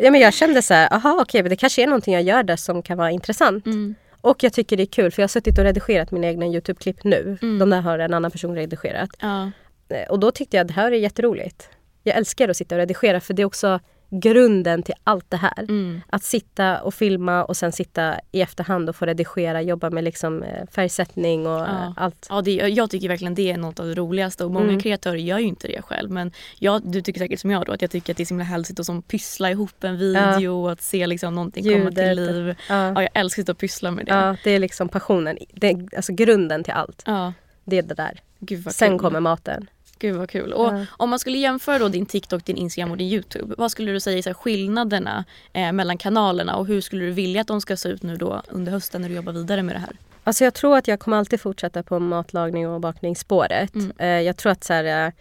Ja, 0.01 0.11
men 0.11 0.21
jag 0.21 0.35
kände 0.35 0.63
så 0.63 0.75
här, 0.75 0.93
aha 0.95 1.19
okej, 1.23 1.43
men 1.43 1.51
det 1.51 1.57
kanske 1.57 1.83
är 1.83 1.87
någonting 1.87 2.15
jag 2.15 2.23
gör 2.23 2.43
där 2.43 2.57
som 2.57 2.83
kan 2.83 2.99
vara 2.99 3.11
intressant. 3.11 3.67
Mm. 3.67 3.95
Och 4.21 4.43
jag 4.45 4.53
tycker 4.53 4.77
det 4.77 4.83
är 4.83 4.87
kul 4.87 5.11
för 5.11 5.23
jag 5.23 5.25
har 5.25 5.29
suttit 5.29 5.59
och 5.59 5.65
redigerat 5.65 6.11
mina 6.11 6.27
egna 6.27 6.47
Youtube-klipp 6.47 7.05
nu. 7.05 7.39
Mm. 7.43 7.59
De 7.59 7.71
där 7.71 7.81
har 7.81 7.99
en 7.99 8.15
annan 8.15 8.31
person 8.31 8.55
redigerat. 8.55 9.11
Ja. 9.21 9.51
Eh, 9.89 10.09
Och 10.11 10.19
då 10.21 10.31
tyckte 10.31 10.57
jag 10.57 10.65
att 10.65 10.69
det 10.69 10.75
här 10.75 10.93
är 10.93 10.97
jätteroligt. 10.97 11.69
Jag 12.03 12.17
älskar 12.17 12.49
att 12.49 12.57
sitta 12.57 12.75
och 12.75 12.79
redigera 12.79 13.21
för 13.21 13.35
det 13.35 13.43
är 13.43 13.47
också 13.47 13.81
grunden 14.11 14.83
till 14.83 14.95
allt 15.05 15.25
det 15.31 15.37
här. 15.37 15.59
Mm. 15.59 16.01
Att 16.11 16.23
sitta 16.23 16.81
och 16.83 16.95
filma 16.95 17.45
och 17.45 17.57
sen 17.57 17.73
sitta 17.73 18.15
i 18.33 18.41
efterhand 18.41 18.89
och 18.89 18.97
få 18.97 19.07
redigera, 19.07 19.63
jobba 19.63 19.91
med 19.91 20.05
liksom 20.05 20.43
eh, 20.43 20.67
färgsättning 20.71 21.47
och 21.47 21.61
Ja. 21.61 21.67
eh, 21.67 21.93
allt. 21.97 22.27
Ja, 22.31 22.43
det, 22.43 22.51
jag 22.55 22.91
tycker 22.91 23.09
verkligen 23.09 23.35
det 23.35 23.51
är 23.51 23.57
något 23.57 23.81
av 23.81 23.87
det 23.87 23.95
roligaste 23.95 24.45
och 24.45 24.51
många 24.51 24.69
Mm. 24.69 24.81
kreatörer 24.81 25.17
gör 25.17 25.39
ju 25.39 25.47
inte 25.47 25.69
det 25.69 25.83
själv. 25.83 26.11
Men 26.11 26.33
jag, 26.59 26.83
du 26.85 27.03
tycker 27.03 27.21
säkert 27.21 27.41
som 27.41 27.51
jag 27.51 27.67
då 27.67 27.73
att 27.73 27.83
jag 27.83 27.91
tycker 27.91 28.13
att 28.13 28.17
det 28.17 28.23
är 28.23 28.25
så 28.25 28.35
himla 28.35 28.45
härligt 28.45 28.81
att 28.81 28.87
som 28.87 29.03
pyssla 29.03 29.51
ihop 29.51 29.85
en 29.85 29.99
video 29.99 30.63
och 30.65 30.73
att 30.73 30.83
se 30.83 31.07
liksom 31.07 31.35
någonting 31.35 31.65
komma 31.65 31.91
till 31.91 31.99
Ljudet. 32.09 32.17
liv. 32.35 32.55
Ja. 32.69 32.87
Ja, 32.95 33.03
jag 33.03 33.11
älskar 33.15 33.51
att 33.51 33.59
pyssla 33.59 33.91
med 33.91 34.07
det. 34.07 34.13
ja, 34.13 34.37
det 34.45 34.51
är 34.51 34.59
liksom 34.59 34.89
passionen. 34.89 35.39
Det 35.53 35.71
är 35.71 35.89
alltså 35.97 36.13
grunden 36.13 36.65
till 36.65 36.73
allt. 36.73 37.03
Ja, 37.07 37.33
Det 37.65 37.79
är 37.79 37.83
det 37.83 37.95
där. 37.95 38.21
gud 38.39 38.73
Sen 38.73 38.89
kul. 38.91 38.99
kommer 38.99 39.21
maten. 39.21 39.67
Gud 40.01 40.17
vad 40.17 40.31
kul. 40.31 40.53
Och 40.53 40.67
Ja. 40.75 40.87
om 40.91 41.11
man 41.11 41.19
skulle 41.19 41.39
jämföra 41.39 41.79
då 41.79 41.89
din 41.89 42.07
TikTok, 42.07 42.45
din 42.45 42.57
Instagram 42.57 42.91
och 42.91 42.97
din 42.97 43.09
Youtube. 43.13 43.55
Vad 43.59 43.71
skulle 43.71 43.93
du 43.93 44.01
säga 44.01 44.19
är 44.31 44.35
skillnaderna 44.35 45.25
eh, 45.53 45.73
mellan 45.73 45.99
kanalerna 45.99 46.57
och 46.57 46.67
hur 46.67 46.81
skulle 46.81 47.05
du 47.05 47.11
vilja 47.11 47.41
att 47.41 47.47
de 47.47 47.61
ska 47.61 47.77
se 47.77 47.89
ut 47.89 48.03
nu 48.03 48.17
då 48.17 48.43
under 48.49 48.73
hösten 48.73 49.03
när 49.03 49.09
du 49.09 49.15
jobbar 49.15 49.33
vidare 49.33 49.63
med 49.63 49.75
det 49.75 49.79
här? 49.81 49.97
Alltså 50.25 50.45
jag 50.45 50.55
tror 50.55 50.77
att 50.77 50.89
jag 50.89 51.01
kommer 51.01 51.17
alltid 51.17 51.41
fortsätta 51.41 51.83
på 51.83 51.99
matlagning 51.99 52.69
och 52.69 52.81
bakningsspåret. 52.81 53.75
Mm. 53.75 53.93
Eh, 53.99 54.07
jag 54.09 54.37
tror 54.37 54.53
att 54.53 54.65
så 54.65 54.73
här, 54.73 55.13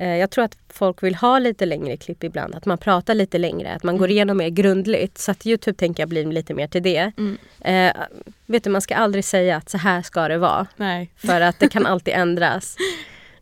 eh, 0.00 0.08
jag 0.16 0.30
tror 0.30 0.44
att 0.44 0.56
folk 0.68 1.02
vill 1.02 1.14
ha 1.14 1.38
lite 1.38 1.66
längre 1.66 1.96
klipp 1.96 2.24
ibland. 2.24 2.54
Att 2.54 2.66
man 2.66 2.78
pratar 2.78 3.14
lite 3.14 3.38
längre, 3.38 3.72
att 3.74 3.82
man 3.82 3.96
går 3.98 4.04
Mm. 4.06 4.14
igenom 4.14 4.36
mer 4.36 4.48
grundligt. 4.48 5.18
Så 5.18 5.30
att 5.30 5.46
Youtube 5.46 5.76
tänker 5.78 6.02
jag 6.02 6.08
blir 6.08 6.24
lite 6.26 6.54
mer 6.54 6.66
till 6.68 6.82
det. 6.82 7.12
Mm. 7.18 7.38
Eh, 7.60 8.02
vet 8.46 8.64
du, 8.64 8.70
man 8.70 8.80
ska 8.82 8.94
aldrig 8.96 9.24
säga 9.24 9.56
att 9.56 9.68
så 9.70 9.78
här 9.78 10.02
ska 10.02 10.28
det 10.28 10.38
vara. 10.38 10.66
Nej. 10.76 11.10
För 11.16 11.40
att 11.40 11.58
det 11.60 11.68
kan 11.68 11.86
alltid 11.86 12.14
ändras. 12.14 12.76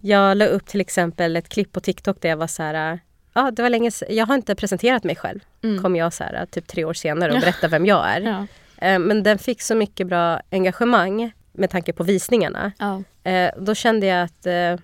Jag 0.01 0.37
la 0.37 0.47
upp 0.47 0.67
till 0.67 0.81
exempel 0.81 1.37
ett 1.37 1.49
klipp 1.49 1.73
på 1.73 1.81
TikTok 1.81 2.21
där 2.21 2.29
jag 2.29 2.37
var 2.37 2.47
så 2.47 2.63
här... 2.63 2.99
Ja, 3.35 3.51
det 3.51 3.63
var 3.63 3.71
länge 3.71 3.91
Jag 4.09 4.27
har 4.27 4.35
inte 4.35 4.55
presenterat 4.55 5.05
mig 5.05 5.17
själv. 5.17 5.41
Mm. 5.65 5.83
Kom 5.83 5.97
jag 5.97 6.13
så 6.13 6.25
här, 6.25 6.47
typ 6.47 6.67
tre 6.67 6.85
år 6.85 6.95
senare 6.95 7.33
och 7.33 7.41
berättade 7.41 7.71
vem 7.71 7.87
jag 7.87 8.09
är. 8.09 8.21
Ja. 8.81 8.87
Eh, 8.87 8.99
Men 8.99 9.23
den 9.23 9.39
fick 9.39 9.63
så 9.63 9.75
mycket 9.75 10.07
bra 10.07 10.41
engagemang 10.51 11.33
med 11.53 11.71
tanke 11.71 11.93
på 11.93 12.05
visningarna. 12.05 12.73
Ja. 12.79 13.03
Eh, 13.31 13.51
Då 13.59 13.75
kände 13.75 14.07
jag 14.07 14.23
att 14.23 14.47
eh, 14.47 14.53
ja, 14.53 14.79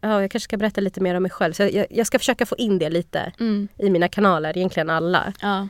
jag 0.00 0.30
kanske 0.30 0.40
ska 0.44 0.56
berätta 0.56 0.80
lite 0.80 1.00
mer 1.00 1.14
om 1.14 1.22
mig 1.22 1.30
själv. 1.30 1.52
Så 1.52 1.62
jag, 1.62 1.86
jag 1.90 2.06
ska 2.06 2.18
försöka 2.18 2.46
få 2.46 2.56
in 2.56 2.78
det 2.78 2.90
lite 2.90 3.32
Mm. 3.40 3.68
i 3.78 3.90
mina 3.90 4.08
kanaler, 4.08 4.56
egentligen 4.58 4.90
alla. 4.90 5.32
Ja. 5.42 5.68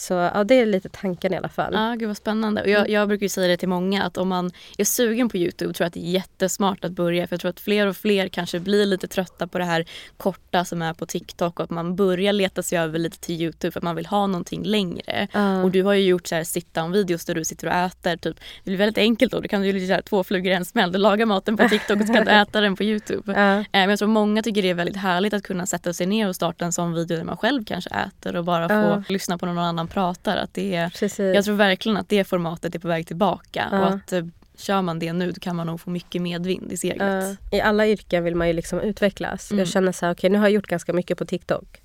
Så 0.00 0.14
ja, 0.14 0.44
det 0.44 0.54
är 0.54 0.66
lite 0.66 0.88
tanken 0.88 1.34
i 1.34 1.36
alla 1.36 1.48
fall. 1.48 1.72
Ja, 1.74 1.94
gud 1.98 2.08
vad 2.08 2.16
spännande. 2.16 2.62
Och 2.62 2.68
jag, 2.68 2.90
jag 2.90 3.08
brukar 3.08 3.22
ju 3.24 3.28
säga 3.28 3.48
det 3.48 3.56
till 3.56 3.68
många 3.68 4.02
att 4.02 4.16
om 4.16 4.28
man 4.28 4.50
är 4.78 4.84
sugen 4.84 5.28
på 5.28 5.36
Youtube 5.36 5.74
tror 5.74 5.84
jag 5.84 5.86
att 5.86 5.94
det 5.94 6.00
är 6.00 6.10
jättesmart 6.10 6.84
att 6.84 6.92
börja. 6.92 7.26
För 7.26 7.34
jag 7.34 7.40
tror 7.40 7.48
att 7.48 7.60
fler 7.60 7.86
och 7.86 7.96
fler 7.96 8.28
kanske 8.28 8.60
blir 8.60 8.86
lite 8.86 9.08
trötta 9.08 9.46
på 9.46 9.58
det 9.58 9.64
här 9.64 9.84
korta 10.16 10.64
som 10.64 10.82
är 10.82 10.94
på 10.94 11.06
TikTok 11.06 11.58
och 11.60 11.64
att 11.64 11.70
man 11.70 11.96
börjar 11.96 12.32
leta 12.32 12.62
sig 12.62 12.78
över 12.78 12.98
lite 12.98 13.18
till 13.18 13.42
Youtube 13.42 13.70
för 13.72 13.80
att 13.80 13.84
man 13.84 13.96
vill 13.96 14.06
ha 14.06 14.26
någonting 14.26 14.64
längre. 14.64 15.28
Ja. 15.32 15.62
Och 15.62 15.70
du 15.70 15.82
har 15.82 15.92
ju 15.94 16.02
gjort 16.06 16.26
så 16.26 16.34
här 16.34 16.44
sit 16.44 16.74
down 16.74 16.92
videos 16.92 17.24
där 17.24 17.34
du 17.34 17.44
sitter 17.44 17.66
och 17.66 17.72
äter. 17.74 18.16
Typ. 18.16 18.36
Det 18.64 18.70
blir 18.70 18.76
väldigt 18.78 18.98
enkelt 18.98 19.32
då. 19.32 19.40
Du 19.40 19.48
kan 19.48 19.64
ju 19.64 19.78
göra 19.78 20.02
två 20.02 20.24
flugor 20.24 20.52
i 20.52 20.54
en 20.54 20.64
smäll. 20.64 20.92
Du 20.92 20.98
lagar 20.98 21.26
maten 21.26 21.56
på 21.56 21.68
TikTok 21.68 22.00
och 22.00 22.06
så 22.06 22.12
kan 22.14 22.24
du 22.24 22.30
äta 22.30 22.60
den 22.60 22.76
på 22.76 22.82
Youtube. 22.84 23.32
Eh, 23.32 23.64
Men 23.72 23.90
jag 23.90 23.98
tror 23.98 24.08
många 24.08 24.42
tycker 24.42 24.62
det 24.62 24.70
är 24.70 24.74
väldigt 24.74 24.96
härligt 24.96 25.34
att 25.34 25.42
kunna 25.42 25.66
sätta 25.66 25.92
sig 25.92 26.06
ner 26.06 26.28
och 26.28 26.36
starta 26.36 26.64
en 26.64 26.72
sån 26.72 26.94
video 26.94 27.16
där 27.16 27.24
man 27.24 27.36
själv 27.36 27.64
kanske 27.64 27.90
äter 27.90 28.36
och 28.36 28.44
bara 28.44 28.68
få 28.68 28.74
Ja. 28.74 29.02
lyssna 29.08 29.38
på 29.38 29.46
någon 29.46 29.58
annan 29.58 29.87
pratar. 29.88 30.36
Att 30.36 30.54
det 30.54 30.74
är, 30.74 30.88
Precis. 30.90 31.34
jag 31.34 31.44
tror 31.44 31.54
verkligen 31.56 31.96
att 31.98 32.08
det 32.08 32.24
formatet 32.24 32.74
är 32.74 32.78
på 32.78 32.88
väg 32.88 33.06
tillbaka 33.06 33.68
Ja. 33.72 33.78
och 33.80 33.86
att 33.94 34.12
eh, 34.12 34.24
kör 34.56 34.82
man 34.82 34.98
det 34.98 35.12
nu 35.12 35.32
då 35.32 35.40
kan 35.40 35.56
man 35.56 35.66
nog 35.66 35.80
få 35.80 35.90
mycket 35.90 36.22
medvind 36.22 36.72
i 36.72 36.76
seglet. 36.76 37.38
I 37.52 37.60
alla 37.60 37.86
yrken 37.86 38.24
vill 38.24 38.34
man 38.36 38.46
ju 38.46 38.52
liksom 38.52 38.80
utvecklas. 38.80 39.50
Mm. 39.50 39.58
Jag 39.58 39.68
känner 39.68 39.92
så 39.92 40.06
här, 40.06 40.12
okej 40.14 40.30
nu 40.30 40.38
har 40.38 40.44
jag 40.44 40.52
gjort 40.52 40.66
ganska 40.66 40.92
mycket 40.92 41.18
på 41.18 41.24
TikTok. 41.24 41.82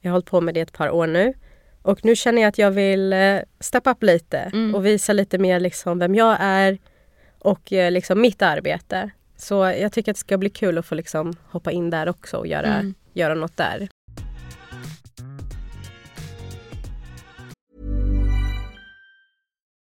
Jag 0.00 0.10
har 0.10 0.12
hållit 0.12 0.26
på 0.30 0.40
med 0.40 0.54
det 0.54 0.60
ett 0.60 0.72
par 0.72 0.90
år 0.90 1.06
nu. 1.06 1.34
Och 1.82 2.04
nu 2.04 2.16
känner 2.16 2.42
jag 2.42 2.48
att 2.48 2.58
jag 2.58 2.70
vill 2.70 3.12
eh, 3.12 3.38
steppa 3.60 3.90
upp 3.90 4.02
lite 4.02 4.38
Mm. 4.38 4.74
och 4.74 4.86
visa 4.86 5.12
lite 5.12 5.38
mer 5.38 5.60
liksom 5.60 5.98
vem 5.98 6.14
jag 6.14 6.36
är 6.40 6.78
och 7.38 7.72
eh, 7.72 7.90
liksom 7.90 8.20
mitt 8.20 8.42
arbete. 8.42 9.10
Så 9.36 9.54
jag 9.54 9.92
tycker 9.92 10.12
att 10.12 10.16
det 10.16 10.20
ska 10.20 10.38
bli 10.38 10.50
kul 10.50 10.78
att 10.78 10.86
få 10.86 10.94
liksom 10.94 11.32
hoppa 11.50 11.70
in 11.70 11.90
där 11.90 12.08
också 12.08 12.36
och 12.36 12.46
göra, 12.46 12.74
Mm. 12.74 12.94
göra 13.12 13.34
något 13.34 13.56
där. 13.56 13.88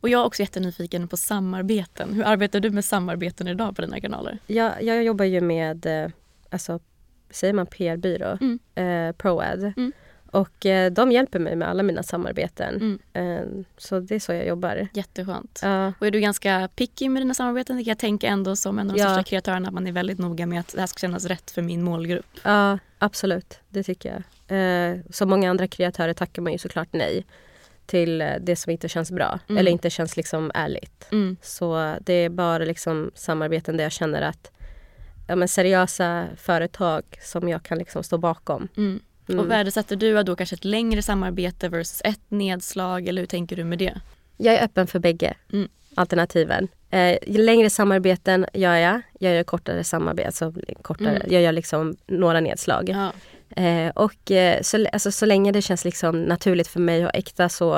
Och 0.00 0.08
jag 0.08 0.20
är 0.20 0.24
också 0.24 0.42
jättenyfiken 0.42 1.08
på 1.08 1.16
samarbeten. 1.16 2.12
Hur 2.14 2.24
arbetar 2.24 2.60
du 2.60 2.70
med 2.70 2.84
samarbeten 2.84 3.48
idag 3.48 3.76
på 3.76 3.82
dina 3.82 4.00
kanaler? 4.00 4.38
Jag, 4.46 4.82
jag 4.82 5.04
jobbar 5.04 5.24
ju 5.24 5.40
med, 5.40 5.86
eh, 5.86 6.10
alltså, 6.50 6.80
säger 7.30 7.54
man 7.54 7.66
PR-byrå? 7.66 8.38
Mm. 8.40 8.58
Eh, 8.74 9.12
ProAd. 9.16 9.62
Mm. 9.76 9.92
Och 10.30 10.66
eh, 10.66 10.92
de 10.92 11.12
hjälper 11.12 11.38
mig 11.38 11.56
med 11.56 11.68
alla 11.68 11.82
mina 11.82 12.02
samarbeten. 12.02 12.98
Mm. 13.12 13.38
Eh, 13.38 13.64
så 13.76 14.00
det 14.00 14.14
är 14.14 14.18
så 14.20 14.32
jag 14.32 14.46
jobbar. 14.46 14.88
Jätteskönt. 14.92 15.60
Ja. 15.62 15.92
Och 16.00 16.06
är 16.06 16.10
du 16.10 16.20
ganska 16.20 16.68
picky 16.76 17.08
med 17.08 17.22
dina 17.22 17.34
samarbeten? 17.34 17.76
Det 17.76 17.84
kan 17.84 17.90
jag 17.90 17.98
tänka 17.98 18.26
ändå 18.28 18.56
som 18.56 18.78
en 18.78 18.90
av 18.90 18.96
de 18.96 19.02
Ja. 19.02 19.08
största 19.08 19.22
kreatörerna 19.30 19.68
att 19.68 19.74
man 19.74 19.86
är 19.86 19.92
väldigt 19.92 20.18
noga 20.18 20.46
med 20.46 20.60
att 20.60 20.72
det 20.74 20.80
här 20.80 20.86
ska 20.86 20.98
kännas 20.98 21.24
rätt 21.24 21.50
för 21.50 21.62
min 21.62 21.82
målgrupp. 21.82 22.26
Ja, 22.42 22.78
absolut. 22.98 23.58
Det 23.68 23.82
tycker 23.82 24.08
jag. 24.14 24.22
Eh, 24.58 24.98
som 25.10 25.28
många 25.30 25.50
andra 25.50 25.66
kreatörer 25.68 26.14
tackar 26.14 26.42
man 26.42 26.52
ju 26.52 26.58
såklart 26.58 26.88
nej 26.92 27.26
till 27.88 28.18
det 28.40 28.56
som 28.56 28.72
inte 28.72 28.88
känns 28.88 29.10
bra. 29.10 29.38
Mm. 29.48 29.58
Eller 29.58 29.70
inte 29.70 29.90
känns 29.90 30.16
liksom 30.16 30.50
ärligt. 30.54 31.08
Mm. 31.12 31.36
Så 31.42 31.96
det 32.00 32.12
är 32.12 32.28
bara 32.28 32.64
liksom 32.64 33.10
samarbeten 33.14 33.76
där 33.76 33.84
jag 33.84 33.92
känner 33.92 34.22
att 34.22 34.50
ja, 35.28 35.36
men 35.36 35.48
seriösa 35.48 36.26
företag 36.36 37.02
som 37.22 37.48
jag 37.48 37.62
kan 37.62 37.78
liksom 37.78 38.02
stå 38.02 38.18
bakom. 38.18 38.68
Mm. 38.76 39.00
Mm. 39.28 39.40
Och 39.40 39.50
värdesätter 39.50 39.96
du 39.96 40.22
då 40.22 40.36
kanske 40.36 40.54
ett 40.54 40.64
längre 40.64 41.02
samarbete 41.02 41.68
versus 41.68 42.02
ett 42.04 42.20
nedslag 42.28 43.08
eller 43.08 43.22
hur 43.22 43.26
tänker 43.26 43.56
du 43.56 43.64
med 43.64 43.78
det? 43.78 44.00
Jag 44.36 44.54
är 44.54 44.64
öppen 44.64 44.86
för 44.86 44.98
bägge 44.98 45.34
Mm. 45.52 45.68
alternativen. 45.94 46.68
Eh, 46.90 47.18
längre 47.26 47.70
samarbeten 47.70 48.46
gör 48.52 48.74
jag. 48.74 49.00
Jag 49.20 49.34
gör 49.34 49.42
kortare 49.44 49.84
samarbeten, 49.84 50.26
alltså 50.26 50.52
kortare. 50.82 51.16
Mm. 51.16 51.32
Jag 51.32 51.42
gör 51.42 51.52
liksom 51.52 51.96
några 52.06 52.40
nedslag. 52.40 52.88
Ja. 52.88 53.12
Eh, 53.58 53.90
och 53.94 54.30
eh, 54.30 54.62
så, 54.62 54.86
alltså, 54.92 55.12
så 55.12 55.26
länge 55.26 55.52
det 55.52 55.62
känns 55.62 55.84
liksom 55.84 56.22
naturligt 56.22 56.68
för 56.68 56.80
mig 56.80 57.04
och 57.04 57.10
äkta 57.14 57.48
så 57.48 57.74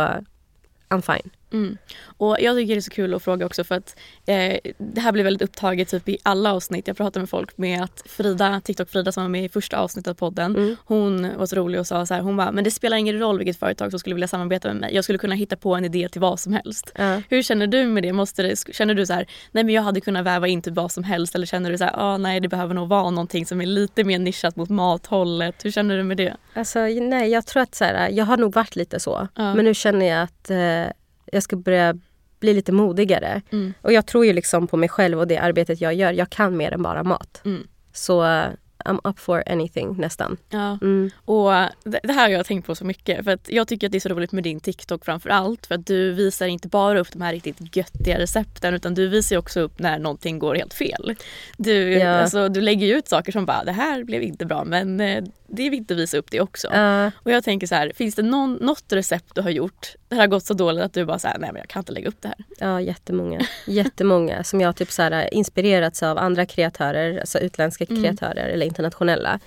I'm 0.89 1.01
fine. 1.01 1.31
Mm. 1.53 1.79
Och 2.19 2.37
jag 2.41 2.57
tycker 2.57 2.75
det 2.75 2.79
är 2.79 2.81
så 2.81 2.91
kul 2.91 3.15
att 3.15 3.23
fråga 3.23 3.47
också 3.47 3.65
för 3.65 3.75
att 3.75 3.97
eh, 4.27 4.57
det 4.79 5.01
här 5.01 5.13
blir 5.13 5.25
väldigt 5.25 5.43
upptaget 5.43 5.89
typ 5.89 6.09
i 6.09 6.19
alla 6.23 6.53
avsnitt. 6.53 6.87
Jag 6.89 6.97
pratar 6.97 7.21
med 7.21 7.29
folk 7.31 7.59
med 7.59 7.83
att 7.83 8.03
Frida, 8.07 8.61
TikTok-Frida 8.65 9.13
som 9.13 9.23
var 9.23 9.29
med 9.31 9.45
i 9.45 9.49
första 9.49 9.79
avsnittet 9.79 10.11
av 10.11 10.15
podden, 10.15 10.57
Mm. 10.57 10.77
hon 10.85 11.37
var 11.39 11.47
så 11.47 11.57
rolig 11.57 11.81
och 11.81 11.87
sa 11.87 12.07
så 12.07 12.15
här, 12.15 12.21
hon 12.21 12.37
bara, 12.37 12.53
men 12.53 12.65
det 12.65 12.71
spelar 12.71 12.97
ingen 12.97 13.19
roll 13.19 13.39
vilket 13.39 13.59
företag 13.59 13.91
som 13.91 13.99
skulle 14.01 14.15
vilja 14.15 14.29
samarbeta 14.29 14.69
med 14.69 14.77
mig. 14.77 14.95
Jag 14.95 15.05
skulle 15.05 15.19
kunna 15.19 15.35
hitta 15.35 15.57
på 15.57 15.75
en 15.75 15.85
idé 15.85 16.09
till 16.09 16.21
vad 16.21 16.41
som 16.41 16.53
helst. 16.53 16.93
Ja. 16.95 17.23
Hur 17.29 17.43
känner 17.43 17.67
du 17.67 17.87
med 17.87 18.03
det? 18.03 18.13
Måste 18.13 18.43
det 18.43 18.75
känner 18.75 18.95
du 18.95 19.07
så 19.07 19.13
här, 19.13 19.27
nej 19.53 19.65
men 19.65 19.75
jag 19.75 19.83
hade 19.83 20.01
kunnat 20.01 20.25
väva 20.27 20.49
in 20.49 20.63
typ 20.63 20.75
vad 20.75 20.93
som 20.93 21.05
helst 21.05 21.35
eller 21.35 21.47
känner 21.47 21.71
du 21.71 21.79
så 21.79 21.85
här, 21.85 21.95
ah, 21.97 22.17
nej 22.19 22.41
det 22.41 22.49
behöver 22.49 22.75
nog 22.75 22.89
vara 22.89 23.11
någonting 23.11 23.47
som 23.47 23.61
är 23.61 23.67
lite 23.67 24.05
mer 24.05 24.19
nischat 24.19 24.57
mot 24.57 24.69
mathållet. 24.69 25.65
Hur 25.65 25.71
känner 25.71 25.97
du 25.97 26.03
med 26.03 26.17
det? 26.17 26.37
Alltså 26.55 26.79
nej, 26.81 27.31
jag 27.31 27.47
tror 27.47 27.63
att 27.63 27.75
så 27.75 27.85
här, 27.85 28.09
jag 28.09 28.25
har 28.25 28.37
nog 28.37 28.55
varit 28.55 28.77
lite 28.77 29.01
så. 29.01 29.29
Men 29.35 29.65
nu 29.65 29.75
känner 29.75 30.07
jag 30.07 30.23
att 30.23 30.51
eh, 30.51 30.93
jag 31.33 31.43
ska 31.43 31.57
börja 31.57 31.99
bli 32.41 32.55
lite 32.55 32.73
modigare. 32.73 33.43
Mm. 33.51 33.75
Och 33.83 33.93
jag 33.93 34.07
tror 34.07 34.27
ju 34.27 34.33
liksom 34.33 34.67
på 34.67 34.77
mig 34.77 34.89
själv 34.89 35.19
och 35.19 35.27
det 35.27 35.39
arbetet 35.39 35.81
jag 35.81 35.95
gör. 35.95 36.13
Jag 36.13 36.31
kan 36.31 36.57
mer 36.57 36.73
än 36.73 36.83
bara 36.83 37.03
mat. 37.03 37.43
Mm. 37.45 37.67
Så 37.93 38.45
I'm 38.85 39.01
up 39.05 39.19
for 39.19 39.43
anything 39.47 39.97
nästan. 40.01 40.37
Ja. 40.51 40.79
Mm. 40.83 41.11
Och 41.25 41.51
det 41.85 42.01
det 42.03 42.13
här 42.13 42.23
har 42.23 42.29
jag 42.29 42.47
tänkt 42.47 42.67
på 42.67 42.75
så 42.75 42.85
mycket. 42.85 43.25
För 43.25 43.31
att 43.31 43.49
jag 43.49 43.69
tycker 43.69 43.87
att 43.87 43.93
det 43.93 43.99
är 43.99 44.01
så 44.01 44.09
roligt 44.09 44.33
med 44.33 44.45
din 44.45 44.61
TikTok 44.61 45.05
framför 45.05 45.31
allt. 45.31 45.67
För 45.67 45.75
att 45.75 45.87
du 45.87 46.13
visar 46.13 46.47
inte 46.47 46.69
bara 46.69 47.01
upp 47.01 47.13
de 47.13 47.23
här 47.23 47.33
riktigt 47.33 47.77
göttiga 47.77 48.19
recepten 48.19 48.75
utan 48.75 48.95
du 48.95 49.09
visar 49.09 49.37
också 49.37 49.61
upp 49.61 49.79
när 49.79 49.99
någonting 49.99 50.39
går 50.39 50.55
helt 50.55 50.75
fel. 50.75 51.15
Du, 51.57 51.93
Ja. 51.93 52.09
alltså, 52.21 52.49
du 52.49 52.61
lägger 52.61 52.87
ju 52.87 52.99
ut 52.99 53.09
saker 53.09 53.33
som 53.33 53.47
bara 53.47 53.65
det 53.65 53.73
här 53.73 54.05
blev 54.05 54.23
inte 54.23 54.47
bra 54.47 54.65
men 54.65 55.01
eh, 55.01 55.25
det 55.53 55.67
är 55.67 55.71
viktigt 55.71 55.91
att 55.91 55.97
visa 55.99 56.17
upp 56.19 56.31
det 56.31 56.41
också. 56.41 56.69
Ja. 56.73 57.11
Och 57.17 57.31
jag 57.31 57.45
tänker 57.45 57.67
så 57.67 57.75
här, 57.75 57.93
finns 57.95 58.15
det 58.15 58.23
någon, 58.23 58.53
något 58.55 58.85
recept 58.93 59.35
du 59.35 59.41
har 59.43 59.51
gjort 59.51 59.95
där 60.09 60.17
det 60.17 60.23
har 60.23 60.27
gått 60.27 60.45
så 60.47 60.55
dåligt 60.55 60.85
att 60.85 60.93
du 60.93 61.05
bara 61.05 61.19
säger 61.19 61.39
nej 61.39 61.51
men 61.53 61.61
jag 61.61 61.69
kan 61.69 61.81
inte 61.81 61.93
lägga 61.93 62.09
upp 62.09 62.17
det 62.23 62.29
här. 62.29 62.37
Ja, 62.59 62.81
jättemånga. 62.81 63.41
Jättemånga 63.67 64.45
som 64.45 64.61
jag 64.61 64.77
typ 64.77 64.91
så 64.91 65.03
här, 65.03 65.35
inspirerats 65.35 66.03
av 66.03 66.19
andra 66.19 66.47
kreatörer, 66.47 67.19
alltså 67.21 67.39
utländska 67.39 67.85
Mm. 67.91 68.03
kreatörer 68.03 68.49
eller 68.49 68.67
internationella. 68.71 69.41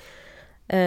Eh, 0.67 0.79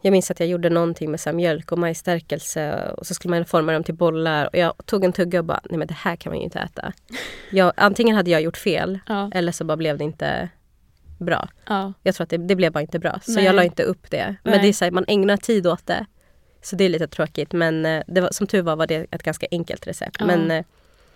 jag 0.00 0.12
minns 0.12 0.30
att 0.30 0.40
jag 0.40 0.48
gjorde 0.48 0.70
någonting 0.70 1.10
med 1.10 1.20
så 1.20 1.32
mjölk 1.32 1.72
och 1.72 1.78
majsstärkelse 1.78 2.88
och 2.96 3.06
så 3.06 3.14
skulle 3.14 3.34
man 3.34 3.44
forma 3.44 3.72
dem 3.72 3.84
till 3.84 3.94
bollar 3.94 4.46
och 4.46 4.58
jag 4.58 4.74
tog 4.86 5.04
en 5.04 5.12
tugga 5.12 5.38
och 5.38 5.44
bara, 5.44 5.60
nej 5.70 5.78
men 5.78 5.88
det 5.88 5.94
här 5.94 6.16
kan 6.16 6.30
man 6.30 6.38
ju 6.38 6.44
inte 6.44 6.58
äta. 6.58 6.92
Jag, 7.50 7.72
antingen 7.76 8.16
hade 8.16 8.30
jag 8.30 8.42
gjort 8.42 8.56
fel 8.56 8.98
Ja. 9.08 9.30
eller 9.34 9.52
så 9.52 9.64
bara 9.64 9.76
blev 9.76 9.98
det 9.98 10.04
inte 10.04 10.48
bra. 11.18 11.48
Ja. 11.66 11.92
Jag 12.02 12.14
tror 12.14 12.24
att 12.24 12.30
det, 12.30 12.36
det 12.36 12.56
blev 12.56 12.72
bara 12.72 12.80
inte 12.80 12.98
bra. 12.98 13.20
Så 13.22 13.32
Nej. 13.32 13.44
jag 13.44 13.54
la 13.54 13.64
inte 13.64 13.82
upp 13.82 14.10
det. 14.10 14.36
Men 14.42 14.50
Nej. 14.52 14.62
det 14.62 14.68
är 14.68 14.72
så 14.72 14.84
här, 14.84 14.92
man 14.92 15.04
ägnar 15.08 15.36
tid 15.36 15.66
åt 15.66 15.86
det. 15.86 16.06
Så 16.62 16.76
det 16.76 16.84
är 16.84 16.88
lite 16.88 17.06
tråkigt 17.08 17.52
men 17.52 17.86
eh, 17.86 18.02
det 18.06 18.20
var, 18.20 18.28
som 18.32 18.46
tur 18.46 18.62
var 18.62 18.76
var 18.76 18.86
det 18.86 19.06
ett 19.10 19.22
ganska 19.22 19.46
enkelt 19.50 19.86
recept. 19.86 20.16
Ja. 20.18 20.26
Men 20.26 20.50
eh, 20.50 20.64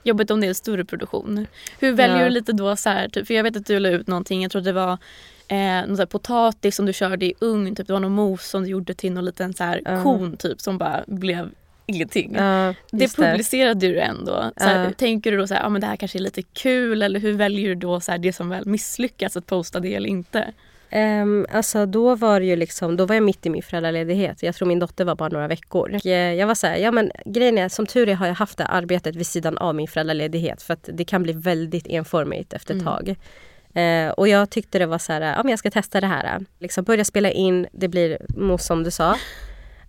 Jobbigt 0.02 0.30
om 0.30 0.40
det 0.40 0.46
är 0.46 0.48
en 0.48 0.54
större 0.54 0.84
produktion. 0.84 1.46
Hur 1.78 1.92
väljer 1.92 2.18
Ja. 2.18 2.24
du 2.24 2.30
lite 2.30 2.52
då 2.52 2.76
så 2.76 2.88
här, 2.90 3.08
typ, 3.08 3.26
för 3.26 3.34
jag 3.34 3.42
vet 3.42 3.56
att 3.56 3.66
du 3.66 3.78
la 3.78 3.88
ut 3.88 4.06
någonting, 4.06 4.42
jag 4.42 4.50
tror 4.52 4.62
det 4.62 4.72
var 4.72 4.98
eh, 5.48 5.86
någon 5.86 6.06
potatis 6.06 6.76
som 6.76 6.86
du 6.86 6.92
körde 6.92 7.26
i 7.26 7.34
ugn, 7.40 7.74
typ 7.74 7.86
det 7.86 7.92
var 7.92 8.00
någon 8.00 8.12
mos 8.12 8.46
som 8.48 8.62
du 8.62 8.68
gjorde 8.68 8.94
till 8.94 9.12
någon 9.12 9.24
liten 9.24 9.54
så 9.54 9.64
här 9.64 9.82
Ja. 9.84 10.02
kon 10.02 10.36
typ 10.36 10.60
som 10.60 10.78
bara 10.78 11.04
blev 11.06 11.50
ingenting. 11.86 12.34
ja, 12.38 12.74
det 12.90 13.16
publicerade 13.16 13.80
du 13.88 14.00
ändå. 14.00 14.50
Så 14.56 14.64
här, 14.64 14.84
Ja. 14.84 14.92
Tänker 14.92 15.30
du 15.30 15.36
då 15.38 15.46
så 15.46 15.54
här, 15.54 15.64
ah, 15.64 15.68
men 15.68 15.80
det 15.80 15.86
här 15.86 15.96
kanske 15.96 16.18
är 16.18 16.20
lite 16.20 16.42
kul 16.42 17.02
eller 17.02 17.20
hur 17.20 17.32
väljer 17.32 17.68
du 17.68 17.74
då 17.74 18.00
så 18.00 18.10
här, 18.12 18.18
det 18.18 18.32
som 18.32 18.48
väl 18.48 18.66
misslyckas 18.66 19.36
att 19.36 19.46
posta 19.46 19.80
det 19.80 19.94
eller 19.94 20.08
inte? 20.08 20.52
Um, 20.92 21.46
alltså 21.52 21.86
då 21.86 22.14
var 22.14 22.40
det 22.40 22.46
ju 22.46 22.56
liksom, 22.56 22.96
då 22.96 23.06
var 23.06 23.14
jag 23.14 23.22
mitt 23.24 23.46
i 23.46 23.50
min 23.50 23.62
föräldraledighet. 23.62 24.42
Jag 24.42 24.54
tror 24.54 24.68
min 24.68 24.78
dotter 24.78 25.04
var 25.04 25.14
bara 25.14 25.28
några 25.28 25.48
veckor. 25.48 26.00
Eh, 26.06 26.10
jag 26.12 26.46
var 26.46 26.54
så 26.54 26.66
här, 26.66 26.76
ja 26.76 26.90
men 26.90 27.10
grejen 27.24 27.58
är, 27.58 27.68
som 27.68 27.86
tur 27.86 28.08
är 28.08 28.14
har 28.14 28.26
jag 28.26 28.34
haft 28.34 28.58
det 28.58 28.66
arbetet 28.66 29.16
vid 29.16 29.26
sidan 29.26 29.58
av 29.58 29.74
min 29.74 29.88
föräldraledighet. 29.88 30.62
För 30.62 30.74
att 30.74 30.88
det 30.92 31.04
kan 31.04 31.22
bli 31.22 31.32
väldigt 31.32 31.86
enformigt 31.86 32.52
efter 32.52 32.74
ett 32.74 32.80
Mm. 32.82 32.92
tag. 32.94 33.16
Eh, 33.76 34.10
och 34.10 34.28
jag 34.28 34.50
tyckte 34.50 34.78
det 34.78 34.86
var 34.86 34.98
så 34.98 35.12
här, 35.12 35.20
ja 35.20 35.42
men 35.42 35.50
jag 35.50 35.58
ska 35.58 35.70
testa 35.70 36.00
det 36.00 36.06
här. 36.06 36.40
Liksom 36.58 36.84
börja 36.84 37.04
spela 37.04 37.30
in, 37.30 37.66
det 37.72 37.88
blir 37.88 38.18
mos 38.28 38.66
som 38.66 38.84
du 38.84 38.90
sa. 38.90 39.16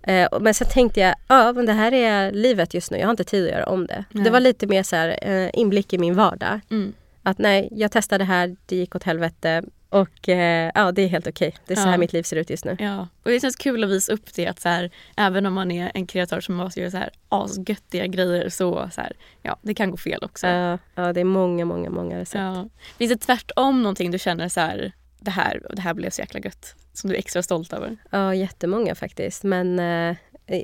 Eh, 0.04 0.28
men 0.42 0.54
sen 0.54 0.68
tänkte 0.68 1.00
jag, 1.00 1.16
ja 1.28 1.54
men 1.54 1.66
det 1.66 1.74
här 1.74 1.94
är 1.94 2.32
livet 2.32 2.74
just 2.74 2.92
nu, 2.92 2.98
jag 2.98 3.08
har 3.08 3.12
inte 3.12 3.24
tid 3.24 3.46
att 3.46 3.52
göra 3.52 3.66
om 3.66 3.88
det. 3.88 4.06
Nej. 4.12 4.24
Det 4.24 4.30
var 4.30 4.40
lite 4.40 4.68
mer 4.68 4.84
så 4.84 4.96
här, 4.96 5.20
eh, 5.22 5.50
inblick 5.54 5.94
i 5.94 5.98
min 5.98 6.16
vardag. 6.16 6.60
Mm. 6.70 6.94
Att 7.24 7.38
nej, 7.38 7.70
jag 7.72 7.92
testade 7.92 8.24
det 8.24 8.28
här, 8.28 8.56
det 8.66 8.76
gick 8.76 8.96
åt 8.96 9.04
helvete. 9.04 9.64
Och 10.02 10.30
eh, 10.30 10.72
ja, 10.76 10.92
det 10.92 11.02
är 11.02 11.08
helt 11.08 11.28
okej. 11.28 11.56
Det 11.66 11.74
är 11.74 11.76
så 11.76 11.88
Ja. 11.88 11.92
här 11.92 11.98
mitt 11.98 12.14
liv 12.14 12.24
ser 12.24 12.36
ut 12.36 12.50
just 12.50 12.66
nu. 12.66 12.76
Ja, 12.80 13.08
och 13.24 13.32
det 13.32 13.40
känns 13.40 13.56
kul 13.56 13.84
att 13.84 13.90
visa 13.90 14.14
upp 14.14 14.34
det 14.36 14.48
att 14.48 14.60
så 14.60 14.70
här, 14.70 14.92
även 15.18 15.46
om 15.46 15.54
man 15.54 15.72
är 15.72 15.92
en 15.94 16.06
kreatör 16.08 16.42
som 16.42 16.56
måste 16.56 16.80
göra 16.80 16.92
så 16.92 16.98
här 16.98 17.10
asgöttiga 17.30 18.08
grejer 18.08 18.50
så, 18.50 18.90
så 18.92 19.02
här, 19.02 19.14
ja, 19.42 19.58
det 19.62 19.74
kan 19.74 19.92
gå 19.92 19.98
fel 19.98 20.24
också. 20.24 20.48
Ja, 20.48 20.78
ja, 20.96 21.14
det 21.14 21.20
är 21.20 21.24
många, 21.26 21.66
många, 21.66 21.90
många 21.90 22.20
recept. 22.20 22.42
Ja. 22.42 22.70
Finns 22.98 23.12
det 23.12 23.18
tvärtom 23.18 23.84
någonting 23.84 24.12
du 24.12 24.20
känner 24.20 24.50
så 24.50 24.60
här, 24.60 24.92
det 25.20 25.32
här, 25.32 25.62
det 25.76 25.82
här 25.82 25.94
blev 25.94 26.10
så 26.10 26.22
jäkla 26.22 26.40
gött, 26.40 26.76
som 26.94 27.10
du 27.10 27.16
är 27.16 27.20
extra 27.20 27.44
stolt 27.44 27.74
över? 27.74 27.98
Ja, 28.12 28.36
jättemånga 28.36 28.96
faktiskt. 28.96 29.44
Men 29.44 29.80
eh, 29.80 30.18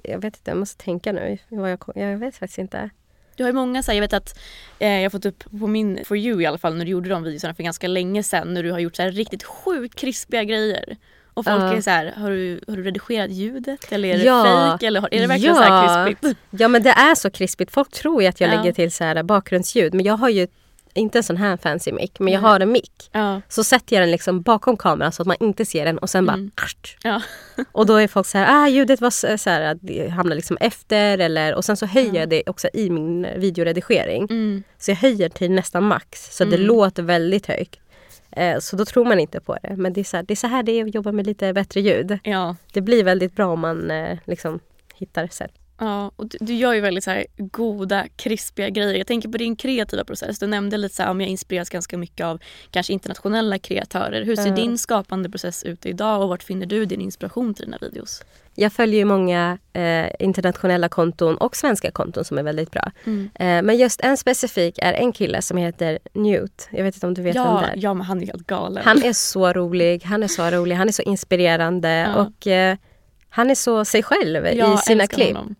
jag 0.04 0.22
vet 0.22 0.38
inte, 0.38 0.52
jag 0.52 0.58
måste 0.58 0.84
tänka 0.84 1.12
nu. 1.12 1.38
Vad 1.50 1.72
jag, 1.72 1.80
jag 1.96 2.18
vet 2.18 2.38
faktiskt 2.38 2.60
inte. 2.60 2.90
Du 3.36 3.44
har 3.44 3.50
ju 3.50 3.54
många, 3.56 3.84
så 3.84 3.92
här, 3.92 3.96
jag 3.98 4.02
vet 4.02 4.14
att 4.14 4.40
eh, 4.80 4.90
jag 4.92 5.02
har 5.04 5.10
fått 5.10 5.26
upp 5.26 5.44
på 5.60 5.68
min 5.68 6.00
For 6.06 6.18
You 6.18 6.42
i 6.42 6.46
alla 6.46 6.58
fall 6.58 6.76
när 6.76 6.86
du 6.86 6.92
gjorde 6.92 7.10
de 7.10 7.24
videorna 7.24 7.54
för 7.54 7.64
ganska 7.64 7.88
länge 7.88 8.24
sedan 8.24 8.54
när 8.54 8.64
du 8.64 8.72
har 8.72 8.80
gjort 8.80 8.96
så 8.96 9.02
här 9.02 9.12
riktigt 9.12 9.44
sjukt 9.44 9.96
krispiga 9.96 10.44
grejer. 10.44 10.98
Och 11.36 11.46
folk 11.46 11.62
Ja. 11.62 11.74
är 11.74 11.82
så 11.82 11.90
här, 11.90 12.14
har 12.18 12.30
du, 12.30 12.60
har 12.68 12.76
du 12.78 12.84
redigerat 12.84 13.32
ljudet 13.32 13.92
eller 13.92 14.10
är 14.10 14.18
det 14.18 14.24
Ja. 14.24 14.44
fake 14.72 14.88
eller 14.88 15.00
har, 15.02 15.10
är 15.14 15.22
det 15.22 15.28
verkligen 15.28 15.56
så 15.56 15.62
här 15.62 16.06
krispigt? 16.08 16.38
Ja, 16.50 16.68
men 16.68 16.84
det 16.84 16.90
är 16.90 17.16
så 17.16 17.30
krispigt. 17.30 17.72
Folk 17.72 17.92
tror 17.92 18.22
ju 18.22 18.28
att 18.28 18.42
jag 18.42 18.54
Ja. 18.54 18.58
lägger 18.58 18.72
till 18.74 18.92
så 18.92 19.04
här 19.04 19.24
bakgrundsljud. 19.24 19.94
Men 19.94 20.06
jag 20.06 20.18
har 20.18 20.30
ju 20.30 20.48
inte 20.94 21.20
en 21.20 21.24
sån 21.24 21.38
här 21.38 21.58
fancy 21.58 21.92
mic, 21.92 22.12
men 22.20 22.34
jag 22.34 22.42
har 22.42 22.60
en 22.60 22.72
mic. 22.72 22.90
Ja. 23.12 23.42
Så 23.50 23.64
sätter 23.64 23.96
jag 23.96 24.04
den 24.04 24.12
liksom 24.12 24.42
bakom 24.42 24.78
kameran 24.78 25.12
så 25.12 25.22
att 25.22 25.28
man 25.28 25.38
inte 25.40 25.66
ser 25.66 25.86
den 25.86 25.98
och 25.98 26.10
sen 26.10 26.30
Mm. 26.30 26.52
bara... 26.56 26.68
Ja. 27.04 27.22
Och 27.72 27.86
då 27.86 27.96
är 27.96 28.08
folk 28.08 28.28
så 28.28 28.38
här, 28.38 28.64
ah 28.66 28.68
ljudet 28.70 29.02
var 29.02 29.38
så, 29.38 29.50
här, 29.50 29.78
det 29.82 30.08
hamnar 30.10 30.36
liksom 30.36 30.58
efter 30.60 31.18
eller 31.18 31.56
och 31.56 31.66
sen 31.66 31.78
så 31.78 31.86
höjer 31.86 32.16
jag 32.16 32.30
det 32.30 32.44
också 32.46 32.68
i 32.74 32.90
min 32.90 33.28
videoredigering. 33.38 34.24
Mm. 34.30 34.64
Så 34.78 34.92
jag 34.92 34.96
höjer 34.96 35.30
till 35.30 35.52
nästan 35.52 35.84
max 35.84 36.38
så 36.38 36.44
det 36.46 36.56
Mm. 36.56 36.68
låter 36.68 37.04
väldigt 37.04 37.46
högt. 37.48 37.80
Eh, 38.32 38.60
så 38.60 38.76
då 38.76 38.86
tror 38.86 39.06
man 39.06 39.20
inte 39.20 39.40
på 39.40 39.58
det. 39.64 39.76
Men 39.78 39.94
det 39.94 40.00
är, 40.00 40.04
så 40.04 40.18
här, 40.18 40.24
det 40.24 40.34
är 40.34 40.36
så 40.36 40.48
här 40.48 40.64
det 40.64 40.72
är 40.80 40.86
att 40.86 40.96
jobba 40.96 41.12
med 41.12 41.26
lite 41.28 41.54
bättre 41.54 41.82
ljud. 41.82 42.20
ja. 42.24 42.56
Det 42.74 42.82
blir 42.82 43.04
väldigt 43.04 43.36
bra 43.36 43.46
om 43.48 43.60
man 43.60 43.92
eh, 43.92 44.18
liksom 44.26 44.60
hittar 44.96 45.28
sätt. 45.28 45.52
Ja, 45.80 46.12
och 46.16 46.28
du, 46.28 46.38
du 46.42 46.54
gör 46.54 46.74
ju 46.74 46.82
väldigt 46.82 47.04
så 47.04 47.12
här 47.12 47.26
goda, 47.38 48.06
krispiga 48.16 48.70
grejer. 48.70 48.94
Jag 48.98 49.08
tänker 49.08 49.30
på 49.30 49.38
din 49.38 49.56
kreativa 49.56 50.04
process. 50.04 50.40
Du 50.40 50.48
nämnde 50.48 50.78
lite 50.78 50.96
så 50.96 51.04
här, 51.04 51.10
om 51.10 51.22
jag 51.22 51.30
inspireras 51.30 51.70
ganska 51.70 51.98
mycket 51.98 52.26
av 52.26 52.40
kanske 52.72 52.94
internationella 52.94 53.60
kreatörer. 53.60 54.26
Hur 54.26 54.36
ser 54.36 54.48
Ja. 54.48 54.56
din 54.56 54.78
skapande 54.78 55.30
process 55.30 55.64
ut 55.64 55.86
idag 55.86 56.22
och 56.22 56.30
vart 56.30 56.44
finner 56.44 56.66
du 56.66 56.86
din 56.86 57.02
inspiration 57.02 57.54
till 57.54 57.66
dina 57.66 57.78
videos? 57.82 58.24
Jag 58.56 58.74
följer 58.74 59.00
ju 59.00 59.06
många 59.06 59.58
eh, 59.74 60.06
internationella 60.20 60.90
konton 60.90 61.38
och 61.38 61.56
svenska 61.56 61.92
konton 61.92 62.26
som 62.26 62.38
är 62.38 62.44
väldigt 62.44 62.72
bra. 62.72 62.92
Eh, 63.06 63.62
men 63.62 63.78
just 63.78 64.02
en 64.02 64.18
specifik 64.18 64.78
är 64.82 64.94
en 64.94 65.12
kille 65.12 65.42
som 65.42 65.58
heter 65.58 66.00
Newt. 66.14 66.68
Jag 66.72 66.84
vet 66.84 66.96
inte 66.96 67.08
om 67.08 67.14
du 67.14 67.22
vet 67.22 67.36
vem 67.36 67.44
Ja, 67.44 67.62
det 67.66 67.68
är? 67.80 67.84
ja, 67.84 67.94
men 67.94 68.06
han 68.06 68.22
är 68.22 68.26
helt 68.26 68.48
galen. 68.48 68.84
Han 68.86 69.04
är 69.04 69.14
så 69.14 69.54
rolig, 69.54 70.04
han 70.04 70.24
är 70.24 70.28
så 70.28 70.44
rolig, 70.52 70.76
han 70.76 70.88
är 70.88 70.92
så 70.92 71.02
inspirerande 71.02 71.90
Ja. 72.16 72.22
och 72.26 72.48
eh, 72.48 72.78
han 73.30 73.50
är 73.50 73.56
så 73.56 73.86
sig 73.86 74.04
själv 74.04 74.46
Jag 74.48 74.74
i 74.74 74.78
sina 74.78 75.08
klipp. 75.08 75.28
honom. 75.36 75.56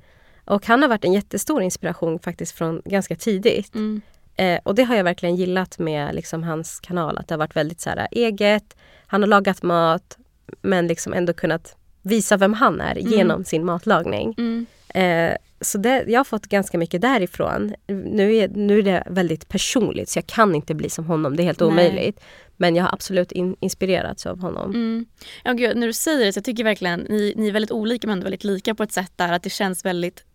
Och 0.46 0.66
han 0.66 0.82
har 0.82 0.90
varit 0.90 1.06
en 1.06 1.14
jättestor 1.14 1.62
inspiration 1.62 2.20
faktiskt 2.20 2.58
från 2.58 2.82
ganska 2.86 3.16
tidigt. 3.16 3.76
Mm. 3.76 4.02
Eh, 4.36 4.60
och 4.64 4.76
det 4.76 4.84
har 4.84 4.96
jag 4.96 5.04
verkligen 5.04 5.36
gillat 5.36 5.80
med 5.80 6.16
liksom, 6.16 6.44
hans 6.44 6.80
kanal. 6.80 7.18
Att 7.18 7.28
det 7.28 7.34
har 7.34 7.40
varit 7.40 7.56
väldigt 7.56 7.82
så 7.82 7.90
här, 7.90 8.08
eget. 8.12 8.78
Han 9.08 9.22
har 9.22 9.28
lagat 9.28 9.64
mat 9.64 10.18
men 10.62 10.88
liksom 10.88 11.14
ändå 11.14 11.34
kunnat 11.34 11.76
visa 12.02 12.38
vem 12.38 12.54
han 12.54 12.82
är 12.82 12.96
genom 12.96 13.44
sin 13.44 13.66
matlagning. 13.66 14.36
Mm. 14.38 14.66
Eh, 14.90 15.38
så 15.62 15.78
det, 15.78 16.04
jag 16.08 16.20
har 16.20 16.24
fått 16.24 16.46
ganska 16.46 16.78
mycket 16.78 17.02
därifrån. 17.02 17.74
Nu 17.88 18.36
är, 18.36 18.48
nu 18.48 18.80
är 18.80 18.84
det 18.84 19.04
väldigt 19.10 19.50
personligt 19.50 20.10
så 20.10 20.18
jag 20.18 20.28
kan 20.28 20.56
inte 20.56 20.76
bli 20.76 20.90
som 20.90 21.06
honom. 21.06 21.36
Det 21.36 21.44
är 21.44 21.46
helt 21.46 21.60
Nej. 21.60 21.70
omöjligt. 21.70 22.20
Men 22.58 22.76
jag 22.76 22.84
har 22.84 22.94
absolut 22.94 23.32
in, 23.32 23.56
inspirerats 23.60 24.26
av 24.26 24.40
honom. 24.40 24.70
Mm. 24.70 25.06
Ja, 25.44 25.54
gud, 25.54 25.78
när 25.78 25.88
du 25.88 25.94
säger 25.94 26.26
det 26.26 26.34
så 26.34 26.38
jag 26.38 26.46
tycker 26.46 26.64
verkligen 26.64 27.00
ni, 27.00 27.34
ni 27.38 27.48
är 27.48 27.52
väldigt 27.52 27.72
olika 27.72 28.08
men 28.08 28.14
ändå 28.14 28.24
väldigt 28.24 28.44
lika 28.44 28.76
på 28.76 28.84
ett 28.84 28.92
sätt 28.92 29.12
där 29.16 29.34
att 29.34 29.44
det 29.44 29.50
känns 29.50 29.86
väldigt 29.86 30.26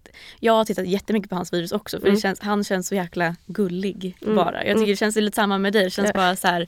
jag 0.40 0.52
har 0.52 0.64
tittat 0.64 0.86
jättemycket 0.86 1.30
på 1.30 1.36
hans 1.36 1.52
videos 1.52 1.72
också 1.72 2.00
för 2.00 2.06
Mm. 2.08 2.20
känns, 2.20 2.40
han 2.40 2.64
känns 2.64 2.88
så 2.88 2.94
jäkla 2.94 3.36
gullig 3.46 4.16
bara. 4.26 4.64
Jag 4.64 4.78
tycker 4.78 4.92
det 4.92 4.96
känns 4.96 5.16
lite 5.16 5.34
samma 5.34 5.58
med 5.58 5.72
dig. 5.72 5.84
Det 5.84 5.90
känns 5.90 6.12
bara 6.12 6.36
så 6.36 6.48
här 6.48 6.66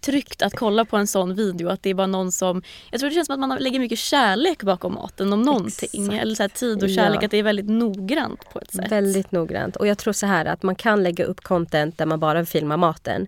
tryggt 0.00 0.42
att 0.42 0.56
kolla 0.56 0.84
på 0.84 0.96
en 0.96 1.06
sån 1.06 1.34
video. 1.34 1.68
Att 1.68 1.82
det 1.82 1.90
är 1.90 1.94
bara 1.94 2.06
någon 2.06 2.32
som... 2.32 2.62
Jag 2.90 3.00
tror 3.00 3.10
det 3.10 3.14
känns 3.14 3.26
som 3.26 3.42
att 3.42 3.48
man 3.48 3.58
lägger 3.58 3.78
mycket 3.80 3.98
kärlek 3.98 4.62
bakom 4.62 4.94
maten 4.94 5.32
om 5.32 5.42
någonting. 5.42 6.04
Exakt. 6.04 6.22
Eller 6.22 6.34
så 6.34 6.42
här 6.42 6.48
tid 6.48 6.82
och 6.82 6.90
kärlek. 6.90 7.18
Ja. 7.22 7.24
Att 7.24 7.30
det 7.30 7.36
är 7.36 7.42
väldigt 7.42 7.68
noggrant 7.68 8.40
på 8.52 8.60
ett 8.60 8.72
sätt. 8.74 8.92
Väldigt 8.92 9.32
noggrant. 9.32 9.76
Och 9.76 9.86
jag 9.86 9.98
tror 9.98 10.12
så 10.12 10.26
här 10.26 10.44
att 10.44 10.62
man 10.62 10.74
kan 10.74 11.02
lägga 11.02 11.24
upp 11.24 11.40
content 11.40 11.98
där 11.98 12.06
man 12.06 12.20
bara 12.20 12.44
filmar 12.44 12.76
maten. 12.76 13.26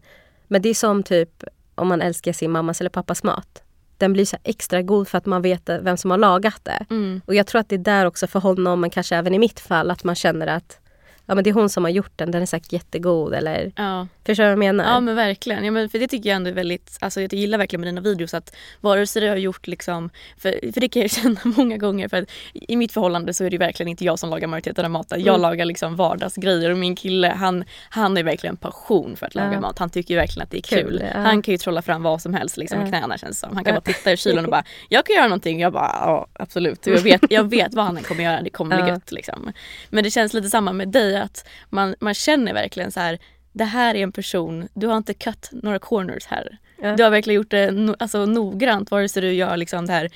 Men 0.48 0.62
det 0.62 0.68
är 0.68 0.74
som 0.74 1.02
typ 1.02 1.44
om 1.74 1.88
man 1.88 2.02
älskar 2.02 2.32
sin 2.32 2.50
mammas 2.50 2.80
eller 2.80 2.90
pappas 2.90 3.22
mat. 3.22 3.62
Den 4.00 4.12
blir 4.12 4.24
så 4.24 4.36
extra 4.44 4.82
god 4.82 5.08
för 5.08 5.18
att 5.18 5.26
man 5.26 5.42
vet 5.42 5.68
vem 5.68 5.96
som 5.96 6.10
har 6.10 6.18
lagat 6.18 6.60
det. 6.62 6.86
Mm. 6.90 7.20
Och 7.26 7.34
jag 7.34 7.46
tror 7.46 7.60
att 7.60 7.68
det 7.68 7.76
är 7.76 7.78
där 7.78 8.06
också 8.06 8.26
för 8.26 8.40
honom, 8.40 8.80
men 8.80 8.90
kanske 8.90 9.16
även 9.16 9.34
i 9.34 9.38
mitt 9.38 9.60
fall, 9.60 9.90
att 9.90 10.04
man 10.04 10.14
känner 10.14 10.46
att 10.46 10.78
ja, 11.26 11.34
men 11.34 11.44
det 11.44 11.50
är 11.50 11.54
hon 11.54 11.68
som 11.68 11.84
har 11.84 11.90
gjort 11.90 12.12
den, 12.16 12.30
den 12.30 12.42
är 12.42 12.46
säkert 12.46 12.72
jättegod. 12.72 13.34
Eller, 13.34 13.72
Ja. 13.76 14.06
förstår 14.26 14.42
du 14.44 14.48
vad 14.48 14.52
jag 14.52 14.58
menar? 14.58 14.84
Ja 14.84 15.00
men 15.00 15.16
verkligen. 15.16 15.64
Ja, 15.64 15.70
men 15.70 15.88
för 15.88 15.98
det 15.98 16.08
tycker 16.08 16.28
jag 16.28 16.36
ändå 16.36 16.50
är 16.50 16.54
väldigt, 16.54 16.96
alltså 17.00 17.20
jag 17.20 17.32
gillar 17.34 17.58
verkligen 17.58 17.80
med 17.80 17.88
dina 17.88 18.00
videos 18.00 18.34
att 18.34 18.56
vare 18.80 19.06
sig 19.06 19.22
det 19.22 19.28
har 19.28 19.36
gjort 19.36 19.66
liksom, 19.66 20.10
för, 20.38 20.72
för 20.72 20.80
det 20.80 20.88
kan 20.88 21.02
jag 21.02 21.10
känna 21.20 21.40
många 21.44 21.76
gånger 21.76 22.08
för 22.08 22.16
att 22.22 22.28
i 22.52 22.76
mitt 22.76 22.92
förhållande 22.92 23.34
så 23.34 23.44
är 23.44 23.50
det 23.50 23.58
verkligen 23.58 23.88
inte 23.88 24.04
jag 24.04 24.18
som 24.18 24.30
lagar 24.30 24.48
majoriteten 24.48 24.84
av 24.84 24.90
maten. 24.90 25.20
Jag 25.20 25.28
Mm. 25.34 25.42
lagar 25.42 25.64
liksom 25.64 25.96
vardagsgrejer 25.96 26.70
och 26.70 26.78
min 26.78 26.96
kille 26.96 27.28
han, 27.28 27.64
han 27.90 28.16
är 28.16 28.22
verkligen 28.22 28.56
passion 28.56 29.16
för 29.16 29.26
att 29.26 29.34
laga 29.34 29.52
Ja. 29.52 29.60
mat. 29.60 29.78
Han 29.78 29.90
tycker 29.90 30.16
verkligen 30.16 30.44
att 30.44 30.50
det 30.50 30.58
är 30.58 30.62
kul. 30.62 30.78
Kul, 30.90 31.04
ja. 31.14 31.20
Han 31.20 31.42
kan 31.42 31.52
ju 31.52 31.58
trolla 31.58 31.82
fram 31.82 32.02
vad 32.02 32.22
som 32.22 32.34
helst 32.34 32.56
liksom 32.56 32.80
Ja. 32.80 32.86
knäna 32.86 33.18
känns 33.18 33.40
det 33.40 33.46
som. 33.46 33.56
Han 33.56 33.64
kan 33.64 33.74
bara 33.74 33.80
titta 33.80 34.12
i 34.12 34.16
kylen 34.16 34.44
och 34.44 34.50
bara 34.50 34.64
jag 34.88 35.06
kan 35.06 35.16
göra 35.16 35.26
någonting. 35.28 35.60
Jag 35.60 35.72
bara 35.72 35.86
ja 36.00 36.26
absolut. 36.32 36.86
Jag 36.86 36.98
vet, 37.00 37.20
jag 37.30 37.50
vet 37.50 37.74
vad 37.74 37.84
han 37.84 37.96
kommer 37.96 38.24
göra. 38.24 38.42
Det 38.42 38.50
kommer 38.50 38.76
bli 38.82 38.88
gött 38.92 39.12
liksom. 39.12 39.52
Men 39.90 40.04
det 40.04 40.10
känns 40.10 40.34
lite 40.34 40.48
samma 40.48 40.72
med 40.72 40.88
dig 40.88 41.19
att 41.20 41.48
man, 41.68 41.94
man 42.00 42.14
känner 42.14 42.54
verkligen 42.54 42.92
så 42.92 43.00
här 43.00 43.18
det 43.52 43.64
här 43.64 43.94
är 43.94 44.02
en 44.02 44.12
person, 44.12 44.68
du 44.74 44.86
har 44.86 44.96
inte 44.96 45.14
cut 45.14 45.48
några 45.52 45.78
corners 45.78 46.26
här. 46.26 46.58
Ja. 46.82 46.96
Du 46.96 47.02
har 47.02 47.10
verkligen 47.10 47.36
gjort 47.36 47.50
det 47.50 47.70
no, 47.70 47.96
alltså, 47.98 48.26
noggrant 48.26 48.90
vare 48.90 49.08
sig 49.08 49.22
du 49.22 49.32
gör 49.32 49.56
liksom 49.56 49.86
det 49.86 49.92
här 49.92 50.10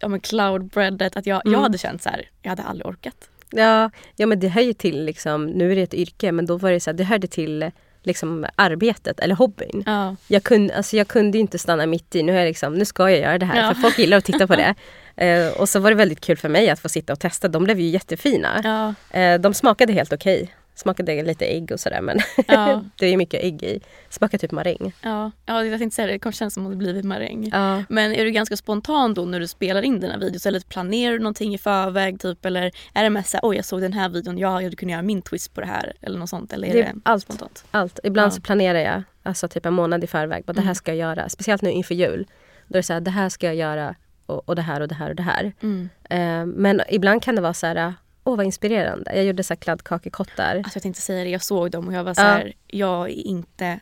ja, 0.00 0.08
men 0.08 0.20
cloudbreadet. 0.20 1.16
Att 1.16 1.26
jag, 1.26 1.36
jag 1.44 1.46
Mm. 1.46 1.60
hade 1.62 1.78
känt 1.78 2.02
så 2.02 2.08
här, 2.08 2.28
jag 2.42 2.50
hade 2.50 2.62
aldrig 2.62 2.86
orkat. 2.86 3.30
Ja, 3.50 3.90
ja 4.16 4.26
men 4.26 4.40
det 4.40 4.48
hör 4.48 4.62
ju 4.62 4.72
till, 4.72 5.04
liksom, 5.04 5.46
nu 5.46 5.72
är 5.72 5.76
det 5.76 5.82
ett 5.82 5.94
yrke, 5.94 6.32
men 6.32 6.46
då 6.46 6.56
var 6.56 6.70
det 6.70 6.80
så 6.80 6.90
här, 6.90 6.96
det 6.96 7.04
hörde 7.04 7.26
till 7.26 7.70
liksom, 8.02 8.46
arbetet 8.56 9.20
eller 9.20 9.34
hobbyn. 9.34 9.82
Ja. 9.86 10.16
Jag 10.28 10.42
kunde, 10.42 10.76
alltså 10.76 10.96
jag 10.96 11.08
kunde 11.08 11.38
inte 11.38 11.58
stanna 11.58 11.86
mitt 11.86 12.14
i. 12.16 12.22
Nu, 12.22 12.32
är 12.32 12.36
jag 12.38 12.46
liksom, 12.46 12.74
nu 12.74 12.84
ska 12.84 13.10
jag 13.10 13.20
göra 13.20 13.38
det 13.38 13.46
här 13.46 13.62
Ja. 13.68 13.74
för 13.74 13.80
folk 13.80 13.98
gillar 13.98 14.16
att 14.16 14.24
titta 14.24 14.46
på 14.46 14.56
det. 14.56 14.74
Eh, 15.16 15.48
och 15.60 15.68
så 15.68 15.80
var 15.80 15.90
det 15.90 15.96
väldigt 15.96 16.20
kul 16.20 16.36
för 16.36 16.48
mig 16.48 16.70
att 16.70 16.80
få 16.80 16.88
sitta 16.88 17.12
och 17.12 17.20
testa. 17.20 17.48
De 17.48 17.64
blev 17.64 17.80
ju 17.80 17.88
jättefina. 17.88 18.60
Ja. 18.64 19.18
Eh, 19.20 19.40
de 19.40 19.54
smakade 19.54 19.92
helt 19.92 20.12
okej. 20.12 20.54
Smakade 20.74 21.22
lite 21.22 21.44
ägg 21.46 21.72
och 21.72 21.80
sådär 21.80 22.00
men 22.00 22.18
Ja. 22.46 22.84
det 22.98 23.06
är 23.06 23.16
mycket 23.16 23.44
ägg 23.44 23.62
i. 23.62 23.80
Smakar 24.08 24.38
typ 24.38 24.50
maräng. 24.52 24.92
Ja. 25.02 25.30
ja, 25.46 25.64
jag 25.64 25.78
tänkte 25.80 25.94
säga 25.96 26.06
det, 26.08 26.18
det 26.18 26.32
känns 26.32 26.54
som 26.54 26.64
om 26.66 26.70
det 26.72 26.76
blivit 26.76 27.04
maräng. 27.04 27.50
Ja. 27.52 27.82
Men 27.88 28.14
är 28.14 28.24
du 28.24 28.30
ganska 28.30 28.56
spontan 28.56 29.14
då 29.14 29.24
när 29.24 29.40
du 29.40 29.46
spelar 29.46 29.82
in 29.82 30.00
dina 30.00 30.18
videos? 30.18 30.46
Eller 30.46 30.60
planerar 30.60 31.12
du 31.12 31.18
någonting 31.18 31.54
i 31.54 31.58
förväg? 31.58 32.20
Typ, 32.20 32.44
eller 32.44 32.70
är 32.94 33.02
det 33.04 33.10
mest 33.10 33.30
såhär, 33.30 33.40
oj 33.48 33.56
jag 33.56 33.64
såg 33.64 33.80
den 33.80 33.92
här 33.92 34.08
videon, 34.08 34.38
ja 34.38 34.62
jag 34.62 34.78
kunnat 34.78 34.90
göra 34.92 35.02
min 35.02 35.22
twist 35.22 35.54
på 35.54 35.60
det 35.60 35.66
här. 35.66 35.92
Eller 36.00 36.18
något 36.18 36.28
sånt. 36.30 36.52
Eller 36.52 36.68
är 36.68 36.72
Det 36.72 36.78
det, 36.82 36.86
är 36.88 36.94
allt. 37.02 37.22
spontant? 37.22 37.64
Allt. 37.70 38.00
Ibland 38.04 38.34
så 38.34 38.40
planerar 38.40 38.78
jag 38.78 39.02
alltså 39.22 39.48
typ 39.48 39.66
en 39.66 39.74
månad 39.74 40.04
i 40.04 40.06
förväg. 40.06 40.42
Vad 40.46 40.56
det 40.56 40.60
här 40.60 40.66
Mm. 40.66 40.74
ska 40.74 40.90
jag 40.94 40.98
göra. 40.98 41.28
Speciellt 41.28 41.62
nu 41.62 41.70
inför 41.70 41.94
jul. 41.94 42.26
Då 42.68 42.74
är 42.74 42.78
det 42.78 42.82
så 42.82 42.92
här, 42.92 43.00
det 43.00 43.10
här 43.10 43.28
ska 43.28 43.46
jag 43.46 43.54
göra 43.56 43.94
och, 44.26 44.48
och 44.48 44.56
det 44.56 44.62
här 44.62 44.80
och 44.80 44.88
det 44.88 44.94
här 44.94 45.10
och 45.10 45.16
det 45.16 45.22
här. 45.22 45.52
Mm. 45.62 45.88
Eh, 46.10 46.46
men 46.56 46.82
ibland 46.88 47.22
kan 47.22 47.34
det 47.34 47.40
vara 47.42 47.54
så 47.54 47.66
här, 47.66 47.94
åh 48.24 48.36
vad 48.36 48.46
inspirerande. 48.46 49.12
Jag 49.16 49.24
gjorde 49.24 49.42
så 49.42 49.54
här 49.54 49.56
kladdkakekottar. 49.56 50.56
Alltså 50.56 50.76
jag 50.76 50.82
tänkte 50.82 51.02
säga 51.02 51.24
det, 51.24 51.30
jag 51.30 51.42
såg 51.42 51.70
dem 51.70 51.88
och 51.88 51.94
jag 51.94 52.04
var 52.04 52.14
så 52.14 52.20
här, 52.22 52.52
jag 52.66 53.06
är 53.10 53.26
inte 53.26 53.80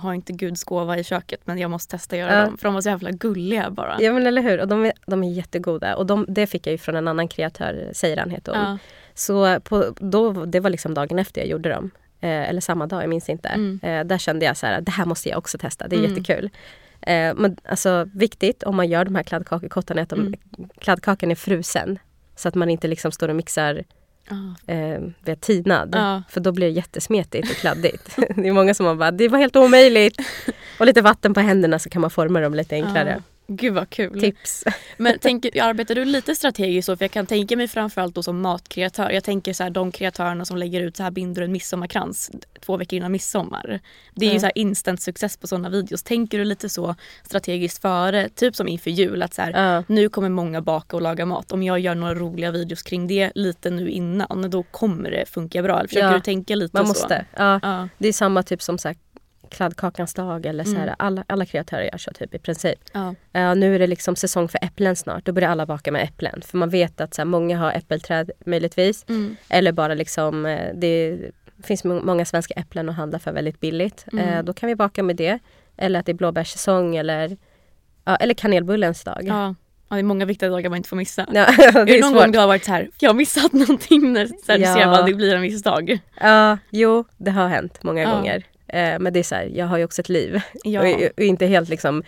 har 0.00 0.14
inte 0.14 0.32
guds 0.32 0.64
gåva 0.64 0.98
i 0.98 1.04
köket 1.04 1.40
men 1.44 1.58
jag 1.58 1.70
måste 1.70 1.90
testa 1.96 2.16
göra 2.16 2.34
Ja. 2.34 2.44
dem 2.44 2.58
för 2.58 2.64
de 2.68 2.74
var 2.74 2.80
så 2.80 2.88
jävla 2.88 3.10
gulliga 3.10 3.70
bara. 3.70 3.96
Ja 4.00 4.12
men 4.12 4.26
eller 4.26 4.42
hur. 4.42 4.60
Och 4.60 4.68
de 4.68 4.84
är, 4.84 4.92
de 5.06 5.24
är 5.24 5.32
jättegoda. 5.32 5.96
Och 5.96 6.06
de, 6.06 6.26
det 6.28 6.46
fick 6.46 6.66
jag 6.66 6.72
ju 6.72 6.78
från 6.78 6.96
en 6.96 7.08
annan 7.08 7.28
kreatör, 7.28 7.90
Seiran 7.92 8.30
heter 8.30 8.52
hon. 8.54 8.62
Ja. 8.62 8.78
Så 9.14 9.60
på, 9.60 9.94
då, 9.98 10.44
det 10.44 10.60
var 10.60 10.70
liksom 10.70 10.94
dagen 10.94 11.18
efter 11.18 11.40
jag 11.40 11.48
gjorde 11.48 11.68
dem. 11.68 11.90
Eh, 12.20 12.48
eller 12.48 12.60
samma 12.60 12.86
dag, 12.86 13.02
jag 13.02 13.08
minns 13.08 13.28
inte. 13.28 13.48
Mm. 13.48 13.80
Eh, 13.82 14.04
där 14.04 14.18
kände 14.18 14.44
jag 14.46 14.56
så 14.56 14.66
här, 14.66 14.80
det 14.80 14.90
här 14.92 15.04
måste 15.04 15.28
jag 15.28 15.38
också 15.38 15.58
testa. 15.58 15.88
Det 15.88 15.96
är 15.96 15.98
Mm. 15.98 16.10
jättekul. 16.10 16.50
Eh, 17.06 17.34
men 17.36 17.56
alltså 17.68 18.08
viktigt 18.14 18.62
om 18.62 18.76
man 18.76 18.88
gör 18.88 19.04
de 19.04 19.14
här 19.14 19.22
kladdkakekottarna 19.22 20.00
är 20.00 20.02
att 20.02 20.08
de, 20.08 20.20
Mm. 20.20 20.34
kladdkakan 20.78 21.30
är 21.30 21.34
frusen. 21.34 21.98
Så 22.36 22.48
att 22.48 22.54
man 22.54 22.70
inte 22.70 22.88
liksom 22.88 23.12
står 23.12 23.28
och 23.28 23.36
mixar 23.36 23.84
Ja. 24.28 24.74
eh, 24.74 25.00
vid 25.24 25.40
tinad. 25.40 25.90
Ja. 25.94 26.22
För 26.28 26.40
då 26.40 26.52
blir 26.52 26.66
det 26.66 26.72
jättesmetigt 26.72 27.50
och 27.50 27.56
kladdigt. 27.56 28.16
det 28.36 28.48
är 28.48 28.52
många 28.52 28.74
som 28.74 28.86
har 28.86 28.94
bara, 28.94 29.10
det 29.10 29.28
var 29.28 29.38
helt 29.38 29.56
omöjligt. 29.56 30.16
Och 30.80 30.86
lite 30.86 31.02
vatten 31.02 31.34
på 31.34 31.40
händerna 31.40 31.78
så 31.78 31.88
kan 31.90 32.00
man 32.00 32.10
forma 32.10 32.40
dem 32.40 32.54
lite 32.54 32.74
enklare. 32.74 33.10
Ja. 33.18 33.22
Gud 33.48 33.74
vad 33.74 33.90
kul. 33.90 34.20
Tips. 34.20 34.64
Men 34.96 35.18
tänker, 35.18 35.62
arbetar 35.62 35.94
du 35.94 36.04
lite 36.04 36.34
strategiskt 36.34 36.86
så? 36.86 36.96
För 36.96 37.04
jag 37.04 37.10
kan 37.12 37.26
tänka 37.26 37.56
mig 37.56 37.68
framförallt 37.68 38.14
då 38.14 38.22
som 38.22 38.40
matkreatör. 38.40 39.10
Jag 39.10 39.24
tänker 39.24 39.52
så 39.52 39.62
här, 39.62 39.70
de 39.70 39.92
kreatörerna 39.92 40.44
som 40.44 40.56
lägger 40.56 40.80
ut 40.80 40.96
så 40.96 41.02
här 41.02 41.10
binder 41.10 41.42
en 41.42 41.52
midsommarkrans 41.52 42.30
två 42.66 42.76
veckor 42.76 42.96
innan 42.96 43.12
midsommar. 43.12 43.80
Det 44.14 44.26
är 44.26 44.30
ju 44.30 44.30
Mm. 44.30 44.40
så 44.40 44.46
här 44.46 44.58
instant 44.58 45.02
success 45.02 45.36
på 45.36 45.46
sådana 45.46 45.68
videos. 45.68 46.02
Tänker 46.02 46.38
du 46.38 46.44
lite 46.44 46.68
så 46.68 46.94
strategiskt 47.22 47.82
före? 47.82 48.28
Typ 48.28 48.56
som 48.56 48.68
inför 48.68 48.90
jul 48.90 49.22
att 49.22 49.34
så 49.34 49.42
här, 49.42 49.50
Ja. 49.74 49.84
nu 49.88 50.08
kommer 50.08 50.28
många 50.28 50.60
baka 50.60 50.96
och 50.96 51.02
laga 51.02 51.26
mat. 51.26 51.52
Om 51.52 51.62
jag 51.62 51.78
gör 51.80 51.94
några 51.94 52.14
roliga 52.14 52.50
videos 52.50 52.82
kring 52.82 53.06
det 53.06 53.32
lite 53.34 53.70
nu 53.70 53.90
innan 53.90 54.50
då 54.50 54.62
kommer 54.62 55.10
det 55.10 55.26
funka 55.28 55.62
bra. 55.62 55.78
Eller 55.78 55.88
försöker 55.88 56.06
Ja, 56.06 56.12
du 56.14 56.20
tänka 56.20 56.54
lite 56.54 56.76
Man 56.76 56.84
så? 56.86 56.88
måste. 56.88 57.24
Ja. 57.36 57.60
Ja. 57.62 57.88
Det 57.98 58.08
är 58.08 58.12
samma 58.12 58.42
typ 58.42 58.62
som 58.62 58.78
så 58.78 58.88
här, 58.88 58.96
kladdkakans 59.50 60.14
dag 60.14 60.46
eller 60.46 60.64
så 60.64 60.74
här, 60.76 60.82
Mm. 60.82 60.94
alla, 60.98 61.24
alla 61.26 61.46
kreatörer 61.46 61.82
gör 61.82 61.98
så 61.98 62.10
typ 62.12 62.34
i 62.34 62.38
princip. 62.38 62.78
Ja. 62.92 63.14
Ja, 63.32 63.54
nu 63.54 63.74
är 63.74 63.78
det 63.78 63.86
liksom 63.86 64.16
säsong 64.16 64.48
för 64.48 64.64
äpplen 64.64 64.96
snart. 64.96 65.24
Då 65.24 65.32
börjar 65.32 65.48
alla 65.50 65.66
baka 65.66 65.92
med 65.92 66.02
äpplen. 66.04 66.42
För 66.42 66.58
man 66.58 66.70
vet 66.70 67.00
att 67.00 67.14
så 67.14 67.20
här, 67.22 67.26
många 67.26 67.58
har 67.58 67.72
äppelträd 67.72 68.30
möjligtvis. 68.46 69.04
Mm. 69.08 69.36
Eller 69.48 69.72
bara 69.72 69.94
liksom, 69.94 70.46
eh, 70.46 70.74
det 70.74 71.18
finns 71.62 71.84
må- 71.84 72.00
många 72.00 72.24
svenska 72.24 72.54
äpplen 72.54 72.88
att 72.88 72.96
handla 72.96 73.18
för 73.18 73.32
väldigt 73.32 73.60
billigt. 73.60 74.04
Mm. 74.12 74.28
Eh, 74.28 74.42
då 74.42 74.52
kan 74.52 74.66
vi 74.66 74.74
baka 74.76 75.02
med 75.02 75.16
det. 75.16 75.38
Eller 75.76 76.00
att 76.00 76.06
det 76.06 76.12
är 76.12 76.14
blåbärssäsong 76.14 76.96
eller, 76.96 77.36
ja, 78.04 78.16
eller 78.16 78.34
kanelbullens 78.34 79.04
dag. 79.04 79.18
Ja. 79.22 79.54
ja, 79.88 79.94
det 79.96 80.00
är 80.00 80.02
många 80.02 80.24
viktiga 80.24 80.48
dagar 80.48 80.70
man 80.70 80.76
inte 80.76 80.88
får 80.88 80.96
missa. 80.96 81.26
Ja, 81.32 81.44
är 81.44 81.72
det 81.72 81.84
det 81.84 81.96
är 81.98 82.00
någon 82.00 82.10
svårt. 82.12 82.22
gång 82.22 82.32
du 82.32 82.38
har 82.38 82.46
varit 82.46 82.64
så 82.64 82.72
här, 82.72 82.88
jag 82.98 83.10
har 83.10 83.14
missat 83.14 83.52
någonting 83.52 84.12
när 84.12 84.26
så 84.46 84.52
här, 84.52 84.58
Ja. 84.58 84.74
ser 84.74 84.86
vad 84.86 85.06
det 85.06 85.14
blir 85.14 85.34
en 85.34 85.42
viss 85.42 85.62
dag? 85.62 85.98
Ja, 86.20 86.58
jo, 86.70 87.04
det 87.16 87.30
har 87.30 87.48
hänt 87.48 87.82
många 87.82 88.02
Ja. 88.02 88.10
gånger. 88.10 88.44
Eh, 88.68 88.98
men 88.98 89.12
det 89.12 89.18
är 89.18 89.22
så 89.22 89.34
här, 89.34 89.50
jag 89.54 89.66
har 89.66 89.78
ju 89.78 89.84
också 89.84 90.00
ett 90.02 90.08
liv. 90.08 90.40
Ja. 90.64 90.80
Och, 90.80 91.02
och 91.16 91.22
inte 91.22 91.46
helt 91.46 91.68
liksom, 91.68 92.02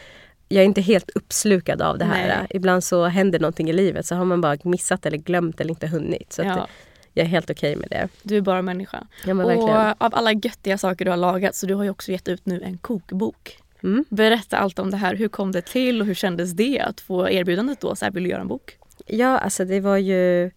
jag 0.48 0.60
är 0.60 0.64
inte 0.64 0.80
helt 0.80 1.10
uppslukad 1.10 1.82
av 1.82 1.98
det 1.98 2.04
här. 2.04 2.28
Nej. 2.28 2.46
Ibland 2.50 2.84
så 2.84 3.04
händer 3.04 3.38
någonting 3.40 3.70
i 3.70 3.72
livet 3.72 4.06
så 4.06 4.14
har 4.14 4.24
man 4.24 4.40
bara 4.40 4.56
missat 4.62 5.06
eller 5.06 5.18
glömt 5.18 5.60
eller 5.60 5.70
inte 5.70 5.86
hunnit. 5.86 6.32
Så 6.32 6.42
Ja, 6.42 6.68
jag 7.14 7.24
är 7.24 7.28
helt 7.28 7.50
okej 7.50 7.76
med 7.76 7.88
det. 7.90 8.08
du 8.22 8.36
är 8.36 8.40
bara 8.40 8.62
människa. 8.62 9.06
Ja, 9.26 9.34
men 9.34 9.46
och 9.46 9.50
verkligen. 9.50 9.94
av 9.98 10.14
alla 10.14 10.32
göttiga 10.32 10.78
saker 10.78 11.04
du 11.04 11.10
har 11.10 11.18
lagat 11.18 11.54
så 11.54 11.66
du 11.66 11.74
har 11.74 11.84
ju 11.84 11.90
också 11.90 12.12
gett 12.12 12.28
ut 12.28 12.46
nu 12.46 12.62
en 12.62 12.78
kokbok. 12.78 13.58
Mm. 13.82 14.04
Berätta 14.08 14.56
allt 14.58 14.78
om 14.78 14.90
det 14.90 14.96
här. 14.96 15.14
Hur 15.14 15.28
kom 15.28 15.52
det 15.52 15.62
till 15.62 16.00
och 16.00 16.06
hur 16.06 16.14
kändes 16.14 16.52
det 16.52 16.80
att 16.80 17.00
få 17.00 17.28
erbjudandet 17.30 17.80
då? 17.80 17.96
Så 17.96 18.04
här, 18.04 18.12
vill 18.12 18.22
du 18.22 18.30
göra 18.30 18.40
en 18.40 18.48
bok? 18.48 18.76
Ja, 19.06 19.38
alltså 19.38 19.64
det 19.64 19.80
var 19.80 19.96
ju... 19.96 20.50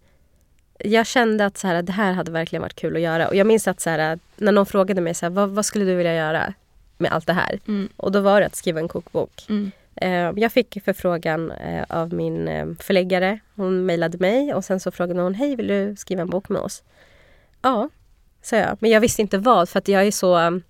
jag 0.84 1.06
kände 1.06 1.46
att 1.46 1.58
så 1.58 1.66
här, 1.66 1.82
det 1.82 1.92
här 1.92 2.12
hade 2.12 2.30
verkligen 2.30 2.62
varit 2.62 2.74
kul 2.76 2.96
att 2.96 3.02
göra. 3.02 3.28
Och 3.28 3.36
jag 3.36 3.46
minns 3.46 3.68
att 3.68 3.80
så 3.80 3.90
här, 3.90 4.18
när 4.36 4.52
någon 4.52 4.66
frågade 4.66 5.00
mig 5.00 5.14
så 5.14 5.26
här, 5.26 5.30
vad, 5.30 5.50
vad 5.50 5.66
skulle 5.66 5.84
du 5.84 5.94
vilja 5.94 6.14
göra 6.14 6.54
med 6.98 7.12
allt 7.12 7.26
det 7.26 7.32
här? 7.32 7.60
Mm. 7.68 7.88
Och 7.96 8.12
då 8.12 8.20
var 8.20 8.40
det 8.40 8.46
att 8.46 8.56
skriva 8.56 8.80
en 8.80 8.88
kokbok. 8.88 9.46
Mm. 9.48 9.70
Eh, 9.94 10.32
jag 10.42 10.52
fick 10.52 10.84
förfrågan 10.84 11.50
eh, 11.50 11.84
av 11.88 12.12
min 12.12 12.48
eh, 12.48 12.66
förläggare. 12.80 13.38
Hon 13.54 13.86
mejlade 13.86 14.18
mig 14.18 14.54
och 14.54 14.64
sen 14.64 14.80
så 14.80 14.90
frågade 14.90 15.20
hon, 15.20 15.34
hej 15.34 15.56
vill 15.56 15.66
du 15.66 15.96
skriva 15.96 16.22
en 16.22 16.30
bok 16.30 16.48
med 16.48 16.62
oss? 16.62 16.82
Ja, 17.62 17.88
sa 18.42 18.56
jag. 18.56 18.76
Men 18.80 18.90
jag 18.90 19.00
visste 19.00 19.22
inte 19.22 19.38
vad 19.38 19.68
för 19.68 19.78
att 19.78 19.88
jag 19.88 20.06
är 20.06 20.10
så 20.10 20.60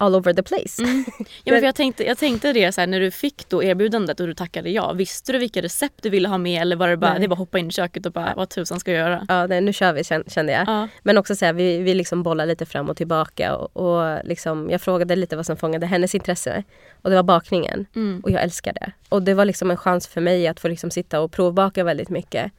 all 0.00 0.14
over 0.14 0.32
the 0.32 0.42
place. 0.42 0.82
Mm. 0.82 1.04
Ja, 1.44 1.54
men 1.54 1.62
jag, 1.62 1.74
tänkte, 1.74 2.04
jag 2.04 2.18
tänkte 2.18 2.52
det 2.52 2.72
så 2.72 2.80
här, 2.80 2.88
när 2.88 3.00
du 3.00 3.10
fick 3.10 3.48
då 3.48 3.62
erbjudandet 3.62 4.20
och 4.20 4.26
du 4.26 4.34
tackade 4.34 4.70
ja. 4.70 4.92
Visste 4.92 5.32
du 5.32 5.38
vilka 5.38 5.62
recept 5.62 6.02
du 6.02 6.10
ville 6.10 6.28
ha 6.28 6.38
med 6.38 6.62
eller 6.62 6.76
var 6.76 6.88
det 6.88 6.96
bara, 6.96 7.10
Nej. 7.10 7.18
det 7.18 7.26
är 7.26 7.28
bara 7.28 7.34
hoppa 7.34 7.58
in 7.58 7.68
i 7.68 7.70
köket 7.70 8.06
och 8.06 8.12
bara 8.12 8.32
vad 8.36 8.48
tusan 8.48 8.80
ska 8.80 8.92
jag 8.92 8.98
göra? 9.00 9.26
Ja, 9.28 9.46
nej, 9.46 9.60
nu 9.60 9.72
kör 9.72 9.92
vi 9.92 10.02
kän- 10.02 10.30
kände 10.30 10.52
jag. 10.52 10.68
Ja. 10.68 10.88
Men 11.02 11.18
också 11.18 11.36
så 11.36 11.44
här, 11.44 11.52
vi, 11.52 11.78
vi 11.78 11.94
liksom 11.94 12.22
bollar 12.22 12.46
lite 12.46 12.66
fram 12.66 12.88
och 12.90 12.96
tillbaka. 12.96 13.56
Och, 13.56 13.76
och 13.76 14.18
liksom, 14.24 14.70
jag 14.70 14.80
frågade 14.80 15.16
lite 15.16 15.36
vad 15.36 15.46
som 15.46 15.56
fångade 15.56 15.86
hennes 15.86 16.14
intresse. 16.14 16.62
Och 17.02 17.10
det 17.10 17.16
var 17.16 17.22
bakningen. 17.22 17.86
Mm. 17.94 18.20
Och 18.20 18.30
jag 18.30 18.42
älskar 18.42 18.72
det. 18.72 18.92
Och 19.08 19.22
det 19.22 19.34
var 19.34 19.44
liksom 19.44 19.70
en 19.70 19.76
chans 19.76 20.06
för 20.06 20.20
mig 20.20 20.46
att 20.46 20.60
få 20.60 20.68
liksom 20.68 20.90
sitta 20.90 21.20
och 21.20 21.32
provbaka 21.32 21.84
väldigt 21.84 22.08
mycket. 22.08 22.52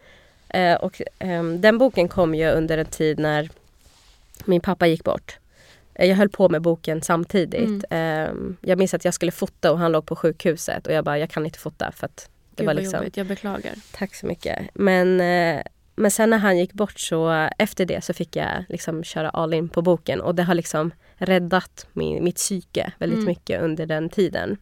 Eh, 0.49 0.75
och 0.75 1.01
ehm, 1.19 1.61
den 1.61 1.77
boken 1.77 2.07
kom 2.07 2.35
ju 2.35 2.49
under 2.49 2.77
en 2.77 2.85
tid 2.85 3.19
när 3.19 3.49
min 4.45 4.61
pappa 4.61 4.87
gick 4.87 5.03
bort. 5.03 5.37
Eh, 5.99 6.09
Jag 6.09 6.15
höll 6.15 6.29
på 6.29 6.49
med 6.49 6.61
boken 6.61 7.01
samtidigt. 7.01 7.83
Ehm, 7.89 8.57
jag 8.61 8.77
minns 8.77 8.93
att 8.93 9.05
jag 9.05 9.13
skulle 9.13 9.31
fota 9.31 9.71
och 9.71 9.79
han 9.79 9.91
låg 9.91 10.05
på 10.05 10.15
sjukhuset 10.15 10.87
och 10.87 10.93
jag 10.93 11.05
bara, 11.05 11.17
jag 11.19 11.29
kan 11.29 11.45
inte 11.45 11.59
fota 11.59 11.91
för 11.91 12.05
att 12.05 12.29
det 12.55 12.63
Gud 12.63 12.65
var 12.67 12.73
liksom... 12.73 12.97
jobbigt, 12.99 13.17
jag 13.17 13.27
beklagar. 13.27 13.73
Tack 13.91 14.15
så 14.15 14.25
mycket. 14.25 14.59
Men, 14.73 15.21
eh, 15.21 15.61
men 15.95 16.11
sen 16.11 16.29
när 16.29 16.37
han 16.37 16.57
gick 16.57 16.73
bort 16.73 16.99
så 16.99 17.49
efter 17.57 17.85
det 17.85 18.03
så 18.03 18.13
fick 18.13 18.35
jag 18.35 18.63
liksom 18.69 19.03
köra 19.03 19.29
all 19.29 19.53
in 19.53 19.69
på 19.69 19.81
boken 19.81 20.21
och 20.21 20.35
det 20.35 20.43
har 20.43 20.53
liksom 20.55 20.91
räddat 21.15 21.87
min, 21.93 22.23
mitt 22.23 22.35
psyke 22.35 22.91
väldigt 22.99 23.17
Mm. 23.17 23.27
mycket 23.27 23.61
under 23.61 23.85
den 23.85 24.09
tiden. 24.09 24.57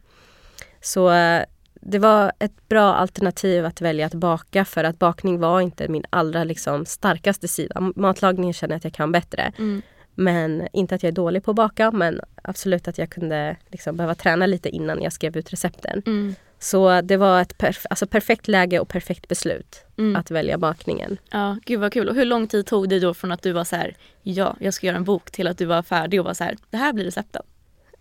Så 0.80 1.10
eh, 1.10 1.42
det 1.80 1.98
var 1.98 2.32
ett 2.38 2.68
bra 2.68 2.94
alternativ 2.94 3.64
att 3.66 3.80
välja 3.80 4.06
att 4.06 4.14
baka 4.14 4.64
för 4.64 4.84
att 4.84 4.98
bakning 4.98 5.40
var 5.40 5.60
inte 5.60 5.88
min 5.88 6.04
allra 6.10 6.44
liksom 6.44 6.86
starkaste 6.86 7.48
sida. 7.48 7.92
Matlagningen 7.96 8.52
känner 8.52 8.72
jag 8.74 8.76
att 8.76 8.84
jag 8.84 8.92
kan 8.92 9.12
bättre. 9.12 9.52
Mm. 9.58 9.82
Men 10.20 10.68
inte 10.72 10.94
att 10.94 11.02
jag 11.02 11.08
är 11.08 11.14
dålig 11.14 11.44
på 11.44 11.50
att 11.50 11.56
baka 11.56 11.90
men 11.90 12.20
absolut 12.42 12.88
att 12.88 12.98
jag 12.98 13.10
kunde 13.10 13.56
liksom 13.68 13.96
behöva 13.96 14.14
träna 14.14 14.46
lite 14.46 14.68
innan 14.68 15.02
jag 15.02 15.12
skrev 15.12 15.36
ut 15.36 15.52
recepten. 15.52 16.02
Mm. 16.06 16.34
Så 16.58 17.00
det 17.00 17.16
var 17.16 17.40
ett 17.40 17.56
perf- 17.58 17.86
alltså 17.90 18.06
perfekt 18.06 18.48
läge 18.48 18.80
och 18.80 18.88
perfekt 18.88 19.28
beslut 19.28 19.84
Mm. 19.98 20.16
att 20.16 20.30
välja 20.30 20.58
bakningen. 20.58 21.16
Ja, 21.30 21.56
gud 21.66 21.80
vad 21.80 21.92
kul. 21.92 22.08
Och 22.08 22.14
hur 22.14 22.24
lång 22.24 22.46
tid 22.46 22.66
tog 22.66 22.88
det 22.88 23.00
då 23.00 23.14
från 23.14 23.32
att 23.32 23.42
du 23.42 23.52
var 23.52 23.64
så 23.64 23.76
här, 23.76 23.96
ja, 24.22 24.56
jag 24.60 24.74
ska 24.74 24.86
göra 24.86 24.96
en 24.96 25.04
bok 25.04 25.30
till 25.30 25.46
att 25.48 25.58
du 25.58 25.64
var 25.64 25.82
färdig 25.82 26.20
och 26.20 26.26
var 26.26 26.34
så 26.34 26.44
här, 26.44 26.56
det 26.70 26.76
här 26.76 26.92
blir 26.92 27.04
recepten? 27.04 27.42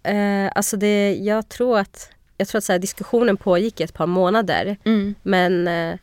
Eh, 0.03 0.51
alltså 0.56 0.77
det, 0.77 1.15
jag 1.15 1.49
tror 1.49 1.80
att, 1.80 2.10
jag 2.38 2.47
tror 2.47 2.58
att 2.58 2.63
så 2.63 2.71
här, 2.71 2.80
diskussionen 2.80 3.38
pågick 3.38 3.80
i 3.80 3.84
ett 3.84 3.93
par 3.93 4.08
månader. 4.08 4.77
Mm. 4.84 5.15
Men, 5.23 5.67
eh, 5.67 5.97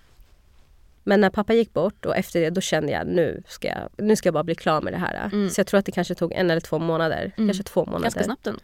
men 1.05 1.21
när 1.21 1.31
pappa 1.31 1.55
gick 1.55 1.73
bort 1.73 2.07
och 2.07 2.17
efter 2.17 2.41
det 2.41 2.51
då 2.51 2.61
kände 2.61 2.93
jag 2.93 3.07
nu 3.07 3.43
ska 3.49 3.69
jag, 3.69 3.89
nu 4.05 4.17
ska 4.17 4.27
jag 4.27 4.35
bara 4.35 4.45
bli 4.45 4.55
klar 4.55 4.81
med 4.81 4.93
det 4.93 4.99
här. 4.99 5.31
Mm. 5.33 5.51
Så 5.51 5.61
jag 5.61 5.67
tror 5.67 5.79
att 5.79 5.87
det 5.87 5.93
kanske 5.93 6.15
tog 6.15 6.33
en 6.33 6.51
eller 6.51 6.61
två 6.61 6.79
månader. 6.79 7.33
Mm. 7.37 7.49
Kanske 7.49 7.63
två 7.65 7.85
månader. 7.85 8.03
Ganska 8.03 8.25
snabbt 8.25 8.47
ändå. 8.47 8.61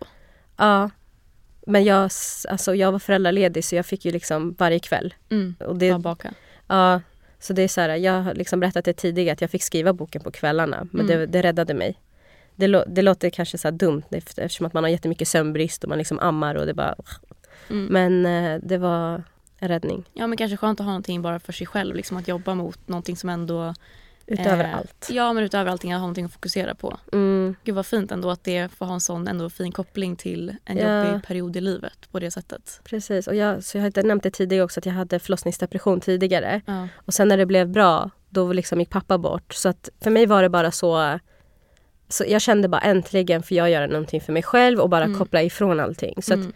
Ja. 0.57 0.90
Men 1.66 1.85
jag, 1.85 2.03
alltså, 2.48 2.74
jag 2.74 2.92
var 2.92 2.98
föräldraledig 2.98 3.64
så 3.64 3.74
jag 3.76 3.87
fick 3.87 4.05
ju 4.05 4.12
liksom 4.12 4.55
varje 4.59 4.79
kväll. 4.79 5.14
Mm. 5.31 5.55
Och 5.61 5.76
det, 5.76 5.98
baka. 5.98 6.33
Ja, 6.66 7.00
så 7.38 7.53
det 7.53 7.62
är 7.62 7.68
så 7.68 7.81
här, 7.81 7.88
jag 7.88 8.22
har 8.22 8.35
liksom 8.35 8.61
berättat 8.61 8.85
det 8.85 8.92
tidigare 8.92 9.33
att 9.33 9.40
jag 9.40 9.50
fick 9.50 9.62
skriva 9.62 9.92
boken 9.92 10.22
på 10.22 10.31
kvällarna. 10.31 10.87
Men 10.92 11.05
Mm. 11.07 11.18
det, 11.18 11.26
det 11.26 11.42
räddade 11.42 11.74
mig. 11.74 11.98
Det, 12.57 12.85
det 12.87 13.03
låter 13.03 13.31
kanske 13.31 13.59
så 13.59 13.70
dumt 13.70 14.03
efter- 14.11 14.42
eftersom 14.42 14.66
att 14.66 14.72
man 14.72 14.85
har 14.85 14.90
jättemycket 14.90 15.29
sömnbrist 15.29 15.83
och 15.85 15.88
man 15.88 15.98
liksom 15.98 16.18
ammar 16.18 16.55
och 16.55 16.66
det 16.66 16.74
bara... 16.74 16.94
Mm. 17.70 17.87
Men 17.87 18.26
eh, 18.26 18.61
det 18.62 18.79
var 18.79 19.22
en 19.61 19.68
räddning. 19.68 20.05
Ja 20.12 20.27
men 20.27 20.37
kanske 20.38 20.57
skönt 20.57 20.81
att 20.81 20.85
ha 20.87 20.90
någonting 20.92 21.23
bara 21.23 21.38
för 21.40 21.53
sig 21.53 21.66
själv. 21.66 21.96
Liksom 21.96 22.16
att 22.16 22.29
jobba 22.29 22.55
mot 22.55 22.88
någonting 22.88 23.16
som 23.16 23.29
ändå... 23.31 23.75
Utöver 24.27 24.64
eh, 24.64 24.77
allt. 24.77 25.09
Ja 25.11 25.33
men 25.33 25.44
utöver 25.44 25.70
allting 25.70 25.92
att 25.92 25.96
ha 25.99 26.01
någonting 26.01 26.25
att 26.25 26.33
fokusera 26.33 26.75
på. 26.75 26.99
Mm, 27.12 27.55
Gud 27.64 27.75
vad 27.75 27.87
fint 27.87 28.12
ändå 28.12 28.31
att 28.31 28.44
det 28.44 28.68
får 28.73 28.87
ha 28.87 28.94
en 28.94 29.01
sån 29.01 29.29
ändå 29.29 29.51
fin 29.51 29.73
koppling 29.73 30.16
till 30.16 30.57
en 30.64 30.77
Ja. 30.77 31.07
jobbig 31.07 31.23
period 31.27 31.57
i 31.57 31.61
livet 31.61 32.11
på 32.11 32.18
det 32.20 32.31
sättet. 32.31 32.81
precis. 32.85 33.27
Och 33.27 33.35
jag, 33.35 33.64
så 33.64 33.79
jag 33.79 33.87
inte 33.87 34.03
nämnt 34.03 34.23
det 34.23 34.31
tidigare 34.31 34.64
också 34.64 34.81
att 34.81 34.87
jag 34.87 34.92
hade 34.92 35.18
förlossningsdepression 35.18 36.01
tidigare. 36.01 36.61
Ja. 36.66 36.88
Och 36.94 37.14
sen 37.14 37.29
när 37.29 37.37
det 37.37 37.46
blev 37.46 37.68
bra 37.68 38.11
då 38.29 38.53
liksom 38.53 38.81
gick 38.81 38.90
pappa 38.90 39.18
bort. 39.18 39.53
Så 39.55 39.68
att 39.68 39.88
för 40.03 40.11
mig 40.11 40.27
var 40.27 40.42
det 40.42 40.49
bara 40.49 40.70
så... 40.70 41.18
så 42.09 42.25
jag 42.29 42.40
kände 42.40 42.68
bara 42.68 42.81
äntligen 42.81 43.42
får 43.42 43.57
jag 43.57 43.70
göra 43.70 43.87
någonting 43.87 44.20
för 44.20 44.33
mig 44.33 44.42
själv 44.42 44.81
och 44.81 44.88
bara 44.88 45.05
Mm. 45.05 45.18
koppla 45.18 45.42
ifrån 45.42 45.81
allting. 45.81 46.23
Så 46.23 46.33
att 46.35 46.38
Mm. 46.40 46.53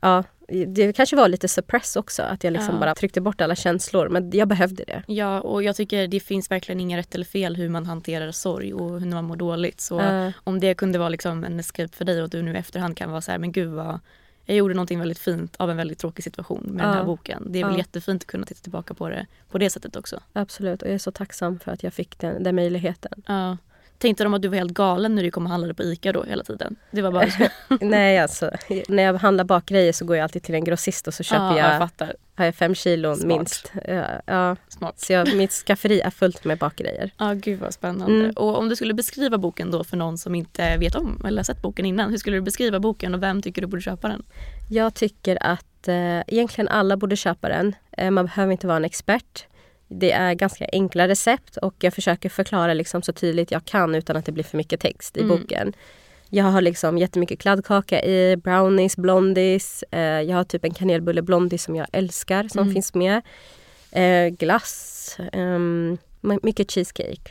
Ja, 0.00 0.24
det 0.66 0.92
kanske 0.92 1.16
var 1.16 1.28
lite 1.28 1.48
suppress 1.48 1.96
också. 1.96 2.22
Att 2.22 2.44
jag 2.44 2.52
liksom 2.52 2.74
Ja. 2.74 2.80
bara 2.80 2.94
tryckte 2.94 3.20
bort 3.20 3.40
alla 3.40 3.54
känslor. 3.54 4.08
Men 4.08 4.30
jag 4.30 4.48
behövde 4.48 4.84
det. 4.84 5.02
Ja, 5.06 5.40
och 5.40 5.62
jag 5.62 5.76
tycker 5.76 6.06
det 6.06 6.20
finns 6.20 6.50
verkligen 6.50 6.80
inga 6.80 6.96
rätt 6.98 7.14
eller 7.14 7.24
fel 7.24 7.56
hur 7.56 7.68
man 7.68 7.86
hanterar 7.86 8.30
sorg 8.32 8.74
och 8.74 9.00
hur 9.00 9.10
man 9.10 9.24
mår 9.24 9.36
dåligt. 9.36 9.80
Så 9.80 10.00
Ja. 10.00 10.32
om 10.44 10.60
det 10.60 10.74
kunde 10.74 10.98
vara 10.98 11.08
liksom 11.08 11.44
en 11.44 11.60
escape 11.60 11.96
för 11.96 12.04
dig 12.04 12.22
och 12.22 12.30
du 12.30 12.42
nu 12.42 12.52
i 12.54 12.56
efterhand 12.56 12.96
kan 12.96 13.10
vara 13.10 13.20
så 13.20 13.30
här, 13.30 13.38
men 13.38 13.52
gud 13.52 13.68
vad 13.70 14.00
jag 14.46 14.56
gjorde 14.56 14.74
någonting 14.74 14.98
väldigt 14.98 15.18
fint 15.18 15.56
av 15.56 15.70
en 15.70 15.76
väldigt 15.76 15.98
tråkig 15.98 16.24
situation 16.24 16.62
med 16.70 16.84
den 16.84 16.92
här 16.92 17.00
Ja. 17.00 17.04
boken. 17.04 17.46
Det 17.50 17.60
är 17.60 17.64
väl 17.64 17.72
Ja. 17.72 17.78
jättefint 17.78 18.22
att 18.22 18.26
kunna 18.26 18.46
titta 18.46 18.60
tillbaka 18.62 18.94
på 18.94 19.08
det 19.08 19.26
på 19.50 19.58
det 19.58 19.70
sättet 19.70 19.96
också. 19.96 20.20
Absolut. 20.32 20.82
Och 20.82 20.88
jag 20.88 20.94
är 20.94 20.98
så 20.98 21.10
tacksam 21.12 21.58
för 21.58 21.72
att 21.72 21.82
jag 21.82 21.92
fick 21.94 22.18
den, 22.18 22.42
den 22.42 22.54
möjligheten. 22.54 23.22
Ja. 23.26 23.56
Tänkte 24.02 24.24
de 24.24 24.34
att 24.34 24.42
du 24.42 24.48
var 24.48 24.56
helt 24.56 24.74
galen 24.74 25.14
när 25.14 25.22
du 25.22 25.30
kom 25.30 25.44
och 25.44 25.50
handlade 25.50 25.74
på 25.74 25.82
ICA 25.82 26.12
då 26.12 26.24
hela 26.24 26.44
tiden? 26.44 26.76
Det 26.90 27.02
var 27.02 27.12
bara 27.12 27.30
så. 27.30 27.46
Nej, 27.80 28.18
alltså. 28.18 28.50
När 28.88 29.02
jag 29.02 29.14
handlar 29.14 29.44
bakgrejer 29.44 29.92
så 29.92 30.04
går 30.04 30.16
jag 30.16 30.24
alltid 30.24 30.42
till 30.42 30.54
en 30.54 30.64
grossist 30.64 31.08
och 31.08 31.14
så 31.14 31.22
köper 31.22 31.44
ja, 31.44 31.58
jag, 31.58 31.88
jag 31.98 32.08
har 32.34 32.44
jag 32.44 32.54
fem 32.54 32.74
kilon 32.74 33.16
Smart. 33.16 33.38
minst. 33.38 33.72
Ja, 33.88 34.04
ja. 34.26 34.56
Smart. 34.68 35.00
Så 35.00 35.12
jag, 35.12 35.34
mitt 35.36 35.52
skafferi 35.52 36.00
är 36.00 36.10
fullt 36.10 36.44
med 36.44 36.58
bakgrejer. 36.58 37.10
Ja, 37.18 37.32
gud 37.32 37.60
vad 37.60 37.74
spännande. 37.74 38.14
Mm. 38.14 38.32
Och 38.36 38.58
om 38.58 38.68
du 38.68 38.76
skulle 38.76 38.94
beskriva 38.94 39.38
boken 39.38 39.70
då 39.70 39.84
för 39.84 39.96
någon 39.96 40.18
som 40.18 40.34
inte 40.34 40.76
vet 40.76 40.94
om 40.94 41.24
eller 41.26 41.42
sett 41.42 41.62
boken 41.62 41.86
innan. 41.86 42.10
Hur 42.10 42.18
skulle 42.18 42.36
du 42.36 42.40
beskriva 42.40 42.80
boken 42.80 43.14
och 43.14 43.22
vem 43.22 43.42
tycker 43.42 43.62
du 43.62 43.68
borde 43.68 43.82
köpa 43.82 44.08
den? 44.08 44.22
Jag 44.70 44.94
tycker 44.94 45.38
att 45.40 45.88
eh, 45.88 46.20
egentligen 46.26 46.68
alla 46.68 46.96
borde 46.96 47.16
köpa 47.16 47.48
den. 47.48 47.74
Eh, 47.92 48.10
man 48.10 48.26
behöver 48.26 48.52
inte 48.52 48.66
vara 48.66 48.76
en 48.76 48.84
expert. 48.84 49.46
Det 49.94 50.12
är 50.12 50.34
ganska 50.34 50.66
enkla 50.72 51.08
recept 51.08 51.56
och 51.56 51.74
jag 51.80 51.94
försöker 51.94 52.28
förklara 52.28 52.74
liksom 52.74 53.02
så 53.02 53.12
tydligt 53.12 53.50
jag 53.50 53.64
kan 53.64 53.94
utan 53.94 54.16
att 54.16 54.26
det 54.26 54.32
blir 54.32 54.44
för 54.44 54.56
mycket 54.56 54.80
text 54.80 55.16
i 55.16 55.20
Mm. 55.22 55.38
boken. 55.38 55.72
Jag 56.30 56.44
har 56.44 56.60
liksom 56.60 56.98
jättemycket 56.98 57.38
kladdkaka 57.40 58.02
i, 58.04 58.36
brownies, 58.36 58.96
blondies. 58.96 59.84
Eh, 59.90 60.00
jag 60.00 60.36
har 60.36 60.44
typ 60.44 60.64
en 60.64 60.74
kanelbulle 60.74 61.22
blondie 61.22 61.58
som 61.58 61.76
jag 61.76 61.86
älskar 61.92 62.48
som 62.48 62.60
Mm. 62.62 62.74
finns 62.74 62.94
med. 62.94 63.22
Eh, 63.92 64.28
glass, 64.28 65.16
my- 66.20 66.38
mycket 66.42 66.70
cheesecake. 66.70 67.30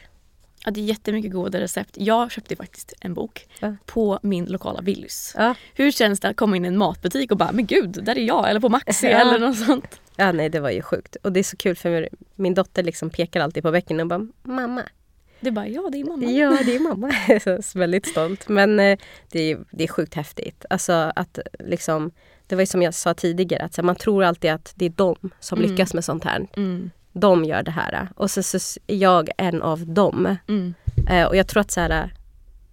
Ja, 0.66 0.72
det 0.72 0.80
är 0.80 0.84
jättemycket 0.86 1.32
goda 1.32 1.60
recept. 1.60 1.90
Jag 1.98 2.32
köpte 2.32 2.56
faktiskt 2.56 2.94
en 3.02 3.14
bok 3.14 3.48
Ja. 3.60 3.76
på 3.86 4.20
min 4.24 4.46
lokala 4.46 4.82
Willys. 4.82 5.34
Ja. 5.38 5.56
Hur 5.74 5.92
känns 5.92 6.20
det 6.20 6.28
att 6.30 6.36
komma 6.36 6.56
in 6.56 6.66
i 6.66 6.68
en 6.68 6.78
matbutik 6.78 7.32
och 7.32 7.38
bara 7.38 7.52
men 7.52 7.66
gud, 7.66 8.00
där 8.04 8.18
är 8.18 8.22
jag 8.24 8.50
eller 8.50 8.60
på 8.60 8.70
Maxi 8.70 9.08
Ja. 9.12 9.20
eller 9.22 9.40
något 9.40 9.58
sånt. 9.58 10.00
ja, 10.16 10.32
nej 10.32 10.50
det 10.50 10.60
var 10.60 10.70
ju 10.70 10.82
sjukt. 10.82 11.16
Och 11.24 11.32
det 11.32 11.40
är 11.40 11.44
så 11.44 11.58
kul 11.58 11.76
för 11.76 12.10
min 12.36 12.54
dotter 12.54 12.84
liksom 12.84 13.10
pekar 13.10 13.42
alltid 13.42 13.64
på 13.64 13.72
bäcken 13.72 14.00
och 14.00 14.08
bara 14.08 14.28
mamma. 14.44 14.84
Det 15.40 15.48
är 15.48 15.52
bara 15.52 15.68
ja, 15.68 15.90
det 15.92 16.00
är 16.00 16.06
mamma. 16.06 16.26
Ja, 16.26 16.58
det 16.66 16.76
är 16.76 16.80
mamma. 16.80 17.12
Så 17.28 17.50
jag 17.50 17.54
är 17.76 17.80
väldigt 17.80 18.06
stolt. 18.08 18.50
Men 18.50 18.80
eh, 18.80 19.00
det 19.32 19.52
är, 19.52 19.60
det 19.72 19.84
är 19.84 19.88
sjukt 19.88 20.14
häftigt. 20.14 20.66
Alltså 20.70 21.12
att 21.16 21.40
liksom, 21.60 22.12
det 22.48 22.56
var 22.56 22.62
ju 22.62 22.66
som 22.66 22.82
jag 22.82 22.94
sa 22.94 23.14
tidigare, 23.14 23.64
att 23.64 23.86
man 23.86 23.96
tror 23.96 24.24
alltid 24.24 24.52
att 24.52 24.74
det 24.76 24.86
är 24.86 24.90
de 24.90 25.16
som 25.40 25.60
Mm. 25.60 25.72
lyckas 25.72 25.94
med 25.94 26.06
sånt 26.06 26.24
här. 26.24 26.48
Mm, 26.58 26.92
De 27.14 27.46
gör 27.46 27.64
det 27.64 27.72
här. 27.72 28.10
Och 28.16 28.32
så, 28.32 28.44
så 28.44 28.80
är 28.88 28.96
jag 28.96 29.30
en 29.38 29.62
av 29.62 29.88
dem. 29.88 30.36
mm, 30.48 30.74
Eh, 31.10 31.26
och 31.28 31.36
jag 31.36 31.48
tror 31.48 31.62
att 31.62 31.72
så 31.72 31.80
här, 31.82 32.14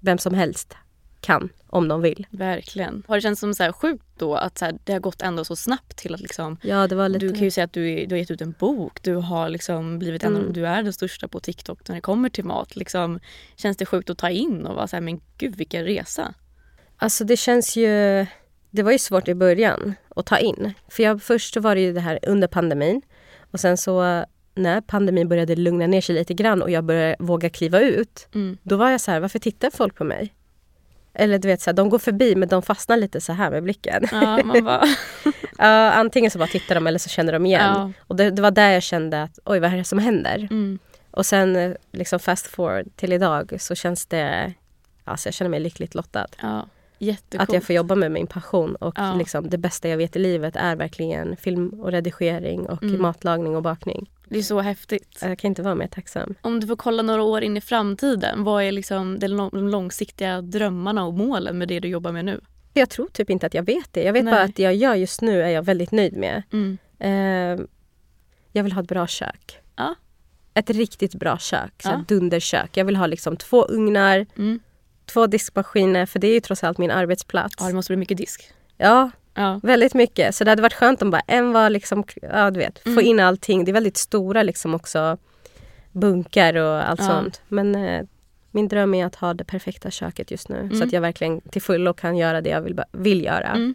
vem 0.00 0.18
som 0.18 0.34
helst 0.34 0.76
kan 1.20 1.48
om 1.66 1.88
de 1.88 2.02
vill. 2.02 2.26
verkligen. 2.30 3.02
Har 3.08 3.14
det 3.16 3.20
känts 3.20 3.40
som 3.40 3.54
så 3.54 3.62
här 3.62 3.72
sjukt 3.72 4.04
då 4.18 4.34
att 4.34 4.58
så 4.58 4.64
här, 4.64 4.78
det 4.84 4.92
har 4.92 5.00
gått 5.00 5.22
ändå 5.22 5.44
så 5.44 5.56
snabbt 5.56 5.96
till 5.96 6.14
att 6.14 6.20
liksom 6.20 6.56
Ja, 6.62 6.86
det 6.86 6.94
var 6.94 7.08
lite... 7.08 7.26
Du 7.26 7.32
kan 7.32 7.42
ju 7.42 7.50
säga 7.50 7.64
att 7.64 7.72
du, 7.72 8.06
du 8.06 8.14
har 8.14 8.18
gett 8.18 8.30
ut 8.30 8.40
en 8.40 8.54
bok. 8.58 9.02
Du 9.02 9.14
har 9.14 9.48
liksom 9.48 9.98
blivit 9.98 10.24
en 10.24 10.36
Mm. 10.36 10.52
du 10.52 10.66
är 10.66 10.82
den 10.82 10.92
största 10.92 11.28
på 11.28 11.40
TikTok 11.40 11.88
när 11.88 11.94
det 11.94 12.00
kommer 12.00 12.28
till 12.28 12.44
mat. 12.44 12.76
Liksom, 12.76 13.20
känns 13.56 13.76
det 13.76 13.86
sjukt 13.86 14.10
att 14.10 14.18
ta 14.18 14.30
in 14.30 14.66
och 14.66 14.74
vara 14.74 14.86
så 14.86 14.96
här, 14.96 15.00
men 15.00 15.20
gud 15.38 15.56
vilken 15.56 15.84
resa. 15.84 16.34
Alltså 16.96 17.24
det 17.24 17.36
känns 17.36 17.76
ju... 17.76 18.26
Det 18.70 18.82
var 18.82 18.92
ju 18.92 18.98
svårt 18.98 19.28
i 19.28 19.34
början 19.34 19.94
att 20.16 20.26
ta 20.26 20.38
in. 20.38 20.72
För 20.88 21.02
jag, 21.02 21.22
först 21.22 21.56
var 21.56 21.74
det 21.74 21.80
ju 21.80 21.92
det 21.92 22.00
här 22.00 22.18
under 22.22 22.48
pandemin. 22.48 23.02
Och 23.50 23.60
sen 23.60 23.76
så 23.76 24.24
när 24.54 24.80
pandemin 24.80 25.28
började 25.28 25.56
lugna 25.56 25.86
ner 25.86 26.00
sig 26.00 26.14
lite 26.14 26.34
grann 26.34 26.62
och 26.62 26.70
jag 26.70 26.84
började 26.84 27.16
våga 27.18 27.50
kliva 27.50 27.80
ut. 27.80 28.28
Mm. 28.34 28.58
Då 28.62 28.76
var 28.76 28.90
jag 28.90 29.00
så 29.00 29.10
här, 29.10 29.20
varför 29.20 29.38
tittar 29.38 29.70
folk 29.70 29.94
på 29.94 30.04
mig? 30.04 30.34
Eller 31.14 31.38
du 31.38 31.48
vet, 31.48 31.60
så 31.60 31.70
här, 31.70 31.76
de 31.76 31.88
går 31.88 31.98
förbi 31.98 32.34
men 32.36 32.48
de 32.48 32.62
fastnar 32.62 32.96
lite 32.96 33.20
så 33.20 33.32
här 33.32 33.50
med 33.50 33.62
blicken. 33.62 34.04
Ja, 34.12 34.40
man 34.44 34.64
bara, 34.64 34.84
Ja, 35.58 35.90
antingen 35.92 36.30
så 36.30 36.38
bara 36.38 36.48
tittar 36.48 36.74
de 36.74 36.86
eller 36.86 36.98
så 36.98 37.08
känner 37.08 37.32
de 37.32 37.46
igen. 37.46 37.72
Ja. 37.76 37.92
Och 38.06 38.16
det, 38.16 38.30
det 38.30 38.42
var 38.42 38.50
där 38.50 38.70
jag 38.70 38.82
kände 38.82 39.22
att 39.22 39.38
oj 39.44 39.60
vad 39.60 39.72
är 39.72 39.76
det 39.76 39.84
som 39.84 39.98
händer? 39.98 40.48
mm, 40.50 40.78
Och 41.10 41.26
sen 41.26 41.56
eh, 41.56 41.72
liksom 41.92 42.18
fast 42.18 42.46
forward 42.46 42.86
till 42.96 43.12
idag 43.12 43.56
så 43.60 43.74
känns 43.74 44.06
det, 44.06 44.52
alltså 45.04 45.26
jag 45.26 45.34
känner 45.34 45.48
mig 45.50 45.60
lyckligt 45.60 45.94
lottad. 45.94 46.26
Ja, 46.42 46.66
jättecoolt. 46.98 47.48
Att 47.48 47.54
jag 47.54 47.62
får 47.64 47.74
jobba 47.76 47.94
med 47.94 48.10
min 48.12 48.26
passion 48.26 48.74
och 48.76 48.94
Ja. 48.96 49.14
liksom 49.14 49.50
det 49.50 49.58
bästa 49.58 49.88
jag 49.88 49.96
vet 49.96 50.16
i 50.16 50.18
livet 50.18 50.56
är 50.56 50.76
verkligen 50.76 51.36
film 51.36 51.68
och 51.68 51.90
redigering 51.92 52.66
och 52.68 52.82
Mm. 52.82 53.02
matlagning 53.02 53.56
och 53.56 53.62
bakning. 53.62 54.10
Det 54.28 54.38
är 54.38 54.42
så 54.42 54.60
häftigt. 54.60 55.18
Jag 55.22 55.38
kan 55.38 55.48
inte 55.48 55.62
vara 55.62 55.74
mer 55.74 55.86
tacksam. 55.88 56.34
Om 56.42 56.60
du 56.60 56.66
får 56.66 56.76
kolla 56.76 57.02
några 57.02 57.22
år 57.22 57.42
in 57.42 57.56
i 57.56 57.60
framtiden, 57.60 58.44
vad 58.44 58.62
är 58.64 58.72
liksom 58.72 59.18
de 59.18 59.28
lång- 59.28 59.50
de 59.52 59.68
långsiktiga 59.68 60.40
drömmarna 60.42 61.04
och 61.06 61.14
målen 61.14 61.58
med 61.58 61.68
det 61.68 61.80
du 61.80 61.88
jobbar 61.88 62.12
med 62.12 62.24
nu? 62.24 62.40
Jag 62.74 62.90
tror 62.90 63.06
typ 63.12 63.30
inte 63.30 63.46
att 63.46 63.54
jag 63.54 63.62
vet 63.62 63.92
det. 63.92 64.02
Jag 64.02 64.12
vet 64.12 64.24
Nej. 64.24 64.34
bara 64.34 64.42
att 64.42 64.56
det 64.56 64.62
jag 64.62 64.74
gör 64.74 64.94
just 64.94 65.22
nu 65.22 65.42
är 65.42 65.48
jag 65.48 65.62
väldigt 65.62 65.92
nöjd 65.92 66.16
med. 66.16 66.42
Mm. 66.52 66.78
Eh, 66.98 67.66
jag 68.52 68.62
vill 68.64 68.72
ha 68.72 68.82
ett 68.82 68.88
bra 68.88 69.06
kök. 69.06 69.58
Ja. 69.76 69.94
Ett 70.54 70.70
riktigt 70.70 71.14
bra 71.14 71.38
kök. 71.38 71.72
Så 71.82 71.88
Ja. 71.88 72.04
dunderkök. 72.08 72.76
Jag 72.76 72.84
vill 72.84 72.96
ha 72.96 73.06
liksom 73.06 73.36
två 73.36 73.64
ugnar, 73.68 74.26
Mm. 74.36 74.60
Två 75.08 75.26
diskmaskiner 75.26 76.06
för 76.06 76.18
det 76.18 76.26
är 76.26 76.34
ju 76.34 76.40
trots 76.40 76.64
allt 76.64 76.78
min 76.78 76.90
arbetsplats. 76.90 77.54
Ja, 77.58 77.66
det 77.66 77.74
måste 77.74 77.90
bli 77.90 77.96
mycket 77.96 78.16
disk. 78.18 78.50
Ja, 78.76 79.10
Ja. 79.34 79.60
väldigt 79.62 79.94
mycket. 79.94 80.34
Så 80.34 80.44
det 80.44 80.50
hade 80.50 80.62
varit 80.62 80.74
skönt 80.74 81.02
om 81.02 81.10
bara 81.10 81.22
en 81.26 81.52
var 81.52 81.70
liksom, 81.70 82.04
ja 82.22 82.50
du 82.50 82.58
vet, 82.60 82.78
få 82.78 82.88
Mm. 82.90 83.04
in 83.06 83.20
allting. 83.20 83.64
Det 83.64 83.70
är 83.70 83.72
väldigt 83.72 83.96
stora 83.96 84.42
liksom 84.42 84.74
också 84.74 85.18
bunkar 85.92 86.56
och 86.56 86.88
allt 86.90 87.00
Ja. 87.00 87.06
sånt. 87.06 87.42
Men 87.48 87.74
eh, 87.74 88.04
min 88.50 88.68
dröm 88.68 88.94
är 88.94 89.06
att 89.06 89.14
ha 89.14 89.34
det 89.34 89.44
perfekta 89.44 89.90
köket 89.90 90.30
just 90.30 90.48
nu. 90.48 90.68
Så 90.68 90.74
Mm. 90.76 90.86
att 90.86 90.92
jag 90.92 91.00
verkligen 91.00 91.40
till 91.40 91.62
fullo 91.62 91.92
kan 91.94 92.16
göra 92.16 92.40
det 92.40 92.50
jag 92.50 92.60
vill, 92.62 92.80
vill 92.92 93.24
göra. 93.24 93.48
Mm. 93.48 93.74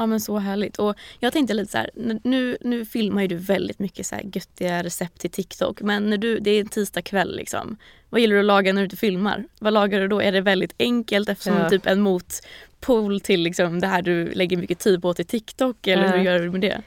Ja 0.00 0.06
men 0.06 0.20
så 0.20 0.38
härligt. 0.38 0.78
Och 0.78 0.94
jag 1.18 1.32
tänkte 1.32 1.54
lite 1.54 1.72
så 1.72 1.78
här, 1.78 1.90
nu, 2.24 2.56
nu 2.60 2.84
filmar 2.84 3.22
ju 3.22 3.28
du 3.28 3.36
väldigt 3.36 3.78
mycket 3.78 4.06
så 4.06 4.14
här 4.14 4.22
göttiga 4.34 4.82
recept 4.82 5.18
till 5.20 5.30
TikTok. 5.30 5.80
Men 5.80 6.10
när 6.10 6.18
du, 6.18 6.38
det 6.38 6.50
är 6.50 6.60
en 6.60 6.68
tisdag 6.68 7.02
kväll 7.02 7.36
liksom. 7.36 7.76
Vad 8.10 8.20
gillar 8.20 8.34
du 8.34 8.40
att 8.40 8.46
laga 8.46 8.72
när 8.72 8.80
du 8.80 8.84
inte 8.84 8.96
filmar? 8.96 9.44
Vad 9.58 9.72
lagar 9.72 10.00
du 10.00 10.08
då? 10.08 10.20
Är 10.22 10.32
det 10.32 10.40
väldigt 10.40 10.74
enkelt 10.78 11.28
eftersom 11.28 11.56
Ja. 11.56 11.70
typ 11.70 11.86
en 11.86 12.00
motpol 12.00 13.20
till 13.20 13.40
liksom 13.40 13.80
det 13.80 13.86
här 13.86 14.02
du 14.02 14.32
lägger 14.32 14.56
mycket 14.56 14.78
tid 14.78 15.02
på 15.02 15.14
till 15.14 15.26
TikTok? 15.26 15.86
Eller 15.86 16.04
Ja. 16.04 16.10
hur 16.10 16.18
gör 16.24 16.38
du 16.38 16.50
med 16.50 16.60
det? 16.60 16.82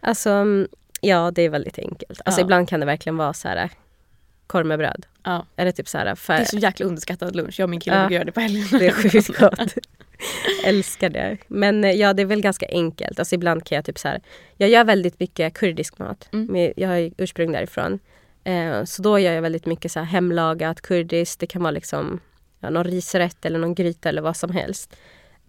Alltså, 0.00 0.30
mm, 0.30 0.68
ja 1.00 1.30
det 1.30 1.42
är 1.42 1.48
väldigt 1.48 1.78
enkelt. 1.78 2.20
Alltså 2.24 2.40
Ja. 2.40 2.44
ibland 2.44 2.68
kan 2.68 2.80
det 2.80 2.86
verkligen 2.86 3.16
vara 3.16 3.32
så 3.32 3.48
här 3.48 3.56
eh, 3.56 3.70
korv 4.46 4.66
med 4.66 4.78
bröd. 4.78 5.06
Ja. 5.22 5.46
Eller 5.56 5.72
typ 5.72 5.88
så 5.88 5.98
här 5.98 6.04
Det 6.06 6.16
för, 6.16 6.32
är 6.32 6.44
så 6.44 6.58
jäkla 6.58 6.86
underskattad 6.86 7.36
lunch. 7.36 7.60
Jag 7.60 7.64
och 7.66 7.70
min 7.70 7.80
kille 7.80 7.96
Ja. 7.96 8.02
brukar 8.02 8.14
göra 8.14 8.24
det 8.24 8.32
på 8.32 8.40
helgerna. 8.40 8.78
det 8.78 8.86
är 8.86 8.92
sjukt 8.92 9.38
gott. 9.38 9.74
Älskar 10.64 11.10
det. 11.10 11.36
Men 11.48 11.84
eh, 11.84 11.90
ja, 11.90 12.12
det 12.12 12.22
är 12.22 12.26
väl 12.26 12.40
ganska 12.40 12.66
enkelt. 12.68 13.18
Alltså 13.18 13.34
ibland 13.34 13.64
kan 13.64 13.76
jag 13.76 13.84
typ 13.84 13.98
så 13.98 14.08
här, 14.08 14.20
jag 14.56 14.68
gör 14.68 14.84
väldigt 14.84 15.20
mycket 15.20 15.54
kurdisk 15.54 15.98
mat. 15.98 16.28
Mm. 16.32 16.72
Jag 16.76 16.88
har 16.88 17.10
ursprung 17.18 17.52
därifrån. 17.52 17.98
Eh, 18.44 18.84
så 18.84 19.02
då 19.02 19.18
gör 19.18 19.32
jag 19.32 19.42
väldigt 19.42 19.66
mycket 19.66 19.92
så 19.92 19.98
här 19.98 20.06
hemlagat 20.06 20.80
kurdiskt. 20.80 21.40
Det 21.40 21.46
kan 21.46 21.62
vara 21.62 21.70
liksom 21.70 22.20
ja, 22.60 22.70
någon 22.70 22.84
risrätt 22.84 23.44
eller 23.44 23.58
någon 23.58 23.74
gryta 23.74 24.08
eller 24.08 24.22
vad 24.22 24.36
som 24.36 24.50
helst. 24.50 24.96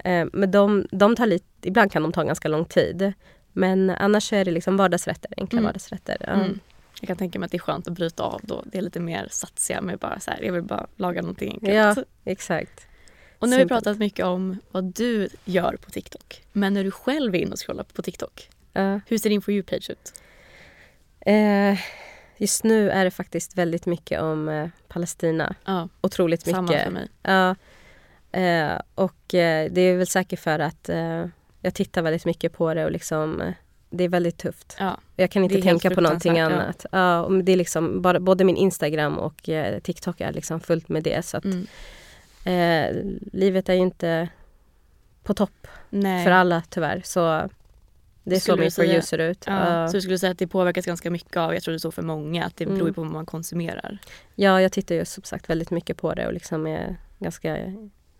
Eh, 0.03 0.25
men 0.33 0.51
de, 0.51 0.87
de 0.91 1.15
tar 1.15 1.25
lite, 1.25 1.45
ibland 1.61 1.91
kan 1.91 2.01
de 2.03 2.11
ta 2.11 2.23
ganska 2.23 2.47
lång 2.47 2.65
tid. 2.65 3.13
Men 3.53 3.89
annars 3.89 4.33
är 4.33 4.45
det 4.45 4.51
liksom 4.51 4.77
vardagsrätter, 4.77 5.31
enkla 5.37 5.59
Mm. 5.59 5.65
vardagsrätter. 5.65 6.17
Ja. 6.19 6.27
Mm. 6.33 6.59
Jag 7.01 7.07
kan 7.07 7.17
tänka 7.17 7.39
mig 7.39 7.45
att 7.45 7.51
det 7.51 7.57
är 7.57 7.59
skönt 7.59 7.87
att 7.87 7.93
bryta 7.93 8.23
av 8.23 8.41
då. 8.43 8.63
Det 8.65 8.77
är 8.77 8.81
lite 8.81 8.99
mer 8.99 9.27
satsiga 9.31 9.81
med 9.81 9.99
bara 9.99 10.19
så 10.19 10.31
här, 10.31 10.39
jag 10.43 10.53
vill 10.53 10.63
bara 10.63 10.87
laga 10.95 11.21
någonting 11.21 11.51
enkelt. 11.53 11.73
Ja, 11.73 11.95
exakt. 12.25 12.87
Och 13.45 13.49
nu 13.49 13.55
har 13.55 13.63
vi 13.63 13.67
pratat 13.69 13.97
mycket 13.97 14.25
om 14.25 14.57
vad 14.71 14.83
du 14.83 15.29
gör 15.45 15.77
på 15.81 15.89
TikTok. 15.91 16.43
Men 16.51 16.73
när 16.73 16.83
du 16.83 16.91
själv 16.91 17.35
är 17.35 17.39
inne 17.39 17.51
och 17.51 17.59
scrollar 17.59 17.83
på 17.83 18.01
TikTok, 18.01 18.49
Ja. 18.73 18.99
hur 19.07 19.17
ser 19.17 19.29
din 19.29 19.41
For 19.41 19.53
You-page 19.53 19.91
ut? 19.91 20.13
Eh, 21.19 21.79
just 22.37 22.63
nu 22.63 22.89
är 22.89 23.05
det 23.05 23.11
faktiskt 23.11 23.57
väldigt 23.57 23.85
mycket 23.85 24.21
om 24.21 24.49
eh, 24.49 24.69
Palestina. 24.87 25.55
Ja, 25.65 25.89
Otroligt 26.01 26.41
samma 26.41 26.61
mycket. 26.61 26.83
för 26.83 26.91
mig. 26.91 27.07
Ja. 27.23 27.55
Eh, 28.39 28.81
och 28.95 29.15
det 29.27 29.81
är 29.81 29.97
väl 29.97 30.07
säkert 30.07 30.39
för 30.39 30.59
att 30.59 30.89
jag 31.61 31.73
tittar 31.73 32.01
väldigt 32.01 32.25
mycket 32.25 32.53
på 32.53 32.73
det 32.73 32.85
och 32.85 32.91
liksom 32.91 33.53
det 33.89 34.03
är 34.03 34.09
väldigt 34.09 34.37
tufft. 34.37 34.75
Ja, 34.79 34.97
Jag 35.15 35.31
kan 35.31 35.43
inte 35.43 35.61
tänka 35.61 35.89
på 35.89 36.01
någonting 36.01 36.35
ja. 36.35 36.45
annat. 36.45 36.85
Ja, 36.91 37.21
och 37.21 37.43
det 37.43 37.51
är 37.51 37.55
liksom 37.55 38.01
bara, 38.01 38.19
både 38.19 38.43
min 38.43 38.57
Instagram 38.57 39.17
och 39.19 39.49
eh, 39.49 39.79
TikTok 39.79 40.21
är 40.21 40.33
liksom 40.33 40.59
fullt 40.59 40.89
med 40.89 41.03
det. 41.03 41.25
Så 41.25 41.37
att, 41.37 41.45
mm. 41.45 41.67
Eh, 42.45 42.95
livet 43.33 43.69
är 43.69 43.73
ju 43.73 43.79
inte 43.79 44.29
på 45.23 45.33
topp 45.33 45.67
Nej. 45.89 46.23
för 46.23 46.31
alla 46.31 46.63
tyvärr. 46.69 47.01
Så 47.05 47.49
det 48.23 48.35
är 48.35 48.39
så 48.39 48.57
You 48.57 48.69
säga- 48.69 49.01
ser 49.01 49.17
ut. 49.17 49.43
Ja, 49.47 49.81
Ja. 49.81 49.87
Så 49.87 49.93
du 49.97 50.01
skulle 50.01 50.19
säga 50.19 50.31
att 50.31 50.39
det 50.39 50.47
påverkas 50.47 50.85
ganska 50.85 51.11
mycket 51.11 51.37
av, 51.37 51.53
jag 51.53 51.63
tror 51.63 51.71
det 51.71 51.77
är 51.77 51.79
så 51.79 51.91
för 51.91 52.01
många, 52.01 52.45
att 52.45 52.57
det 52.57 52.63
Mm. 52.63 52.77
beror 52.77 52.91
på 52.91 53.01
vad 53.03 53.11
man 53.11 53.25
konsumerar. 53.25 53.97
Ja, 54.35 54.61
jag 54.61 54.71
tittar 54.71 54.95
ju 54.95 55.05
som 55.05 55.23
sagt 55.23 55.49
väldigt 55.49 55.71
mycket 55.71 55.97
på 55.97 56.13
det 56.13 56.27
och 56.27 56.33
liksom 56.33 56.67
är 56.67 56.95
ganska 57.19 57.57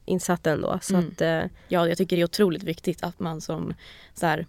insatt 0.05 0.47
ändå. 0.47 0.79
Så 0.81 0.95
Mm. 0.95 1.07
att, 1.13 1.21
eh, 1.21 1.43
Ja, 1.67 1.87
jag 1.87 1.97
tycker 1.97 2.15
det 2.15 2.21
är 2.21 2.25
otroligt 2.25 2.63
viktigt 2.63 3.03
att 3.03 3.19
man 3.19 3.41
som 3.41 3.73
så 4.13 4.25
här, 4.25 4.45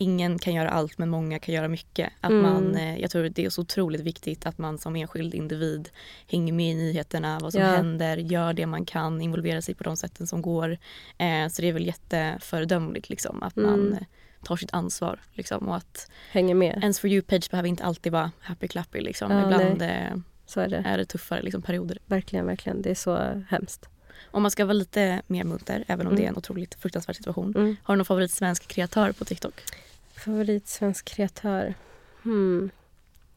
ingen 0.00 0.38
kan 0.38 0.54
göra 0.54 0.70
allt 0.70 0.98
men 0.98 1.08
många 1.08 1.38
kan 1.38 1.54
göra 1.54 1.68
mycket. 1.68 2.12
Att 2.20 2.30
Mm. 2.30 2.42
man, 2.42 2.74
eh, 2.76 2.98
jag 3.00 3.10
tror 3.10 3.28
det 3.28 3.44
är 3.44 3.50
så 3.50 3.60
otroligt 3.60 4.00
viktigt 4.00 4.46
att 4.46 4.58
man 4.58 4.78
som 4.78 4.96
enskild 4.96 5.34
individ 5.34 5.88
hänger 6.26 6.52
med 6.52 6.70
i 6.72 6.74
nyheterna, 6.74 7.38
vad 7.42 7.52
som 7.52 7.62
Ja. 7.62 7.66
händer, 7.68 8.16
gör 8.16 8.52
det 8.52 8.66
man 8.66 8.84
kan, 8.84 9.20
involverar 9.20 9.60
sig 9.60 9.74
på 9.74 9.84
de 9.84 9.96
sätten 9.96 10.26
som 10.26 10.42
går. 10.42 10.78
Eh, 11.18 11.48
så 11.48 11.62
det 11.62 11.68
är 11.68 11.72
väl 11.72 11.86
jätteföredömligt 11.86 13.08
liksom, 13.08 13.42
att 13.42 13.56
man 13.56 13.74
Mm. 13.80 13.92
eh, 13.92 13.98
tar 14.44 14.56
sitt 14.56 14.72
ansvar. 14.74 15.20
Liksom, 15.32 15.68
och 15.68 15.76
att 15.76 16.10
hänger 16.30 16.54
med. 16.54 16.78
ens 16.82 17.00
For 17.00 17.10
You-page 17.10 17.50
behöver 17.50 17.68
inte 17.68 17.84
alltid 17.84 18.12
vara 18.12 18.30
happy-clappy. 18.42 19.00
Liksom. 19.00 19.30
Ja, 19.32 19.44
Ibland 19.44 19.82
eh, 19.82 20.16
Så 20.46 20.60
är 20.60 20.68
det. 20.68 20.76
är 20.86 20.98
det 20.98 21.04
tuffare 21.04 21.42
liksom, 21.42 21.62
perioder. 21.62 21.98
Verkligen, 22.06 22.46
verkligen. 22.46 22.82
Det 22.82 22.90
är 22.90 22.94
så 22.94 23.42
hemskt. 23.48 23.88
Om 24.30 24.42
man 24.42 24.50
ska 24.50 24.64
vara 24.64 24.72
lite 24.72 25.22
mer 25.26 25.44
munter, 25.44 25.84
även 25.88 26.06
om 26.06 26.12
Mm. 26.12 26.16
det 26.20 26.24
är 26.26 26.28
en 26.28 26.36
otroligt 26.36 26.74
fruktansvärd 26.74 27.16
situation. 27.16 27.54
Mm. 27.56 27.76
Har 27.82 27.94
du 27.94 27.98
någon 27.98 28.04
favorit 28.04 28.30
svensk 28.30 28.68
kreatör 28.68 29.12
på 29.12 29.24
TikTok? 29.24 29.54
Favorit 30.20 30.68
svensk 30.68 31.04
kreatör? 31.04 31.74
Hmm. 32.22 32.70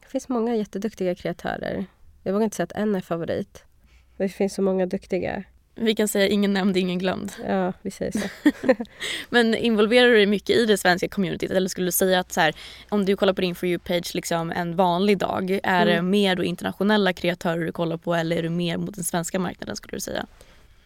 Det 0.01 0.07
finns 0.07 0.29
många 0.29 0.55
jätteduktiga 0.55 1.15
kreatörer. 1.15 1.85
Jag 2.23 2.33
vågar 2.33 2.43
inte 2.43 2.55
säga 2.55 2.63
att 2.63 2.71
en 2.71 2.95
är 2.95 3.01
favorit. 3.01 3.63
Det 4.17 4.29
finns 4.29 4.53
så 4.53 4.61
många 4.61 4.85
duktiga. 4.85 5.43
Vi 5.75 5.95
kan 5.95 6.07
säga 6.07 6.27
ingen 6.27 6.53
nämnd, 6.53 6.77
ingen 6.77 6.99
glömd. 6.99 7.31
Ja, 7.47 7.73
vi 7.81 7.91
säger 7.91 8.11
så. 8.11 8.27
Men 9.29 9.55
involverar 9.55 10.07
du 10.09 10.15
dig 10.15 10.25
mycket 10.25 10.55
i 10.55 10.65
det 10.65 10.77
svenska 10.77 11.07
communityt? 11.07 11.51
Eller 11.51 11.69
skulle 11.69 11.87
du 11.87 11.91
säga 11.91 12.19
att 12.19 12.31
så 12.31 12.41
här, 12.41 12.55
om 12.89 13.05
du 13.05 13.15
kollar 13.15 13.33
på 13.33 13.41
din 13.41 13.55
For 13.55 13.67
You-page 13.69 14.15
liksom 14.15 14.51
en 14.51 14.75
vanlig 14.75 15.17
dag, 15.17 15.59
är 15.63 15.85
det 15.85 15.93
Mm. 15.93 16.09
mer 16.09 16.35
då 16.35 16.43
internationella 16.43 17.13
kreatörer 17.13 17.65
du 17.65 17.71
kollar 17.71 17.97
på 17.97 18.15
eller 18.15 18.37
är 18.37 18.43
du 18.43 18.49
mer 18.49 18.77
mot 18.77 18.95
den 18.95 19.03
svenska 19.03 19.39
marknaden 19.39 19.75
skulle 19.75 19.95
du 19.95 19.99
säga? 20.01 20.25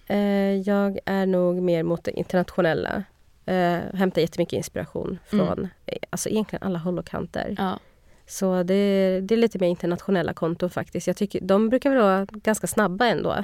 Eh, 0.08 0.56
jag 0.56 1.00
är 1.06 1.26
nog 1.26 1.62
mer 1.62 1.84
mot 1.84 2.04
det 2.04 2.12
internationella. 2.12 3.04
Eh, 3.48 3.80
hämtar 3.94 4.22
jättemycket 4.22 4.58
inspiration 4.58 5.20
från 5.26 5.68
eh, 5.86 5.98
alltså 6.10 6.30
egentligen 6.30 6.64
alla 6.64 6.80
håll 6.80 7.00
och 7.00 7.08
kanter. 7.08 7.56
Ja. 7.58 7.80
Så 8.26 8.64
det, 8.64 9.22
det 9.22 9.36
är 9.36 9.38
lite 9.38 9.60
mer 9.60 9.68
internationella 9.68 10.34
konton 10.34 10.70
faktiskt. 10.70 11.08
Jag 11.08 11.18
tycker, 11.18 11.42
de 11.42 11.70
brukar 11.70 11.90
väl 11.90 12.00
vara 12.00 12.26
ganska 12.26 12.68
snabba 12.68 13.06
ändå. 13.06 13.44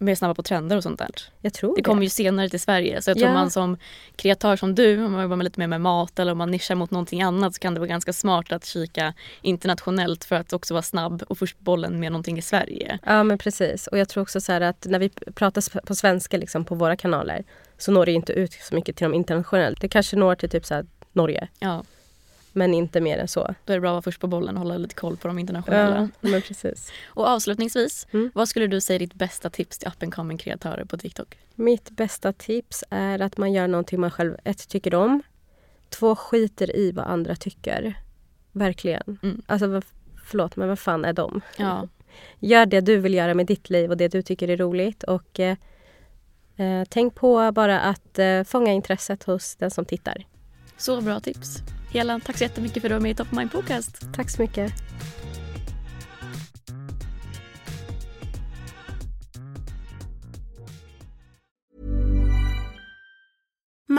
Mer 0.00 0.14
snabba 0.14 0.34
på 0.34 0.42
trender 0.42 0.76
och 0.76 0.82
sånt 0.82 0.98
där. 0.98 1.10
Jag 1.40 1.52
tror 1.52 1.76
Det 1.76 1.82
kommer 1.82 2.02
ju 2.02 2.08
senare 2.08 2.48
till 2.48 2.60
Sverige 2.60 3.02
så 3.02 3.10
jag 3.10 3.18
tror 3.18 3.28
Ja. 3.28 3.34
man 3.34 3.50
som 3.50 3.76
kreatör 4.16 4.56
som 4.56 4.74
du, 4.74 5.04
om 5.04 5.12
man 5.12 5.22
jobbar 5.22 5.36
lite 5.36 5.60
mer 5.60 5.66
med 5.66 5.80
mat 5.80 6.18
eller 6.18 6.32
om 6.32 6.38
man 6.38 6.50
nischar 6.50 6.74
mot 6.74 6.90
någonting 6.90 7.22
annat 7.22 7.54
så 7.54 7.60
kan 7.60 7.74
det 7.74 7.80
vara 7.80 7.88
ganska 7.88 8.12
smart 8.12 8.52
att 8.52 8.64
kika 8.64 9.14
internationellt 9.42 10.24
för 10.24 10.36
att 10.36 10.52
också 10.52 10.74
vara 10.74 10.82
snabb 10.82 11.22
och 11.28 11.38
först 11.38 11.58
bollen 11.58 12.00
med 12.00 12.12
någonting 12.12 12.38
i 12.38 12.42
Sverige. 12.42 12.98
Ja 13.06 13.24
men 13.24 13.38
precis. 13.38 13.86
Och 13.86 13.98
jag 13.98 14.08
tror 14.08 14.22
också 14.22 14.40
så 14.40 14.52
här 14.52 14.60
att 14.60 14.86
när 14.90 14.98
vi 14.98 15.08
pratar 15.08 15.80
på 15.80 15.94
svenska 15.94 16.36
liksom 16.36 16.64
på 16.64 16.74
våra 16.74 16.96
kanaler 16.96 17.44
så 17.80 17.92
når 17.92 18.06
det 18.06 18.12
inte 18.12 18.32
ut 18.32 18.52
så 18.52 18.74
mycket 18.74 18.96
till 18.96 19.04
dem 19.04 19.14
internationellt. 19.14 19.80
Det 19.80 19.88
kanske 19.88 20.16
når 20.16 20.34
till 20.34 20.50
typ 20.50 20.66
så 20.66 20.74
här 20.74 20.86
Norge. 21.12 21.48
Ja, 21.58 21.84
Men 22.52 22.74
inte 22.74 23.00
mer 23.00 23.18
än 23.18 23.28
så. 23.28 23.54
då 23.64 23.72
är 23.72 23.76
det 23.76 23.80
bra 23.80 23.90
att 23.90 23.92
vara 23.94 24.02
först 24.02 24.20
på 24.20 24.26
bollen 24.26 24.56
och 24.56 24.62
hålla 24.62 24.78
lite 24.78 24.94
koll 24.94 25.16
på 25.16 25.28
de 25.28 25.38
internationella. 25.38 25.96
Ja, 26.20 26.28
men 26.30 26.42
precis. 26.42 26.92
Och 27.06 27.26
avslutningsvis, 27.28 28.06
Mm. 28.10 28.30
vad 28.34 28.48
skulle 28.48 28.66
du 28.66 28.80
säga 28.80 28.94
är 28.94 28.98
ditt 28.98 29.14
bästa 29.14 29.50
tips 29.50 29.78
till 29.78 29.88
up 29.88 30.02
and 30.02 30.14
coming 30.14 30.38
kreatörer 30.38 30.84
på 30.84 30.96
TikTok? 30.98 31.38
Mitt 31.54 31.90
bästa 31.90 32.32
tips 32.32 32.84
är 32.90 33.18
att 33.22 33.36
man 33.36 33.52
gör 33.52 33.68
någonting 33.68 34.00
man 34.00 34.10
själv 34.10 34.36
ett 34.44 34.68
tycker 34.68 34.94
om. 34.94 35.22
Två 35.88 36.16
skiter 36.16 36.76
i 36.76 36.92
vad 36.92 37.04
andra 37.06 37.36
tycker. 37.36 37.94
Verkligen. 38.52 39.18
Mm. 39.22 39.42
Alltså 39.46 39.82
förlåt 40.24 40.56
men 40.56 40.68
vad 40.68 40.78
fan 40.78 41.04
är 41.04 41.12
de? 41.12 41.40
Ja, 41.56 41.88
Gör 42.38 42.66
det 42.66 42.80
du 42.80 42.96
vill 42.96 43.14
göra 43.14 43.34
med 43.34 43.46
ditt 43.46 43.70
liv 43.70 43.90
och 43.90 43.96
det 43.96 44.08
du 44.08 44.22
tycker 44.22 44.48
är 44.50 44.56
roligt. 44.56 45.02
Och 45.02 45.40
eh, 45.40 45.56
eh, 46.60 46.82
tänk 46.88 47.14
på 47.14 47.52
bara 47.52 47.80
att 47.80 48.18
eh, 48.18 48.42
fånga 48.44 48.72
intresset 48.72 49.24
hos 49.24 49.56
den 49.56 49.70
som 49.70 49.84
tittar. 49.84 50.26
så 50.76 51.00
bra 51.00 51.20
tips. 51.20 51.58
Hela, 51.92 52.20
tack 52.20 52.38
så 52.38 52.44
jättemycket 52.44 52.82
för 52.82 52.88
att 52.88 52.90
du 52.90 52.94
var 52.94 53.00
med 53.02 53.10
i 53.10 53.14
Top 53.14 53.26
of 53.32 53.38
Mind 53.38 53.52
Podcast. 53.52 54.00
Tack 54.14 54.30
så 54.30 54.42
mycket. 54.42 54.72